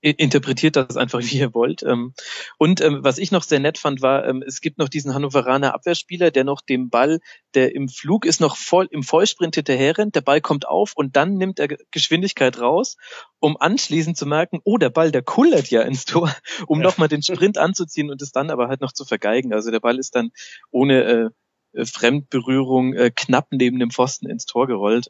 [0.00, 1.82] interpretiert das einfach, wie ihr wollt.
[1.82, 2.14] Ähm,
[2.58, 5.74] und ähm, was ich noch sehr nett fand, war, ähm, es gibt noch diesen Hannoveraner
[5.74, 7.20] Abwehrspieler, der noch dem Ball,
[7.54, 10.14] der im Flug ist, noch voll im Vollsprint hinterher rennt.
[10.14, 12.96] Der Ball kommt auf und dann nimmt er Geschwindigkeit raus,
[13.38, 16.34] um anschließend zu merken, oh, der Ball, der kullert ja ins Tor,
[16.66, 16.84] um ja.
[16.84, 19.52] nochmal den Sprint anzuziehen und es dann aber halt noch zu vergeigen.
[19.52, 20.30] Also der Ball ist dann
[20.70, 21.32] ohne
[21.74, 25.08] äh, Fremdberührung äh, knapp neben dem Pfosten ins Tor gerollt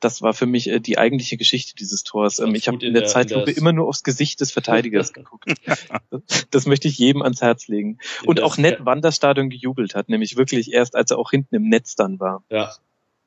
[0.00, 2.38] das war für mich äh, die eigentliche Geschichte dieses Tors.
[2.38, 5.52] Ähm, ich habe in der, der Zeitlupe immer nur aufs Gesicht des Verteidigers geguckt.
[6.50, 7.98] das möchte ich jedem ans Herz legen.
[8.24, 11.54] Und auch nett, wann das Stadion gejubelt hat, nämlich wirklich erst, als er auch hinten
[11.54, 12.44] im Netz dann war.
[12.50, 12.72] Ja.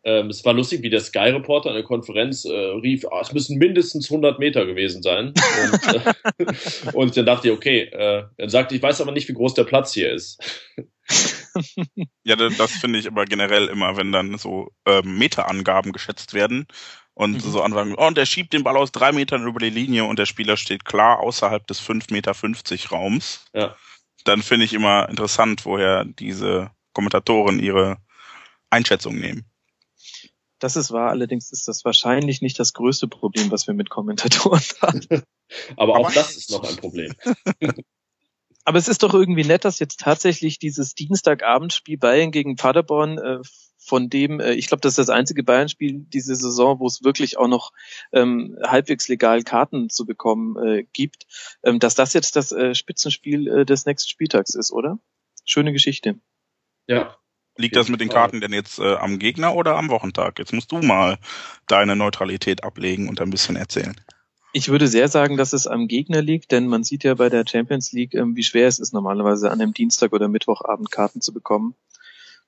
[0.04, 3.60] Ähm, es war lustig, wie der Sky-Reporter an der Konferenz äh, rief, oh, es müssen
[3.60, 5.34] mindestens 100 Meter gewesen sein.
[5.72, 9.34] Und, äh, und dann dachte ich, okay, äh, er sagte, ich weiß aber nicht, wie
[9.34, 10.42] groß der Platz hier ist.
[12.24, 16.68] ja, das finde ich aber generell immer, wenn dann so ähm, Meterangaben geschätzt werden
[17.14, 17.40] und mhm.
[17.40, 20.20] so anfangen, oh, und der schiebt den Ball aus drei Metern über die Linie und
[20.20, 22.34] der Spieler steht klar außerhalb des 5,50 Meter
[22.92, 23.46] Raums.
[23.54, 23.76] Ja.
[24.24, 27.98] Dann finde ich immer interessant, woher diese Kommentatoren ihre
[28.70, 29.46] Einschätzung nehmen.
[30.60, 34.62] Das ist wahr, allerdings ist das wahrscheinlich nicht das größte Problem, was wir mit Kommentatoren
[34.82, 35.02] haben.
[35.76, 37.14] Aber auch das ist noch ein Problem.
[38.64, 43.40] Aber es ist doch irgendwie nett, dass jetzt tatsächlich dieses Dienstagabendspiel Bayern gegen Paderborn, äh,
[43.84, 47.38] von dem, äh, ich glaube, das ist das einzige Bayern-Spiel diese Saison, wo es wirklich
[47.38, 47.72] auch noch
[48.14, 51.26] ähm, halbwegs legal Karten zu bekommen äh, gibt,
[51.64, 55.00] ähm, dass das jetzt das äh, Spitzenspiel äh, des nächsten Spieltags ist, oder?
[55.46, 56.20] Schöne Geschichte.
[56.88, 57.18] Ja.
[57.58, 60.40] Liegt das mit den Karten denn jetzt äh, am Gegner oder am Wochentag?
[60.40, 61.18] Jetzt musst du mal
[61.68, 64.00] deine Neutralität ablegen und ein bisschen erzählen.
[64.54, 67.46] Ich würde sehr sagen, dass es am Gegner liegt, denn man sieht ja bei der
[67.48, 71.34] Champions League, ähm, wie schwer es ist, normalerweise an einem Dienstag oder Mittwochabend Karten zu
[71.34, 71.76] bekommen.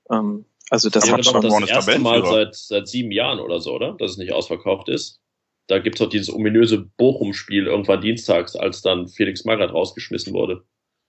[0.10, 3.74] Ähm, also das ja, hat schon das erste Mal seit, seit sieben Jahren oder so,
[3.74, 3.93] oder?
[3.93, 5.22] Dass es nicht ausverkauft ist.
[5.68, 10.66] Da gibt's doch dieses ominöse Bochum-Spiel irgendwann dienstags, als dann Felix Magath rausgeschmissen wurde.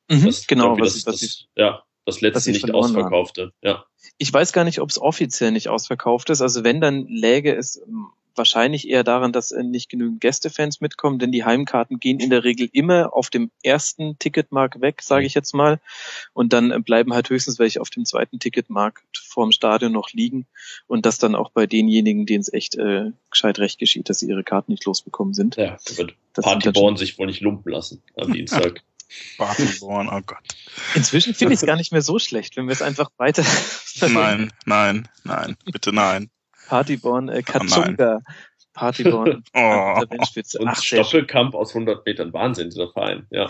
[0.09, 3.53] Mhm, das, genau, was, das, was das, ja, das letzte nicht ausverkaufte.
[3.63, 3.85] Ja.
[4.19, 6.43] Ich weiß gar nicht, ob es offiziell nicht ausverkauft ist.
[6.43, 11.19] Also wenn, dann läge es ähm, wahrscheinlich eher daran, dass äh, nicht genügend Gästefans mitkommen,
[11.19, 15.35] denn die Heimkarten gehen in der Regel immer auf dem ersten Ticketmark weg, sage ich
[15.35, 15.81] jetzt mal.
[16.33, 20.47] Und dann äh, bleiben halt höchstens welche auf dem zweiten Ticketmarkt vorm Stadion noch liegen.
[20.87, 24.29] Und das dann auch bei denjenigen, denen es echt äh, gescheit recht geschieht, dass sie
[24.29, 25.57] ihre Karten nicht losbekommen sind.
[25.57, 28.83] Ja, wird Partyborn sich wohl nicht lumpen lassen am Dienstag.
[29.39, 30.43] Partyborn, oh Gott.
[30.95, 33.45] Inzwischen finde ich es gar nicht mehr so schlecht, wenn wir es einfach weiter.
[34.01, 36.31] nein, nein, nein, bitte nein.
[36.69, 38.21] Partyborn, äh, Katsunga.
[38.21, 38.33] Oh
[38.75, 39.45] Partyborn.
[39.55, 40.01] oh.
[40.01, 42.33] Und Ach, Stoppelkampf aus 100 Metern.
[42.33, 43.49] Wahnsinn, dieser Verein, ja.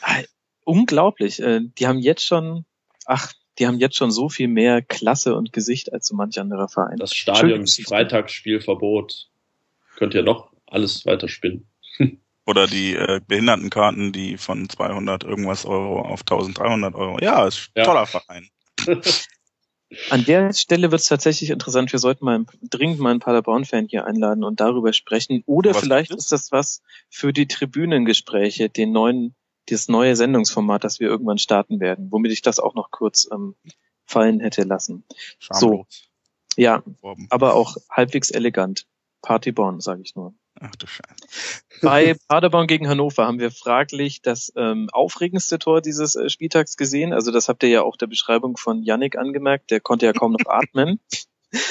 [0.00, 0.22] Ah,
[0.64, 1.40] unglaublich.
[1.40, 2.64] Äh, die haben jetzt schon,
[3.04, 6.68] ach, die haben jetzt schon so viel mehr Klasse und Gesicht als so manch anderer
[6.68, 6.96] Verein.
[6.96, 9.28] Das Stadion Freitagsspielverbot.
[9.96, 11.68] Könnt ihr noch alles weiter spinnen.
[12.46, 17.18] Oder die äh, Behindertenkarten, die von 200 irgendwas Euro auf 1300 Euro.
[17.20, 17.84] Ja, ist ein ja.
[17.84, 18.48] toller Verein.
[20.10, 21.92] An der Stelle wird es tatsächlich interessant.
[21.92, 25.42] Wir sollten mal dringend mal einen Paderborn-Fan hier einladen und darüber sprechen.
[25.46, 26.18] Oder vielleicht ist?
[26.18, 29.34] ist das was für die Tribünengespräche, den neuen,
[29.66, 33.54] das neue Sendungsformat, das wir irgendwann starten werden, womit ich das auch noch kurz ähm,
[34.06, 35.04] fallen hätte lassen.
[35.38, 35.60] Schamlos.
[35.60, 35.86] So.
[36.56, 36.82] Ja,
[37.30, 38.86] aber auch halbwegs elegant.
[39.22, 40.34] Partyborn, sage ich nur.
[40.60, 41.62] Ach du Scheiße.
[41.80, 47.12] Bei Paderborn gegen Hannover haben wir fraglich das ähm, aufregendste Tor dieses äh, Spieltags gesehen.
[47.12, 49.70] Also das habt ihr ja auch der Beschreibung von Yannick angemerkt.
[49.70, 51.00] Der konnte ja kaum noch atmen.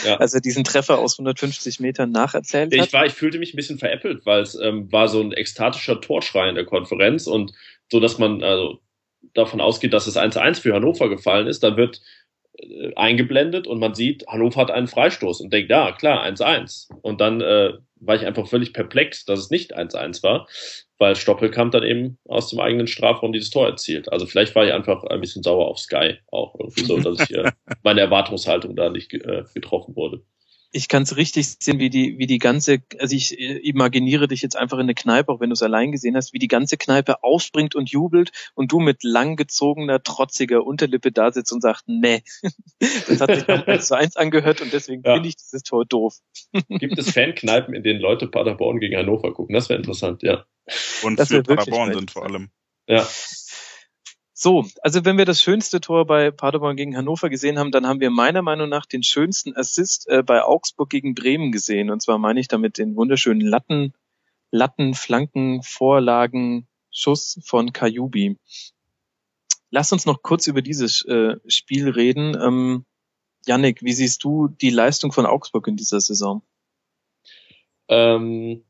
[0.05, 0.17] Ja.
[0.17, 2.85] Als er diesen Treffer aus 150 Metern nacherzählt hat.
[2.85, 5.99] Ich war, ich fühlte mich ein bisschen veräppelt, weil es ähm, war so ein ekstatischer
[5.99, 7.53] Torschrei in der Konferenz und
[7.89, 8.79] so, dass man also
[9.33, 12.01] davon ausgeht, dass es 1-1 für Hannover gefallen ist, dann wird
[12.61, 16.89] äh, eingeblendet und man sieht, Hannover hat einen Freistoß und denkt, ja, klar, 1-1.
[17.01, 20.47] Und dann äh, war ich einfach völlig perplex, dass es nicht 1-1 war,
[20.97, 24.11] weil Stoppelkamp dann eben aus dem eigenen Strafraum dieses Tor erzielt.
[24.11, 27.35] Also vielleicht war ich einfach ein bisschen sauer auf Sky auch irgendwie so, dass ich
[27.35, 27.51] äh,
[27.83, 30.21] meine Erwartungshaltung da nicht äh, getroffen wurde
[30.72, 34.41] ich kann es richtig sehen, wie die, wie die ganze, also ich äh, imaginiere dich
[34.41, 36.77] jetzt einfach in eine Kneipe, auch wenn du es allein gesehen hast, wie die ganze
[36.77, 42.23] Kneipe aufspringt und jubelt und du mit langgezogener, trotziger Unterlippe da sitzt und sagst, nee,
[42.80, 45.14] das hat sich noch eins zu eins angehört und deswegen ja.
[45.15, 46.18] finde ich dieses Tor doof.
[46.69, 49.53] Gibt es Fankneipen, in denen Leute Paderborn gegen Hannover gucken?
[49.53, 50.45] Das wäre interessant, ja.
[51.03, 52.49] Und das für Paderborn sind vor allem.
[52.88, 53.07] Ja.
[54.43, 57.99] So, also wenn wir das schönste Tor bei Paderborn gegen Hannover gesehen haben, dann haben
[57.99, 61.91] wir meiner Meinung nach den schönsten Assist äh, bei Augsburg gegen Bremen gesehen.
[61.91, 63.93] Und zwar meine ich damit den wunderschönen Latten,
[64.49, 68.39] Latten, Flanken, Vorlagen, Schuss von Kajubi.
[69.69, 72.35] Lass uns noch kurz über dieses äh, Spiel reden.
[72.41, 72.85] Ähm,
[73.45, 76.41] Yannick, wie siehst du die Leistung von Augsburg in dieser Saison?
[77.89, 78.63] Ähm,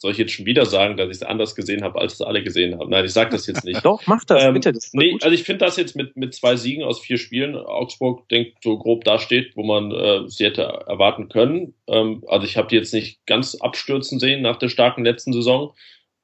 [0.00, 2.42] soll ich jetzt schon wieder sagen, dass ich es anders gesehen habe, als es alle
[2.42, 2.88] gesehen haben?
[2.88, 3.84] Nein, ich sage das jetzt nicht.
[3.84, 4.72] Doch, mach das, ähm, bitte.
[4.72, 5.24] Das nee, gut.
[5.24, 8.78] also ich finde das jetzt mit, mit zwei Siegen aus vier Spielen, Augsburg denkt so
[8.78, 11.74] grob da steht, wo man äh, sie hätte erwarten können.
[11.88, 15.74] Ähm, also ich habe die jetzt nicht ganz abstürzen sehen nach der starken letzten Saison.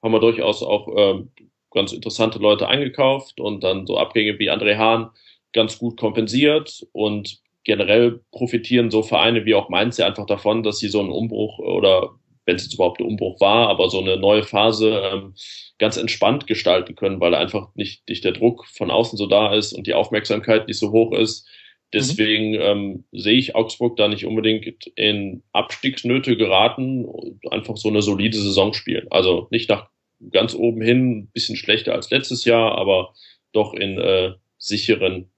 [0.02, 1.24] Haben wir durchaus auch äh,
[1.72, 5.10] ganz interessante Leute eingekauft und dann so Abgänge wie André Hahn
[5.52, 10.78] ganz gut kompensiert und generell profitieren so Vereine wie auch Mainz ja einfach davon, dass
[10.78, 12.14] sie so einen Umbruch oder
[12.46, 15.34] wenn es jetzt überhaupt ein Umbruch war, aber so eine neue Phase ähm,
[15.78, 19.72] ganz entspannt gestalten können, weil einfach nicht, nicht der Druck von außen so da ist
[19.72, 21.48] und die Aufmerksamkeit nicht so hoch ist.
[21.92, 22.60] Deswegen mhm.
[22.60, 27.06] ähm, sehe ich Augsburg da nicht unbedingt in Abstiegsnöte geraten,
[27.50, 29.06] einfach so eine solide Saison spielen.
[29.10, 29.88] Also nicht nach
[30.32, 33.14] ganz oben hin, ein bisschen schlechter als letztes Jahr, aber
[33.52, 35.30] doch in äh, sicheren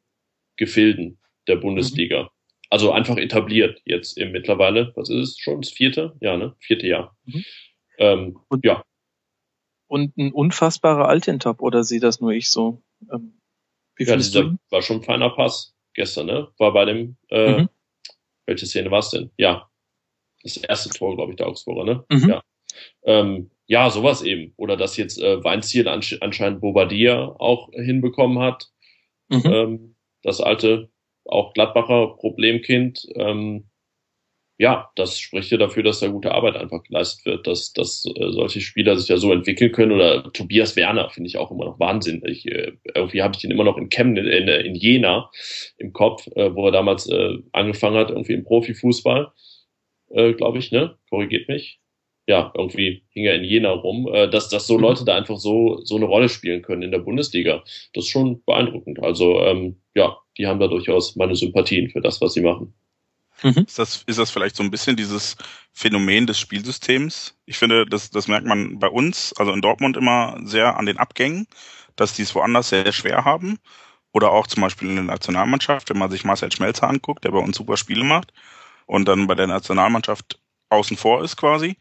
[0.56, 2.24] Gefilden der Bundesliga.
[2.24, 2.35] Mhm
[2.70, 6.16] also einfach etabliert jetzt im mittlerweile, was ist es schon, das vierte?
[6.20, 6.54] Ja, ne?
[6.58, 7.16] Vierte Jahr.
[7.24, 7.44] Mhm.
[7.98, 8.84] Ähm, und, ja.
[9.88, 12.82] Und ein unfassbarer Altintop, oder sehe das nur ich so?
[13.12, 13.40] Ähm,
[13.96, 16.48] wie ja, dieser war schon ein feiner Pass gestern, ne?
[16.58, 17.68] War bei dem, äh, mhm.
[18.46, 19.30] welche Szene war es denn?
[19.36, 19.70] Ja.
[20.42, 22.04] Das erste Tor, glaube ich, der Augsburger, ne?
[22.10, 22.28] Mhm.
[22.28, 22.42] Ja.
[23.04, 24.52] Ähm, ja, sowas eben.
[24.56, 28.70] Oder dass jetzt äh, Weinziel anscheinend Bobadilla auch hinbekommen hat.
[29.28, 29.42] Mhm.
[29.44, 30.90] Ähm, das alte
[31.28, 33.06] auch Gladbacher Problemkind.
[33.14, 33.68] Ähm,
[34.58, 38.30] ja, das spricht ja dafür, dass da gute Arbeit einfach geleistet wird, dass, dass äh,
[38.30, 39.92] solche Spieler sich ja so entwickeln können.
[39.92, 42.22] Oder Tobias Werner finde ich auch immer noch Wahnsinn.
[42.26, 45.30] Ich, äh, irgendwie habe ich den immer noch in Chemnitz, in, in Jena
[45.76, 49.30] im Kopf, äh, wo er damals äh, angefangen hat, irgendwie im Profifußball,
[50.10, 50.96] äh, glaube ich, ne?
[51.10, 51.78] Korrigiert mich
[52.26, 54.82] ja, irgendwie hing er in Jena rum, äh, dass, dass so mhm.
[54.82, 57.62] Leute da einfach so, so eine Rolle spielen können in der Bundesliga.
[57.92, 59.02] Das ist schon beeindruckend.
[59.02, 62.74] Also, ähm, ja, die haben da durchaus meine Sympathien für das, was sie machen.
[63.42, 63.64] Mhm.
[63.66, 65.36] Ist, das, ist das vielleicht so ein bisschen dieses
[65.72, 67.36] Phänomen des Spielsystems?
[67.44, 70.98] Ich finde, das, das merkt man bei uns, also in Dortmund immer sehr an den
[70.98, 71.46] Abgängen,
[71.96, 73.58] dass die es woanders sehr schwer haben.
[74.12, 77.38] Oder auch zum Beispiel in der Nationalmannschaft, wenn man sich Marcel Schmelzer anguckt, der bei
[77.38, 78.32] uns super Spiele macht
[78.86, 80.38] und dann bei der Nationalmannschaft
[80.70, 81.76] außen vor ist quasi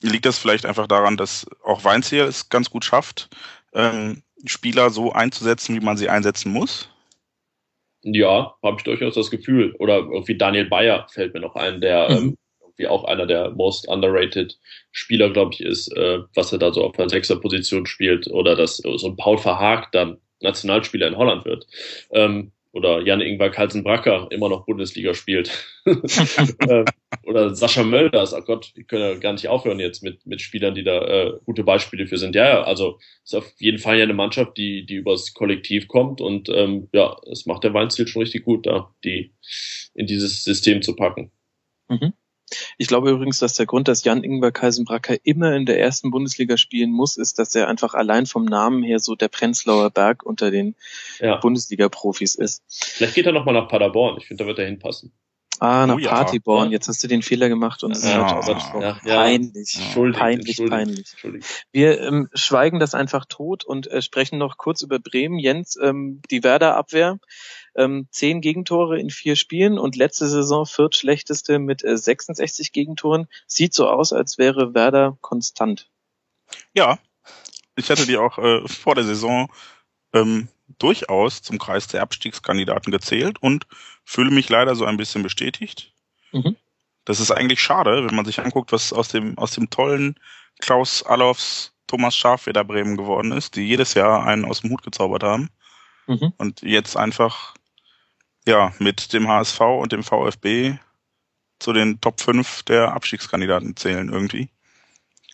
[0.00, 3.28] liegt das vielleicht einfach daran, dass auch Weinzier es ganz gut schafft,
[3.72, 6.88] ähm, Spieler so einzusetzen, wie man sie einsetzen muss?
[8.14, 9.74] Ja, habe ich durchaus das Gefühl.
[9.78, 12.16] Oder irgendwie Daniel Bayer fällt mir noch ein, der mhm.
[12.16, 14.58] ähm, irgendwie auch einer der most underrated
[14.92, 18.28] Spieler, glaube ich, ist, äh, was er da so auf der Sechser-Position spielt.
[18.28, 21.66] Oder dass so ein Paul Verhaag dann Nationalspieler in Holland wird.
[22.10, 25.50] Ähm, oder Jan-Ingvar Kalsenbracker immer noch Bundesliga spielt.
[26.68, 26.84] Äh,
[27.22, 30.74] oder Sascha Mölders, oh Gott, wir können ja gar nicht aufhören jetzt mit, mit Spielern,
[30.74, 32.34] die da äh, gute Beispiele für sind.
[32.34, 36.20] Ja, ja, also ist auf jeden Fall ja eine Mannschaft, die, die übers Kollektiv kommt
[36.20, 39.32] und ähm, ja, es macht der Weinziel schon richtig gut, da die
[39.94, 41.30] in dieses System zu packen.
[41.88, 42.12] Mhm.
[42.78, 46.92] Ich glaube übrigens, dass der Grund, dass Jan-Ingwer Kaisenbracker immer in der ersten Bundesliga spielen
[46.92, 50.74] muss, ist, dass er einfach allein vom Namen her so der Prenzlauer Berg unter den
[51.18, 51.36] ja.
[51.36, 52.62] Bundesliga-Profis ist.
[52.68, 54.16] Vielleicht geht er nochmal nach Paderborn.
[54.18, 55.12] Ich finde, da wird er hinpassen.
[55.58, 56.10] Ah, nach oh, ja.
[56.10, 56.70] Partyborn.
[56.70, 58.42] Jetzt hast du den Fehler gemacht und ja.
[58.80, 58.98] ja.
[59.02, 61.06] peinlich, peinlich, peinlich.
[61.72, 65.38] Wir ähm, schweigen das einfach tot und äh, sprechen noch kurz über Bremen.
[65.38, 67.18] Jens, ähm, die Werder-Abwehr
[67.76, 73.28] ähm, zehn Gegentore in vier Spielen und letzte Saison viertschlechteste mit äh, 66 Gegentoren.
[73.46, 75.88] Sieht so aus, als wäre Werder konstant.
[76.74, 76.98] Ja,
[77.76, 79.50] ich hätte die auch äh, vor der Saison
[80.12, 80.48] ähm,
[80.78, 83.66] durchaus zum Kreis der Abstiegskandidaten gezählt und
[84.04, 85.92] fühle mich leider so ein bisschen bestätigt.
[86.32, 86.56] Mhm.
[87.04, 90.18] Das ist eigentlich schade, wenn man sich anguckt, was aus dem, aus dem tollen
[90.58, 95.22] Klaus Allofs Thomas Schafeder Bremen geworden ist, die jedes Jahr einen aus dem Hut gezaubert
[95.22, 95.50] haben.
[96.06, 96.32] Mhm.
[96.36, 97.54] Und jetzt einfach
[98.46, 100.78] ja, mit dem HSV und dem VfB
[101.58, 104.48] zu den Top 5 der Abstiegskandidaten zählen irgendwie.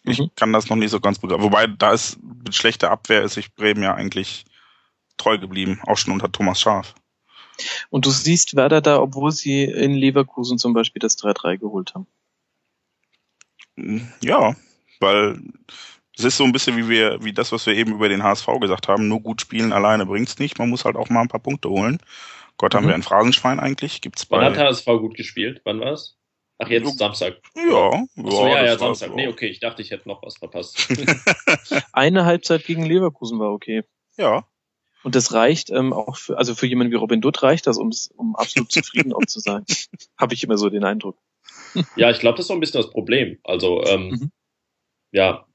[0.04, 0.30] Ich mhm.
[0.34, 1.44] kann das noch nicht so ganz begreifen.
[1.44, 4.44] Wobei, da ist mit schlechter Abwehr ist sich Bremen ja eigentlich
[5.16, 6.94] treu geblieben, auch schon unter Thomas Schaf.
[7.90, 12.06] Und du siehst Werder da, obwohl sie in Leverkusen zum Beispiel das 3-3 geholt haben.
[14.20, 14.56] Ja,
[15.00, 15.40] weil
[16.16, 18.46] es ist so ein bisschen wie wir, wie das, was wir eben über den HSV
[18.60, 19.08] gesagt haben.
[19.08, 20.58] Nur gut spielen alleine bringt's nicht.
[20.58, 21.98] Man muss halt auch mal ein paar Punkte holen.
[22.62, 22.90] Gott, haben mhm.
[22.90, 24.00] wir ein Phrasenschwein eigentlich?
[24.02, 24.36] Gibt's bei.
[24.36, 25.62] Wann hat HSV gut gespielt?
[25.64, 26.16] Wann war's?
[26.58, 27.38] Ach, jetzt so, Samstag.
[27.56, 29.16] Ja, Achso, ja, ja, ja Samstag.
[29.16, 30.88] Nee, okay, ich dachte, ich hätte noch was verpasst.
[31.92, 33.82] Eine Halbzeit gegen Leverkusen war okay.
[34.16, 34.46] Ja.
[35.02, 37.90] Und das reicht ähm, auch für, also für jemanden wie Robin Dutt reicht das, um,
[38.14, 39.64] um absolut zufrieden auch zu sein.
[40.16, 41.18] Habe ich immer so den Eindruck.
[41.96, 43.40] ja, ich glaube, das ist so ein bisschen das Problem.
[43.42, 44.32] Also, ähm, mhm.
[45.10, 45.48] ja,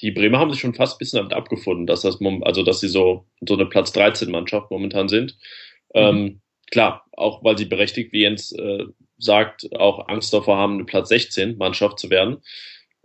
[0.00, 2.88] die Bremer haben sich schon fast ein bisschen damit abgefunden, dass das, also dass sie
[2.88, 5.36] so, so eine Platz 13 Mannschaft momentan sind.
[5.98, 6.18] Mhm.
[6.18, 8.84] Ähm, klar, auch weil sie berechtigt, wie Jens äh,
[9.16, 12.38] sagt, auch Angst davor haben, eine Platz 16 Mannschaft zu werden.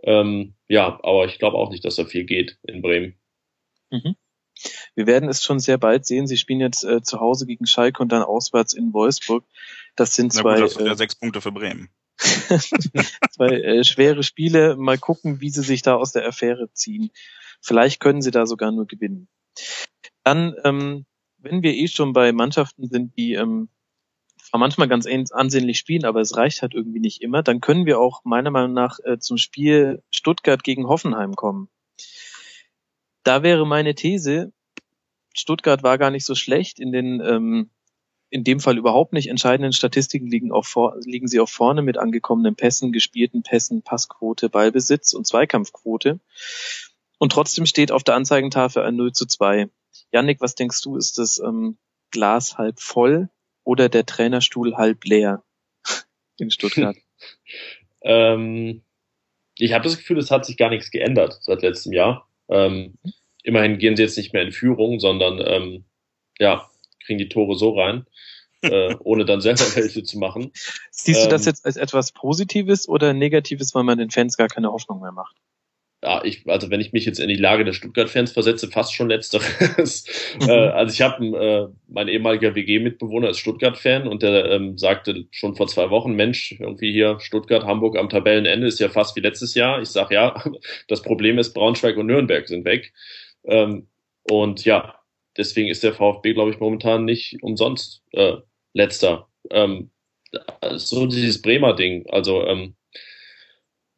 [0.02, 3.18] Ähm, ja, aber ich glaube auch nicht, dass da viel geht in Bremen.
[3.90, 4.16] Mhm.
[4.94, 6.26] Wir werden es schon sehr bald sehen.
[6.26, 9.44] Sie spielen jetzt äh, zu Hause gegen Schalke und dann auswärts in Wolfsburg.
[9.96, 10.54] Das sind zwei.
[10.54, 11.88] Na gut, das sind ja äh, sechs Punkte für Bremen.
[12.18, 14.76] zwei äh, schwere Spiele.
[14.76, 17.10] Mal gucken, wie sie sich da aus der Affäre ziehen.
[17.60, 19.28] Vielleicht können sie da sogar nur gewinnen.
[20.22, 21.06] Dann, ähm,
[21.44, 23.68] wenn wir eh schon bei Mannschaften sind, die ähm,
[24.52, 28.24] manchmal ganz ansehnlich spielen, aber es reicht halt irgendwie nicht immer, dann können wir auch
[28.24, 31.68] meiner Meinung nach äh, zum Spiel Stuttgart gegen Hoffenheim kommen.
[33.22, 34.52] Da wäre meine These,
[35.34, 37.70] Stuttgart war gar nicht so schlecht in den ähm,
[38.30, 41.98] in dem Fall überhaupt nicht entscheidenden Statistiken liegen, auch vor, liegen sie auch vorne mit
[41.98, 46.18] angekommenen Pässen, gespielten Pässen, Passquote, Ballbesitz und Zweikampfquote.
[47.18, 49.68] Und trotzdem steht auf der Anzeigentafel ein 0 zu 2.
[50.12, 51.78] Yannick, was denkst du, ist das ähm,
[52.10, 53.28] Glas halb voll
[53.64, 55.42] oder der Trainerstuhl halb leer
[56.38, 56.96] in Stuttgart?
[58.02, 58.82] ähm,
[59.58, 62.28] ich habe das Gefühl, es hat sich gar nichts geändert seit letztem Jahr.
[62.48, 62.98] Ähm,
[63.42, 65.84] immerhin gehen sie jetzt nicht mehr in Führung, sondern ähm,
[66.38, 66.68] ja,
[67.04, 68.06] kriegen die Tore so rein,
[68.62, 70.52] äh, ohne dann selber welche zu machen.
[70.90, 74.48] Siehst du das ähm, jetzt als etwas Positives oder Negatives, weil man den Fans gar
[74.48, 75.36] keine Hoffnung mehr macht?
[76.04, 79.08] Ja, ich, also wenn ich mich jetzt in die Lage der Stuttgart-Fans versetze, fast schon
[79.08, 80.04] letzteres.
[80.34, 80.48] Mhm.
[80.48, 85.54] äh, also ich habe äh, mein ehemaliger WG-Mitbewohner ist Stuttgart-Fan und der ähm, sagte schon
[85.54, 89.54] vor zwei Wochen, Mensch, irgendwie hier Stuttgart, Hamburg am Tabellenende ist ja fast wie letztes
[89.54, 89.80] Jahr.
[89.80, 90.42] Ich sag ja,
[90.88, 92.92] das Problem ist, Braunschweig und Nürnberg sind weg.
[93.44, 93.88] Ähm,
[94.28, 94.96] und ja,
[95.36, 98.36] deswegen ist der VfB, glaube ich, momentan nicht umsonst äh,
[98.72, 99.28] letzter.
[99.50, 99.90] Ähm,
[100.72, 102.06] so dieses Bremer Ding.
[102.10, 102.74] Also ähm,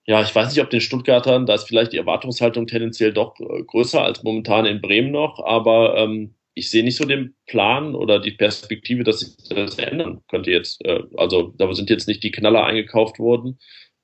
[0.06, 3.62] ja, ich weiß nicht, ob den Stuttgartern, da ist vielleicht die Erwartungshaltung tendenziell doch äh,
[3.64, 8.20] größer als momentan in Bremen noch, aber ähm, ich sehe nicht so den Plan oder
[8.20, 10.82] die Perspektive, dass sich das ändern könnte jetzt.
[10.84, 13.58] Äh, also da sind jetzt nicht die Knaller eingekauft worden,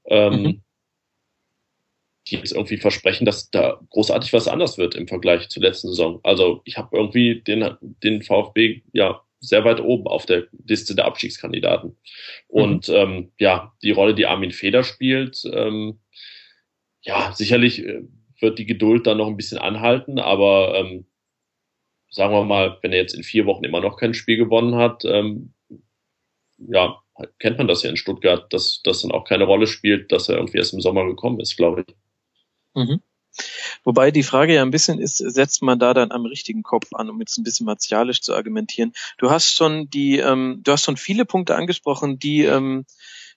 [0.07, 0.63] ähm, mhm.
[2.29, 6.19] die jetzt irgendwie versprechen, dass da großartig was anders wird im Vergleich zur letzten Saison.
[6.25, 11.05] Also ich habe irgendwie den, den VfB ja sehr weit oben auf der Liste der
[11.05, 11.91] Abstiegskandidaten.
[11.91, 11.97] Mhm.
[12.49, 12.95] Und mhm.
[12.95, 16.01] ähm, ja, die Rolle, die Armin Feder spielt, ähm,
[17.03, 18.03] ja, sicherlich äh,
[18.41, 21.07] wird die Geduld dann noch ein bisschen anhalten, aber ähm,
[22.11, 25.05] sagen wir mal, wenn er jetzt in vier Wochen immer noch kein Spiel gewonnen hat,
[25.05, 25.55] ähm,
[26.59, 27.03] ja,
[27.39, 30.37] kennt man das ja in Stuttgart, dass das dann auch keine Rolle spielt, dass er
[30.37, 31.95] irgendwie erst im Sommer gekommen ist, glaube ich.
[32.75, 33.03] Mhm.
[33.85, 37.11] Wobei die Frage ja ein bisschen ist, setzt man da dann am richtigen Kopf an,
[37.11, 38.93] um jetzt ein bisschen martialisch zu argumentieren.
[39.19, 42.85] Du hast schon die, ähm, du hast schon viele Punkte angesprochen, die ähm,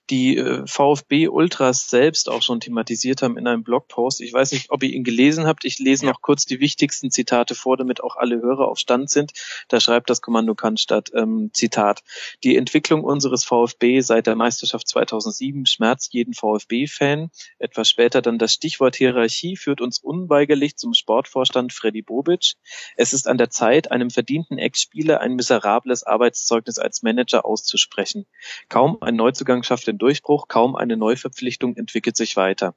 [0.09, 4.21] die äh, VfB Ultras selbst auch schon thematisiert haben in einem Blogpost.
[4.21, 5.65] Ich weiß nicht, ob ihr ihn gelesen habt.
[5.65, 9.31] Ich lese noch kurz die wichtigsten Zitate vor, damit auch alle Hörer auf Stand sind.
[9.67, 12.03] Da schreibt das Kommando Cannstatt, ähm, Zitat,
[12.43, 17.31] die Entwicklung unseres VfB seit der Meisterschaft 2007 schmerzt jeden VfB-Fan.
[17.57, 22.53] Etwas später dann das Stichwort Hierarchie führt uns unweigerlich zum Sportvorstand Freddy Bobic.
[22.95, 28.25] Es ist an der Zeit, einem verdienten Ex-Spieler ein miserables Arbeitszeugnis als Manager auszusprechen.
[28.69, 32.75] Kaum ein Neuzugang schafft den Durchbruch, kaum eine Neuverpflichtung entwickelt sich weiter.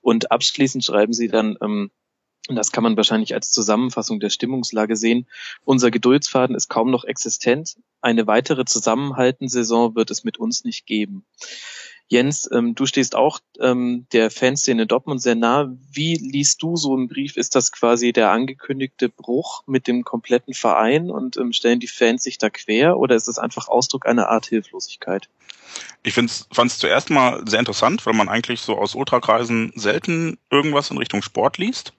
[0.00, 1.90] Und abschließend schreiben sie dann, ähm,
[2.48, 5.26] das kann man wahrscheinlich als Zusammenfassung der Stimmungslage sehen.
[5.64, 7.76] Unser Geduldsfaden ist kaum noch existent.
[8.02, 11.24] Eine weitere Zusammenhaltensaison wird es mit uns nicht geben.
[12.08, 15.72] Jens, ähm, du stehst auch ähm, der Fanszene Dortmund sehr nah.
[15.90, 17.36] Wie liest du so einen Brief?
[17.36, 22.22] Ist das quasi der angekündigte Bruch mit dem kompletten Verein und ähm, stellen die Fans
[22.22, 25.28] sich da quer oder ist es einfach Ausdruck einer Art Hilflosigkeit?
[26.02, 30.90] Ich fand es zuerst mal sehr interessant, weil man eigentlich so aus Ultrakreisen selten irgendwas
[30.90, 31.94] in Richtung Sport liest.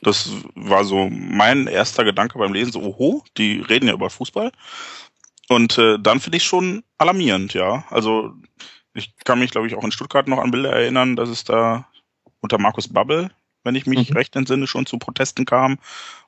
[0.00, 4.50] Das war so mein erster Gedanke beim Lesen, so, oho, die reden ja über Fußball.
[5.48, 7.84] Und äh, dann finde ich schon alarmierend, ja.
[7.90, 8.32] Also
[8.94, 11.86] Ich kann mich, glaube ich, auch in Stuttgart noch an Bilder erinnern, dass es da
[12.40, 13.30] unter Markus Babbel,
[13.64, 14.16] wenn ich mich mhm.
[14.16, 15.78] recht entsinne, schon zu Protesten kam.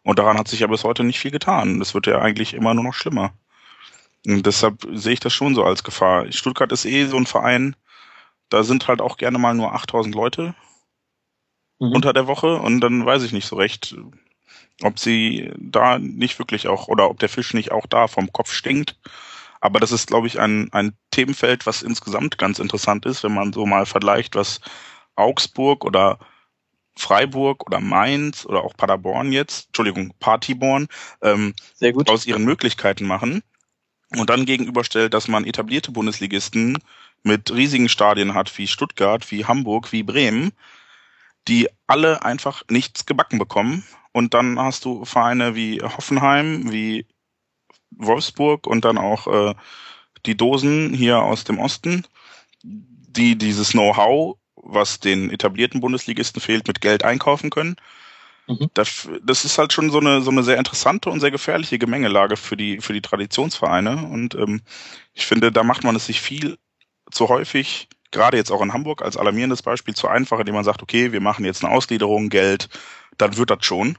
[0.03, 1.79] Und daran hat sich ja bis heute nicht viel getan.
[1.79, 3.33] Das wird ja eigentlich immer nur noch schlimmer.
[4.27, 6.31] Und deshalb sehe ich das schon so als Gefahr.
[6.33, 7.77] Stuttgart ist eh so ein Verein,
[8.49, 10.55] da sind halt auch gerne mal nur 8000 Leute
[11.79, 11.93] mhm.
[11.93, 13.97] unter der Woche und dann weiß ich nicht so recht,
[14.83, 18.53] ob sie da nicht wirklich auch oder ob der Fisch nicht auch da vom Kopf
[18.53, 18.97] stinkt.
[19.65, 23.55] Aber das ist, glaube ich, ein, ein Themenfeld, was insgesamt ganz interessant ist, wenn man
[23.55, 24.61] so mal vergleicht, was
[25.17, 26.19] Augsburg oder
[26.99, 30.87] Freiburg oder Mainz oder auch Paderborn jetzt, Entschuldigung, Partiborn,
[31.23, 32.11] ähm, Sehr gut.
[32.11, 33.43] aus ihren Möglichkeiten machen
[34.15, 36.77] und dann gegenüberstellt, dass man etablierte Bundesligisten
[37.23, 40.53] mit riesigen Stadien hat, wie Stuttgart, wie Hamburg, wie Bremen,
[41.49, 43.83] die alle einfach nichts gebacken bekommen.
[44.13, 47.07] Und dann hast du Vereine wie Hoffenheim, wie
[47.99, 49.55] Wolfsburg und dann auch äh,
[50.27, 52.07] die Dosen hier aus dem Osten,
[52.63, 57.77] die dieses Know-how, was den etablierten Bundesligisten fehlt, mit Geld einkaufen können.
[58.47, 58.69] Mhm.
[58.75, 62.37] Das, das ist halt schon so eine, so eine sehr interessante und sehr gefährliche Gemengelage
[62.37, 64.07] für die, für die Traditionsvereine.
[64.07, 64.63] Und ähm,
[65.13, 66.59] ich finde, da macht man es sich viel
[67.11, 70.83] zu häufig, gerade jetzt auch in Hamburg als alarmierendes Beispiel, zu einfach, indem man sagt,
[70.83, 72.69] okay, wir machen jetzt eine Ausgliederung, Geld,
[73.19, 73.99] dann wird das schon.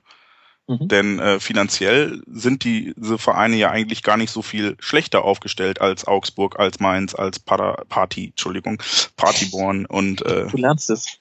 [0.67, 0.87] Mhm.
[0.87, 6.05] Denn äh, finanziell sind diese Vereine ja eigentlich gar nicht so viel schlechter aufgestellt als
[6.05, 8.81] Augsburg, als Mainz, als Para Party, Entschuldigung,
[9.15, 11.19] Partyborn und äh, Du lernst es.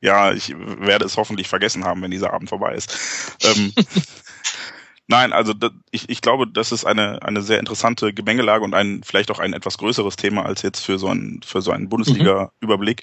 [0.00, 3.36] Ja, ich werde es hoffentlich vergessen haben, wenn dieser Abend vorbei ist.
[3.42, 3.72] ähm,
[5.10, 5.52] Nein, also
[5.90, 9.54] ich, ich glaube, das ist eine, eine sehr interessante Gemengelage und ein vielleicht auch ein
[9.54, 13.02] etwas größeres Thema als jetzt für so einen, für so einen Bundesliga-Überblick.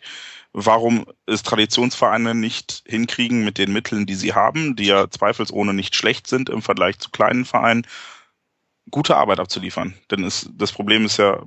[0.54, 5.96] Warum es Traditionsvereine nicht hinkriegen mit den Mitteln, die sie haben, die ja zweifelsohne nicht
[5.96, 7.86] schlecht sind im Vergleich zu kleinen Vereinen,
[8.90, 9.94] gute Arbeit abzuliefern.
[10.10, 11.44] Denn es, das Problem ist ja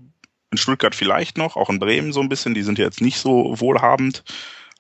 [0.51, 3.19] in Stuttgart vielleicht noch, auch in Bremen so ein bisschen, die sind ja jetzt nicht
[3.19, 4.25] so wohlhabend,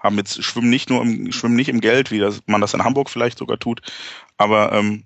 [0.00, 2.84] haben jetzt schwimmen nicht nur im, schwimmen nicht im Geld, wie das, man das in
[2.84, 3.80] Hamburg vielleicht sogar tut,
[4.36, 5.04] aber ähm,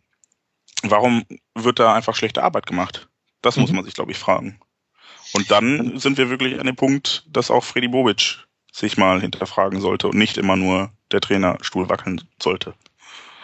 [0.83, 1.25] warum
[1.55, 3.09] wird da einfach schlechte Arbeit gemacht?
[3.43, 3.63] Das mhm.
[3.63, 4.59] muss man sich, glaube ich, fragen.
[5.33, 8.44] Und dann sind wir wirklich an dem Punkt, dass auch Freddy Bobic
[8.75, 12.75] sich mal hinterfragen sollte und nicht immer nur der Trainerstuhl wackeln sollte.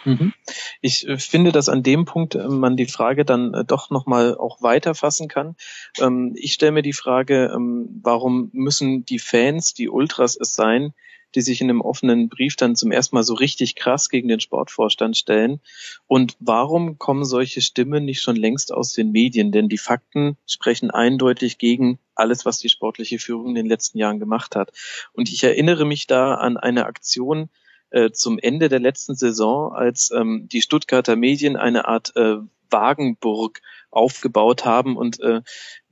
[0.03, 0.33] Mhm.
[0.81, 4.35] Ich äh, finde, dass an dem Punkt äh, man die Frage dann äh, doch nochmal
[4.35, 5.55] auch weiter fassen kann.
[5.99, 10.93] Ähm, ich stelle mir die Frage, ähm, warum müssen die Fans, die Ultras es sein,
[11.35, 14.39] die sich in einem offenen Brief dann zum ersten Mal so richtig krass gegen den
[14.39, 15.59] Sportvorstand stellen.
[16.07, 19.51] Und warum kommen solche Stimmen nicht schon längst aus den Medien?
[19.51, 24.19] Denn die Fakten sprechen eindeutig gegen alles, was die sportliche Führung in den letzten Jahren
[24.19, 24.71] gemacht hat.
[25.13, 27.49] Und ich erinnere mich da an eine Aktion
[27.89, 32.37] äh, zum Ende der letzten Saison, als ähm, die Stuttgarter Medien eine Art äh,
[32.69, 35.41] Wagenburg aufgebaut haben und äh,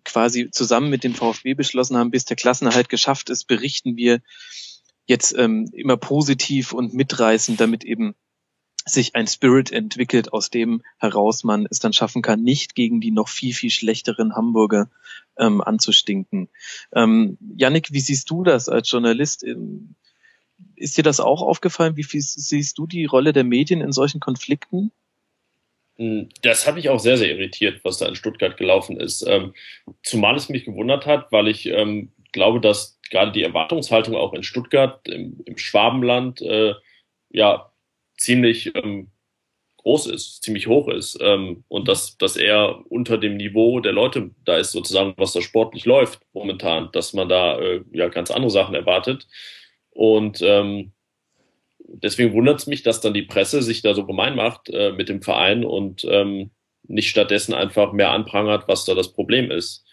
[0.05, 4.21] quasi zusammen mit dem VfB beschlossen haben, bis der Klassenerhalt geschafft ist, berichten wir
[5.09, 8.13] jetzt ähm, immer positiv und mitreißend, damit eben
[8.85, 13.11] sich ein Spirit entwickelt, aus dem heraus man es dann schaffen kann, nicht gegen die
[13.11, 14.89] noch viel, viel schlechteren Hamburger
[15.37, 16.47] ähm, anzustinken.
[16.93, 19.43] Ähm, Yannick, wie siehst du das als Journalist?
[19.43, 19.95] Ähm,
[20.75, 21.97] ist dir das auch aufgefallen?
[21.97, 24.91] Wie viel siehst du die Rolle der Medien in solchen Konflikten?
[25.97, 29.25] Hm, das hat mich auch sehr, sehr irritiert, was da in Stuttgart gelaufen ist.
[29.27, 29.53] Ähm,
[30.03, 34.43] zumal es mich gewundert hat, weil ich ähm, glaube, dass gerade die Erwartungshaltung auch in
[34.43, 36.73] Stuttgart, im, im Schwabenland, äh,
[37.29, 37.71] ja,
[38.17, 39.11] ziemlich ähm,
[39.77, 44.31] groß ist, ziemlich hoch ist ähm, und dass, dass er unter dem Niveau der Leute
[44.45, 48.51] da ist, sozusagen, was da sportlich läuft momentan, dass man da äh, ja ganz andere
[48.51, 49.27] Sachen erwartet.
[49.91, 50.91] Und ähm,
[51.79, 55.07] deswegen wundert es mich, dass dann die Presse sich da so gemein macht äh, mit
[55.07, 56.51] dem Verein und ähm,
[56.83, 59.85] nicht stattdessen einfach mehr anprangert, was da das Problem ist.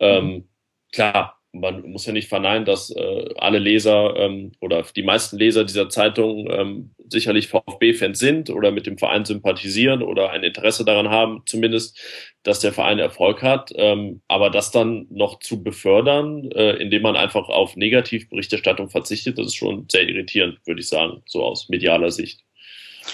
[0.00, 0.48] Ähm.
[0.92, 5.64] Klar, man muss ja nicht verneinen, dass äh, alle Leser ähm, oder die meisten Leser
[5.64, 11.08] dieser Zeitung ähm, sicherlich VfB-Fans sind oder mit dem Verein sympathisieren oder ein Interesse daran
[11.08, 11.98] haben, zumindest,
[12.42, 13.72] dass der Verein Erfolg hat.
[13.76, 19.46] Ähm, aber das dann noch zu befördern, äh, indem man einfach auf Negativberichterstattung verzichtet, das
[19.46, 22.44] ist schon sehr irritierend, würde ich sagen, so aus medialer Sicht.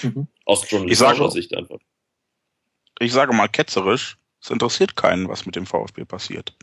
[0.03, 0.27] Mhm.
[0.45, 1.79] Aus journalistischer Sicht einfach.
[2.99, 6.55] Ich sage mal ketzerisch, es interessiert keinen, was mit dem VfB passiert.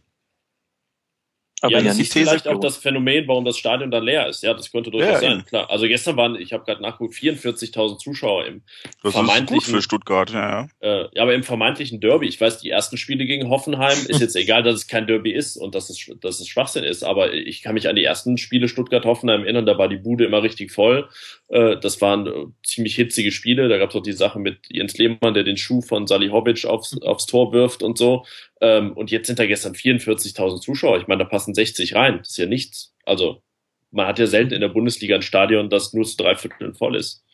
[1.62, 4.42] Aber ja, das ist vielleicht auch das Phänomen, warum das Stadion dann leer ist.
[4.42, 5.46] Ja, das könnte durchaus ja, sein.
[5.46, 5.70] Klar.
[5.70, 8.64] Also gestern waren, ich habe gerade nachgeguckt, 44.000 Zuschauer im
[9.04, 9.58] das vermeintlichen.
[9.58, 11.02] Ist gut für Stuttgart, ja, ja.
[11.04, 12.28] Äh, ja, aber im vermeintlichen Derby.
[12.28, 15.56] Ich weiß, die ersten Spiele gegen Hoffenheim ist jetzt egal, dass es kein Derby ist
[15.56, 17.04] und dass es, dass es Schwachsinn ist.
[17.04, 19.68] Aber ich kann mich an die ersten Spiele Stuttgart-Hoffenheim erinnern.
[19.68, 21.10] Da war die Bude immer richtig voll.
[21.50, 22.32] Äh, das waren äh,
[22.64, 23.70] ziemlich hitzige Spiele.
[23.70, 27.00] Da gab es auch die Sache mit Jens Lehmann, der den Schuh von Salihovic aufs,
[27.04, 28.26] aufs Tor wirft und so.
[28.62, 31.00] Ähm, und jetzt sind da gestern 44.000 Zuschauer.
[31.00, 32.20] Ich meine, da passen 60 rein.
[32.20, 32.96] Das ist ja nichts.
[33.06, 33.42] Also
[33.90, 36.96] man hat ja selten in der Bundesliga ein Stadion, das nur zu drei Vierteln voll
[36.96, 37.26] ist.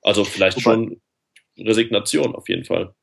[0.00, 1.00] Also vielleicht Wobei, schon
[1.58, 2.94] Resignation auf jeden Fall.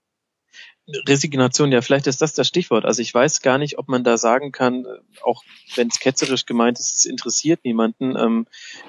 [1.07, 2.85] Resignation, ja, vielleicht ist das das Stichwort.
[2.85, 4.85] Also ich weiß gar nicht, ob man da sagen kann,
[5.23, 5.43] auch
[5.75, 8.15] wenn es ketzerisch gemeint ist, es interessiert niemanden.
[8.17, 8.47] Ähm,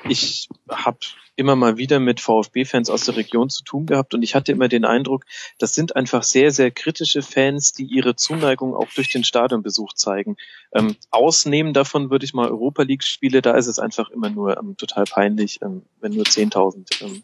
[0.08, 0.98] ich habe
[1.36, 4.68] immer mal wieder mit VfB-Fans aus der Region zu tun gehabt und ich hatte immer
[4.68, 5.24] den Eindruck,
[5.58, 10.36] das sind einfach sehr, sehr kritische Fans, die ihre Zuneigung auch durch den Stadionbesuch zeigen.
[10.72, 14.76] Ähm, ausnehmen davon würde ich mal Europa League-Spiele, da ist es einfach immer nur ähm,
[14.76, 17.22] total peinlich, wenn nur 10.000 ähm,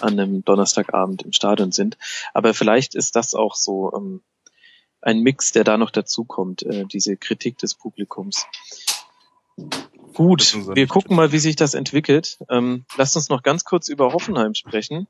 [0.00, 1.96] an einem Donnerstagabend im Stadion sind.
[2.34, 4.22] Aber vielleicht ist das auch so ähm,
[5.00, 8.46] ein Mix, der da noch dazukommt, äh, diese Kritik des Publikums.
[10.14, 12.38] Gut, wir gucken mal, wie sich das entwickelt.
[12.48, 15.06] Ähm, lasst uns noch ganz kurz über Hoffenheim sprechen.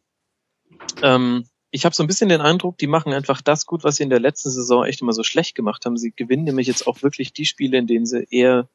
[1.03, 4.03] Ähm, ich habe so ein bisschen den Eindruck, die machen einfach das gut, was sie
[4.03, 5.97] in der letzten Saison echt immer so schlecht gemacht haben.
[5.97, 8.69] Sie gewinnen nämlich jetzt auch wirklich die Spiele, in denen sie eher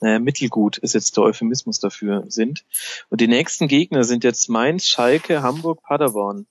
[0.00, 2.64] naja, mittelgut ist jetzt der Euphemismus dafür sind.
[3.08, 6.46] Und die nächsten Gegner sind jetzt Mainz, Schalke, Hamburg, Paderborn.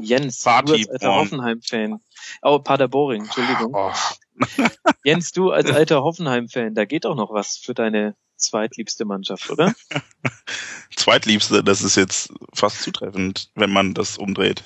[0.00, 2.00] Jens, Party du als alter Hoffenheim-Fan.
[2.42, 3.74] Oh, Paderboring, Entschuldigung.
[3.74, 3.92] Oh.
[5.04, 9.74] Jens, du als alter Hoffenheim-Fan, da geht auch noch was für deine zweitliebste Mannschaft, oder?
[10.96, 14.64] Zweitliebste, das ist jetzt fast zutreffend, wenn man das umdreht.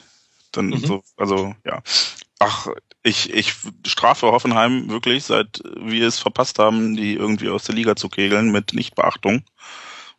[0.53, 0.79] Dann mhm.
[0.79, 1.83] so, also ja.
[2.45, 2.69] Ach,
[3.03, 3.55] ich, ich
[3.87, 8.53] strafe Hoffenheim wirklich, seit wir es verpasst haben, die irgendwie aus der Liga zu kegeln
[8.53, 9.45] mit Nichtbeachtung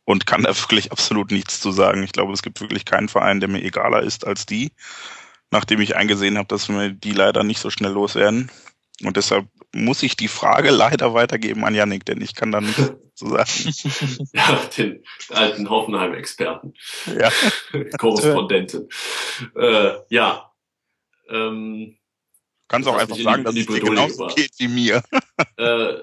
[0.06, 2.04] und kann da wirklich absolut nichts zu sagen.
[2.04, 4.72] Ich glaube, es gibt wirklich keinen Verein, der mir egaler ist als die,
[5.52, 8.52] nachdem ich eingesehen habe, dass wir die leider nicht so schnell loswerden.
[9.04, 12.92] Und deshalb muss ich die Frage leider weitergeben an Yannick, denn ich kann da nichts
[13.16, 13.50] zu sagen.
[14.34, 16.74] ja, den alten Hoffenheim-Experten.
[17.18, 17.32] Ja.
[17.98, 18.90] Korrespondentin.
[19.56, 20.52] äh, ja.
[21.30, 21.96] Ähm,
[22.74, 25.04] Kannst auch einfach sagen, dass es dir genauso geht wie mir.
[25.58, 25.94] äh,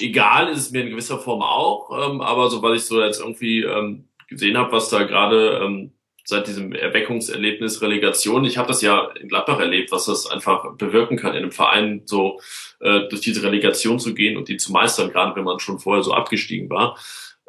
[0.00, 3.64] egal ist es mir in gewisser Form auch, ähm, aber sobald ich so jetzt irgendwie
[3.64, 5.90] ähm, gesehen habe, was da gerade ähm,
[6.24, 11.16] seit diesem Erweckungserlebnis Relegation, ich habe das ja in Gladbach erlebt, was das einfach bewirken
[11.16, 12.38] kann, in einem Verein so
[12.78, 16.04] äh, durch diese Relegation zu gehen und die zu meistern, gerade wenn man schon vorher
[16.04, 16.96] so abgestiegen war.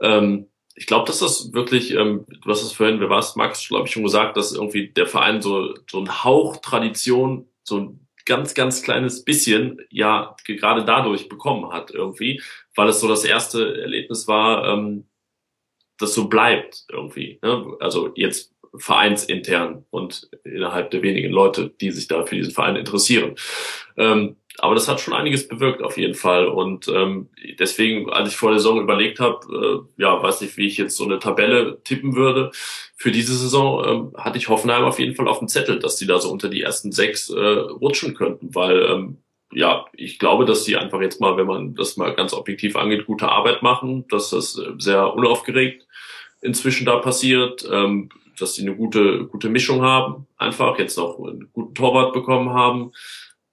[0.01, 3.67] Ähm, ich glaube, dass das wirklich, ähm, du hast es vorhin, wer war es, Max,
[3.67, 8.02] glaube ich, schon gesagt, dass irgendwie der Verein so, so ein Hauch Tradition, so ein
[8.25, 12.41] ganz, ganz kleines bisschen ja gerade dadurch bekommen hat irgendwie,
[12.75, 15.05] weil es so das erste Erlebnis war, ähm,
[15.97, 17.39] das so bleibt irgendwie.
[17.41, 17.75] Ne?
[17.79, 23.35] Also jetzt vereinsintern und innerhalb der wenigen Leute, die sich da für diesen Verein interessieren.
[23.97, 26.47] Ähm, aber das hat schon einiges bewirkt auf jeden Fall.
[26.47, 27.29] Und ähm,
[27.59, 30.95] deswegen, als ich vor der Saison überlegt habe, äh, ja, weiß nicht, wie ich jetzt
[30.95, 32.51] so eine Tabelle tippen würde,
[33.03, 36.07] für diese Saison ähm, hatte ich Hoffenheim auf jeden Fall auf dem Zettel, dass die
[36.07, 39.17] da so unter die ersten sechs äh, rutschen könnten, weil ähm,
[39.51, 43.05] ja, ich glaube, dass die einfach jetzt mal, wenn man das mal ganz objektiv angeht,
[43.05, 45.85] gute Arbeit machen, dass das äh, sehr unaufgeregt
[46.39, 48.07] inzwischen da passiert, ähm,
[48.39, 52.93] dass sie eine gute, gute Mischung haben, einfach jetzt noch einen guten Torwart bekommen haben.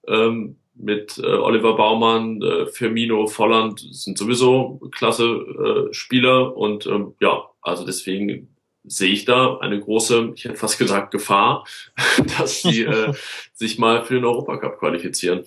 [0.07, 7.15] Ähm, mit äh, Oliver Baumann, äh, Firmino, Volland sind sowieso klasse äh, Spieler und ähm,
[7.19, 8.50] ja, also deswegen
[8.83, 11.65] sehe ich da eine große, ich hätte fast gesagt Gefahr,
[12.37, 13.13] dass sie äh,
[13.53, 15.45] sich mal für den Europacup qualifizieren.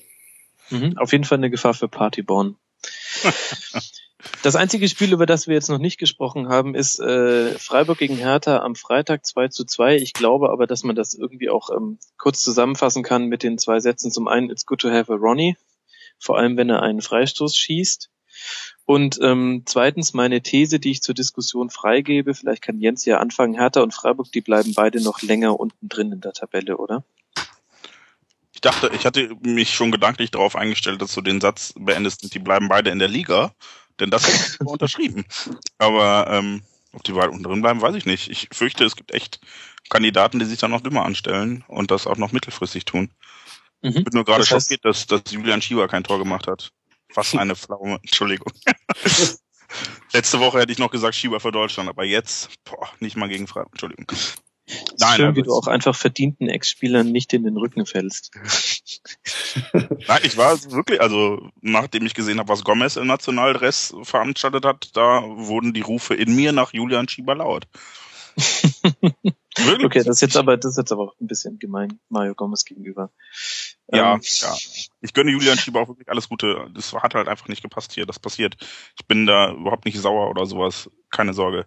[0.70, 2.56] Mhm, auf jeden Fall eine Gefahr für Partyborn.
[4.43, 8.16] Das einzige Spiel, über das wir jetzt noch nicht gesprochen haben, ist äh, Freiburg gegen
[8.16, 9.97] Hertha am Freitag 2 zu 2.
[9.97, 13.81] Ich glaube aber, dass man das irgendwie auch ähm, kurz zusammenfassen kann mit den zwei
[13.81, 14.11] Sätzen.
[14.11, 15.56] Zum einen, it's good to have a Ronnie,
[16.19, 18.11] vor allem wenn er einen Freistoß schießt.
[18.86, 23.55] Und ähm, zweitens meine These, die ich zur Diskussion freigebe, vielleicht kann Jens ja anfangen,
[23.55, 27.02] Hertha und Freiburg, die bleiben beide noch länger unten drin in der Tabelle, oder?
[28.52, 32.39] Ich dachte, ich hatte mich schon gedanklich darauf eingestellt, dass du den Satz beendest, die
[32.39, 33.55] bleiben beide in der Liga.
[34.01, 35.24] Denn das ich unterschrieben.
[35.78, 36.62] Aber ähm,
[36.93, 38.28] ob die weit unten drin bleiben, weiß ich nicht.
[38.31, 39.40] Ich fürchte, es gibt echt
[39.89, 43.11] Kandidaten, die sich dann noch dümmer anstellen und das auch noch mittelfristig tun.
[43.82, 43.89] Mhm.
[43.89, 46.73] Ich bin nur gerade das heißt, schockiert, dass, dass Julian Schieber kein Tor gemacht hat.
[47.15, 47.95] Was eine Pflaume.
[48.03, 48.53] Entschuldigung.
[50.12, 53.47] Letzte Woche hätte ich noch gesagt Schieber für Deutschland, aber jetzt, boah, nicht mal gegen
[53.47, 53.73] Freiburg.
[53.73, 54.07] Entschuldigung.
[54.99, 58.31] Nein, schön, wie du auch einfach verdienten Ex-Spielern nicht in den Rücken fällst.
[59.73, 64.91] Nein, ich war wirklich, also nachdem ich gesehen habe, was Gomez im Nationaldress veranstaltet hat,
[64.95, 67.66] da wurden die Rufe in mir nach Julian Schieber laut.
[69.59, 69.86] Wirklich?
[69.86, 72.64] Okay, das ist jetzt aber, das ist jetzt aber auch ein bisschen gemein Mario Gomez
[72.64, 73.10] gegenüber.
[73.93, 74.56] Ja, ähm, ja.
[75.01, 76.70] Ich gönne Julian Schieber auch wirklich alles Gute.
[76.74, 78.06] Das hat halt einfach nicht gepasst hier.
[78.06, 78.56] Das passiert.
[78.98, 80.90] Ich bin da überhaupt nicht sauer oder sowas.
[81.10, 81.66] Keine Sorge.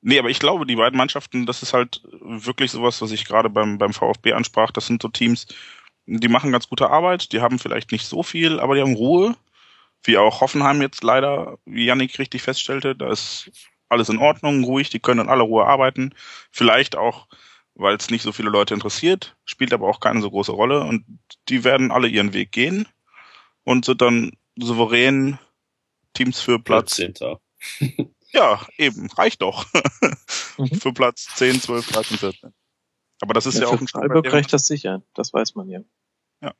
[0.00, 3.48] Nee, aber ich glaube, die beiden Mannschaften, das ist halt wirklich sowas, was ich gerade
[3.48, 4.70] beim, beim VfB ansprach.
[4.70, 5.46] Das sind so Teams,
[6.06, 9.34] die machen ganz gute Arbeit, die haben vielleicht nicht so viel, aber die haben Ruhe.
[10.02, 13.50] Wie auch Hoffenheim jetzt leider, wie Yannick richtig feststellte, da ist
[13.88, 16.14] alles in Ordnung, ruhig, die können in aller Ruhe arbeiten.
[16.50, 17.28] Vielleicht auch,
[17.74, 21.04] weil es nicht so viele Leute interessiert, spielt aber auch keine so große Rolle und
[21.48, 22.88] die werden alle ihren Weg gehen
[23.64, 25.38] und sind dann souverän
[26.12, 26.96] Teams für Platz.
[26.96, 27.36] 14.
[28.34, 29.64] Ja, eben, reicht doch.
[30.58, 30.66] Mhm.
[30.80, 32.54] für Platz 10, 12, 13, 14.
[33.20, 35.80] Aber das ist ja, Ja, auch ein Freiburg reicht das sicher, das weiß man ja.
[36.42, 36.52] Ja.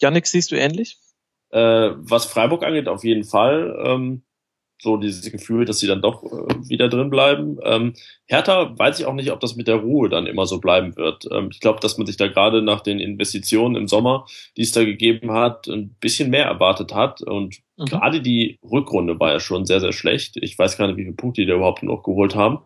[0.00, 0.98] Janik, siehst du ähnlich?
[1.50, 3.80] Äh, was Freiburg angeht, auf jeden Fall.
[3.84, 4.24] Ähm,
[4.82, 7.58] so dieses Gefühl, dass sie dann doch äh, wieder drin bleiben.
[7.62, 7.94] Ähm,
[8.26, 11.26] Hertha weiß ich auch nicht, ob das mit der Ruhe dann immer so bleiben wird.
[11.30, 14.26] Ähm, ich glaube, dass man sich da gerade nach den Investitionen im Sommer,
[14.56, 17.22] die es da gegeben hat, ein bisschen mehr erwartet hat.
[17.22, 17.86] Und Mhm.
[17.86, 20.36] gerade die Rückrunde war ja schon sehr, sehr schlecht.
[20.36, 22.58] Ich weiß gar nicht, wie viele Punkte die da überhaupt noch geholt haben.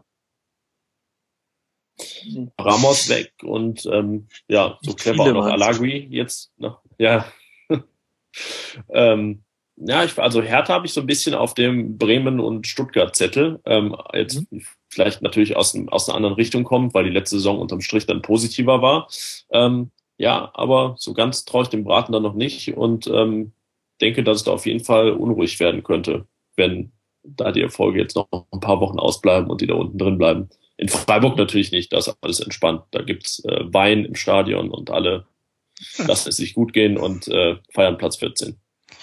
[2.24, 2.50] Mhm.
[2.60, 5.46] Ramos weg und ähm, ja, so clever auch noch.
[5.46, 6.82] Alagui jetzt noch.
[6.98, 7.26] Ja.
[8.90, 9.44] ähm,
[9.76, 13.60] ja, ich, also Hertha habe ich so ein bisschen auf dem Bremen und Stuttgart Zettel.
[13.66, 14.44] Ähm, jetzt
[14.88, 18.22] vielleicht natürlich aus, aus einer anderen Richtung kommt, weil die letzte Saison unterm Strich dann
[18.22, 19.08] positiver war.
[19.50, 23.52] Ähm, ja, aber so ganz traue ich dem Braten dann noch nicht und ähm,
[24.00, 26.26] denke, dass es da auf jeden Fall unruhig werden könnte,
[26.56, 26.92] wenn
[27.22, 30.48] da die Erfolge jetzt noch ein paar Wochen ausbleiben und die da unten drin bleiben.
[30.78, 32.82] In Freiburg natürlich nicht, da ist alles entspannt.
[32.92, 35.26] Da gibt's äh, Wein im Stadion und alle
[35.98, 38.58] lassen es sich gut gehen und äh, feiern Platz 14.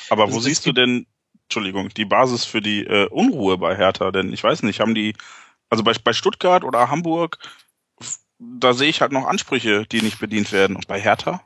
[0.10, 1.06] Aber Also wo siehst du denn,
[1.44, 4.12] Entschuldigung, die Basis für die äh, Unruhe bei Hertha?
[4.12, 5.16] Denn ich weiß nicht, haben die,
[5.70, 7.38] also bei, bei Stuttgart oder Hamburg,
[8.40, 10.76] da sehe ich halt noch Ansprüche, die nicht bedient werden.
[10.76, 11.46] Und bei Hertha?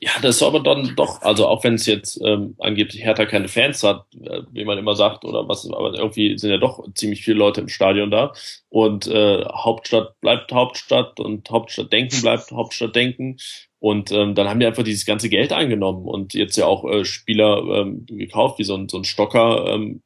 [0.00, 3.48] Ja, das ist aber dann doch, also auch wenn es jetzt ähm, angeblich Hertha keine
[3.48, 7.24] Fans hat, äh, wie man immer sagt, oder was, aber irgendwie sind ja doch ziemlich
[7.24, 8.32] viele Leute im Stadion da.
[8.68, 13.38] Und äh, Hauptstadt bleibt Hauptstadt und Hauptstadtdenken bleibt Hauptstadtdenken.
[13.82, 17.04] Und ähm, dann haben die einfach dieses ganze Geld eingenommen und jetzt ja auch äh,
[17.04, 20.04] Spieler ähm, gekauft, wie so ein, so ein Stocker, ähm,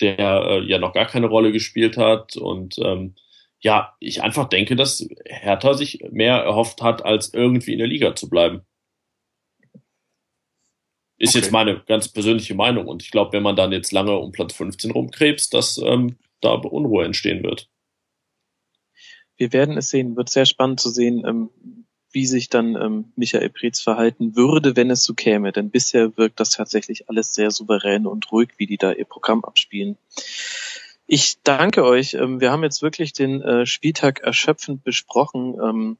[0.00, 2.38] der äh, ja noch gar keine Rolle gespielt hat.
[2.38, 3.14] Und ähm,
[3.60, 8.16] ja, ich einfach denke, dass Hertha sich mehr erhofft hat, als irgendwie in der Liga
[8.16, 8.62] zu bleiben.
[11.18, 11.40] Ist Okay.
[11.40, 12.86] jetzt meine ganz persönliche Meinung.
[12.86, 16.52] Und ich glaube, wenn man dann jetzt lange um Platz 15 rumkrebst, dass ähm, da
[16.52, 17.68] Unruhe entstehen wird.
[19.36, 20.16] Wir werden es sehen.
[20.16, 21.50] Wird sehr spannend zu sehen, ähm,
[22.12, 25.52] wie sich dann ähm, Michael Preetz verhalten würde, wenn es so käme.
[25.52, 29.44] Denn bisher wirkt das tatsächlich alles sehr souverän und ruhig, wie die da ihr Programm
[29.44, 29.96] abspielen.
[31.06, 32.14] Ich danke euch.
[32.14, 35.56] Ähm, wir haben jetzt wirklich den äh, Spieltag erschöpfend besprochen.
[35.62, 35.98] Ähm,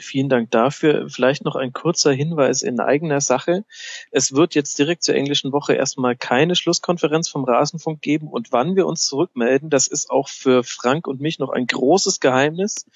[0.00, 1.08] Vielen Dank dafür.
[1.08, 3.64] Vielleicht noch ein kurzer Hinweis in eigener Sache.
[4.12, 8.76] Es wird jetzt direkt zur englischen Woche erstmal keine Schlusskonferenz vom Rasenfunk geben und wann
[8.76, 12.86] wir uns zurückmelden, das ist auch für Frank und mich noch ein großes Geheimnis,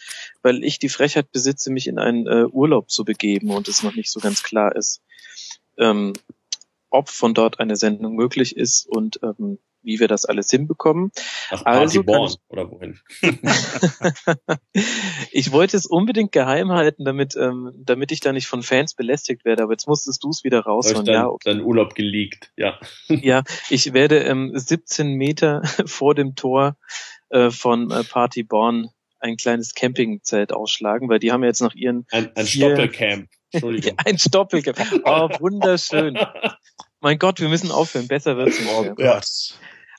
[0.42, 3.96] weil ich die Frechheit besitze, mich in einen äh, Urlaub zu begeben und es noch
[3.96, 5.02] nicht so ganz klar ist,
[5.78, 6.12] ähm,
[6.88, 11.10] ob von dort eine Sendung möglich ist und ähm, wie wir das alles hinbekommen.
[11.50, 12.06] Nach Also ich-
[12.48, 12.98] oder wohin?
[15.30, 19.44] ich wollte es unbedingt geheim halten, damit, ähm, damit ich da nicht von Fans belästigt
[19.44, 21.04] werde, aber jetzt musstest du es wieder raushauen.
[21.04, 21.50] dann, Ja, okay.
[21.50, 22.78] dann Urlaub geleakt, ja.
[23.08, 26.76] ja, ich werde ähm, 17 Meter vor dem Tor
[27.30, 28.88] äh, von äh, Party Born
[29.20, 33.28] ein kleines Campingzelt ausschlagen, weil die haben ja jetzt nach ihren Ein, ein Stoppelcamp.
[33.52, 33.96] Entschuldigung.
[34.04, 34.78] ein Stoppelcamp.
[35.04, 36.18] Oh, wunderschön.
[37.02, 38.06] Mein Gott, wir müssen aufhören.
[38.06, 38.94] Besser wird's nicht mehr.
[38.96, 39.20] Ja.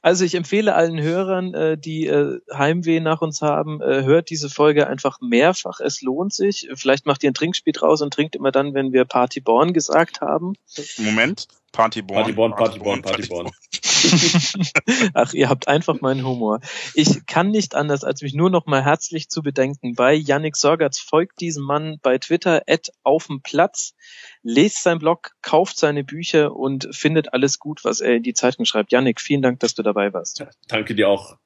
[0.01, 4.49] Also ich empfehle allen Hörern, äh, die äh, Heimweh nach uns haben, äh, hört diese
[4.49, 5.80] Folge einfach mehrfach.
[5.80, 6.69] Es lohnt sich.
[6.75, 10.19] Vielleicht macht ihr ein Trinkspiel draus und trinkt immer dann, wenn wir Party Born gesagt
[10.19, 10.55] haben.
[10.97, 12.22] Moment, Partyborn.
[12.22, 13.52] Partyborn, Partyborn, Partyborn.
[15.16, 16.60] Ach, ihr habt einfach meinen Humor.
[16.94, 21.00] Ich kann nicht anders, als mich nur noch mal herzlich zu bedanken bei Yannick Sorgatz.
[21.00, 23.95] Folgt diesem Mann bei Twitter at auf'm Platz,
[24.44, 28.66] lest sein Blog, kauft seine Bücher und findet alles gut, was er in die Zeitung
[28.66, 28.91] schreibt.
[28.91, 30.45] Yannick, vielen Dank, dass du dabei warst.
[30.68, 31.38] Danke dir auch.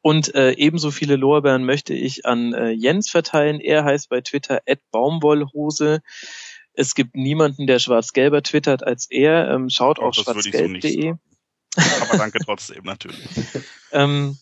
[0.00, 3.60] Und äh, ebenso viele Lorbeeren möchte ich an äh, Jens verteilen.
[3.60, 6.02] Er heißt bei Twitter Baumwollhose.
[6.74, 9.50] Es gibt niemanden, der schwarz-gelber twittert als er.
[9.50, 11.02] Ähm, schaut Auch auf so schwarzgelb.de.
[11.02, 11.20] sagen.
[12.02, 13.26] Aber danke trotzdem natürlich.
[13.92, 14.36] ähm,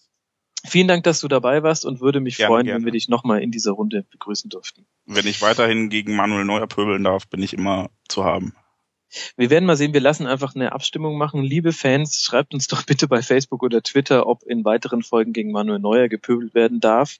[0.64, 2.78] vielen Dank, dass du dabei warst und würde mich Gerne, freuen, gerne.
[2.78, 4.86] wenn wir dich nochmal in dieser Runde begrüßen dürften.
[5.06, 8.54] Wenn ich weiterhin gegen Manuel Neuer pöbeln darf, bin ich immer zu haben.
[9.36, 11.42] Wir werden mal sehen, wir lassen einfach eine Abstimmung machen.
[11.42, 15.50] Liebe Fans, schreibt uns doch bitte bei Facebook oder Twitter, ob in weiteren Folgen gegen
[15.50, 17.16] Manuel Neuer gepöbelt werden darf.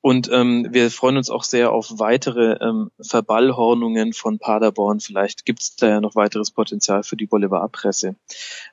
[0.00, 5.00] Und ähm, wir freuen uns auch sehr auf weitere ähm, Verballhornungen von Paderborn.
[5.00, 8.14] Vielleicht gibt es da ja noch weiteres Potenzial für die Boulevardpresse.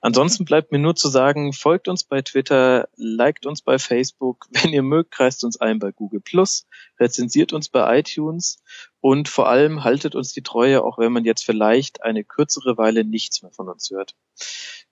[0.02, 4.46] Ansonsten bleibt mir nur zu sagen, folgt uns bei Twitter, liked uns bei Facebook.
[4.52, 6.68] Wenn ihr mögt, kreist uns ein bei Google Plus,
[7.00, 8.62] rezensiert uns bei iTunes
[9.02, 13.04] und vor allem haltet uns die Treue, auch wenn man jetzt vielleicht eine kürzere Weile
[13.04, 14.16] nichts mehr von uns hört.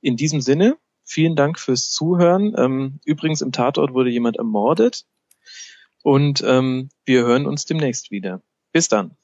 [0.02, 2.56] In diesem Sinne, vielen Dank fürs Zuhören.
[2.58, 5.06] Ähm, übrigens im Tatort wurde jemand ermordet.
[6.04, 8.42] Und ähm, wir hören uns demnächst wieder.
[8.72, 9.18] Bis dann.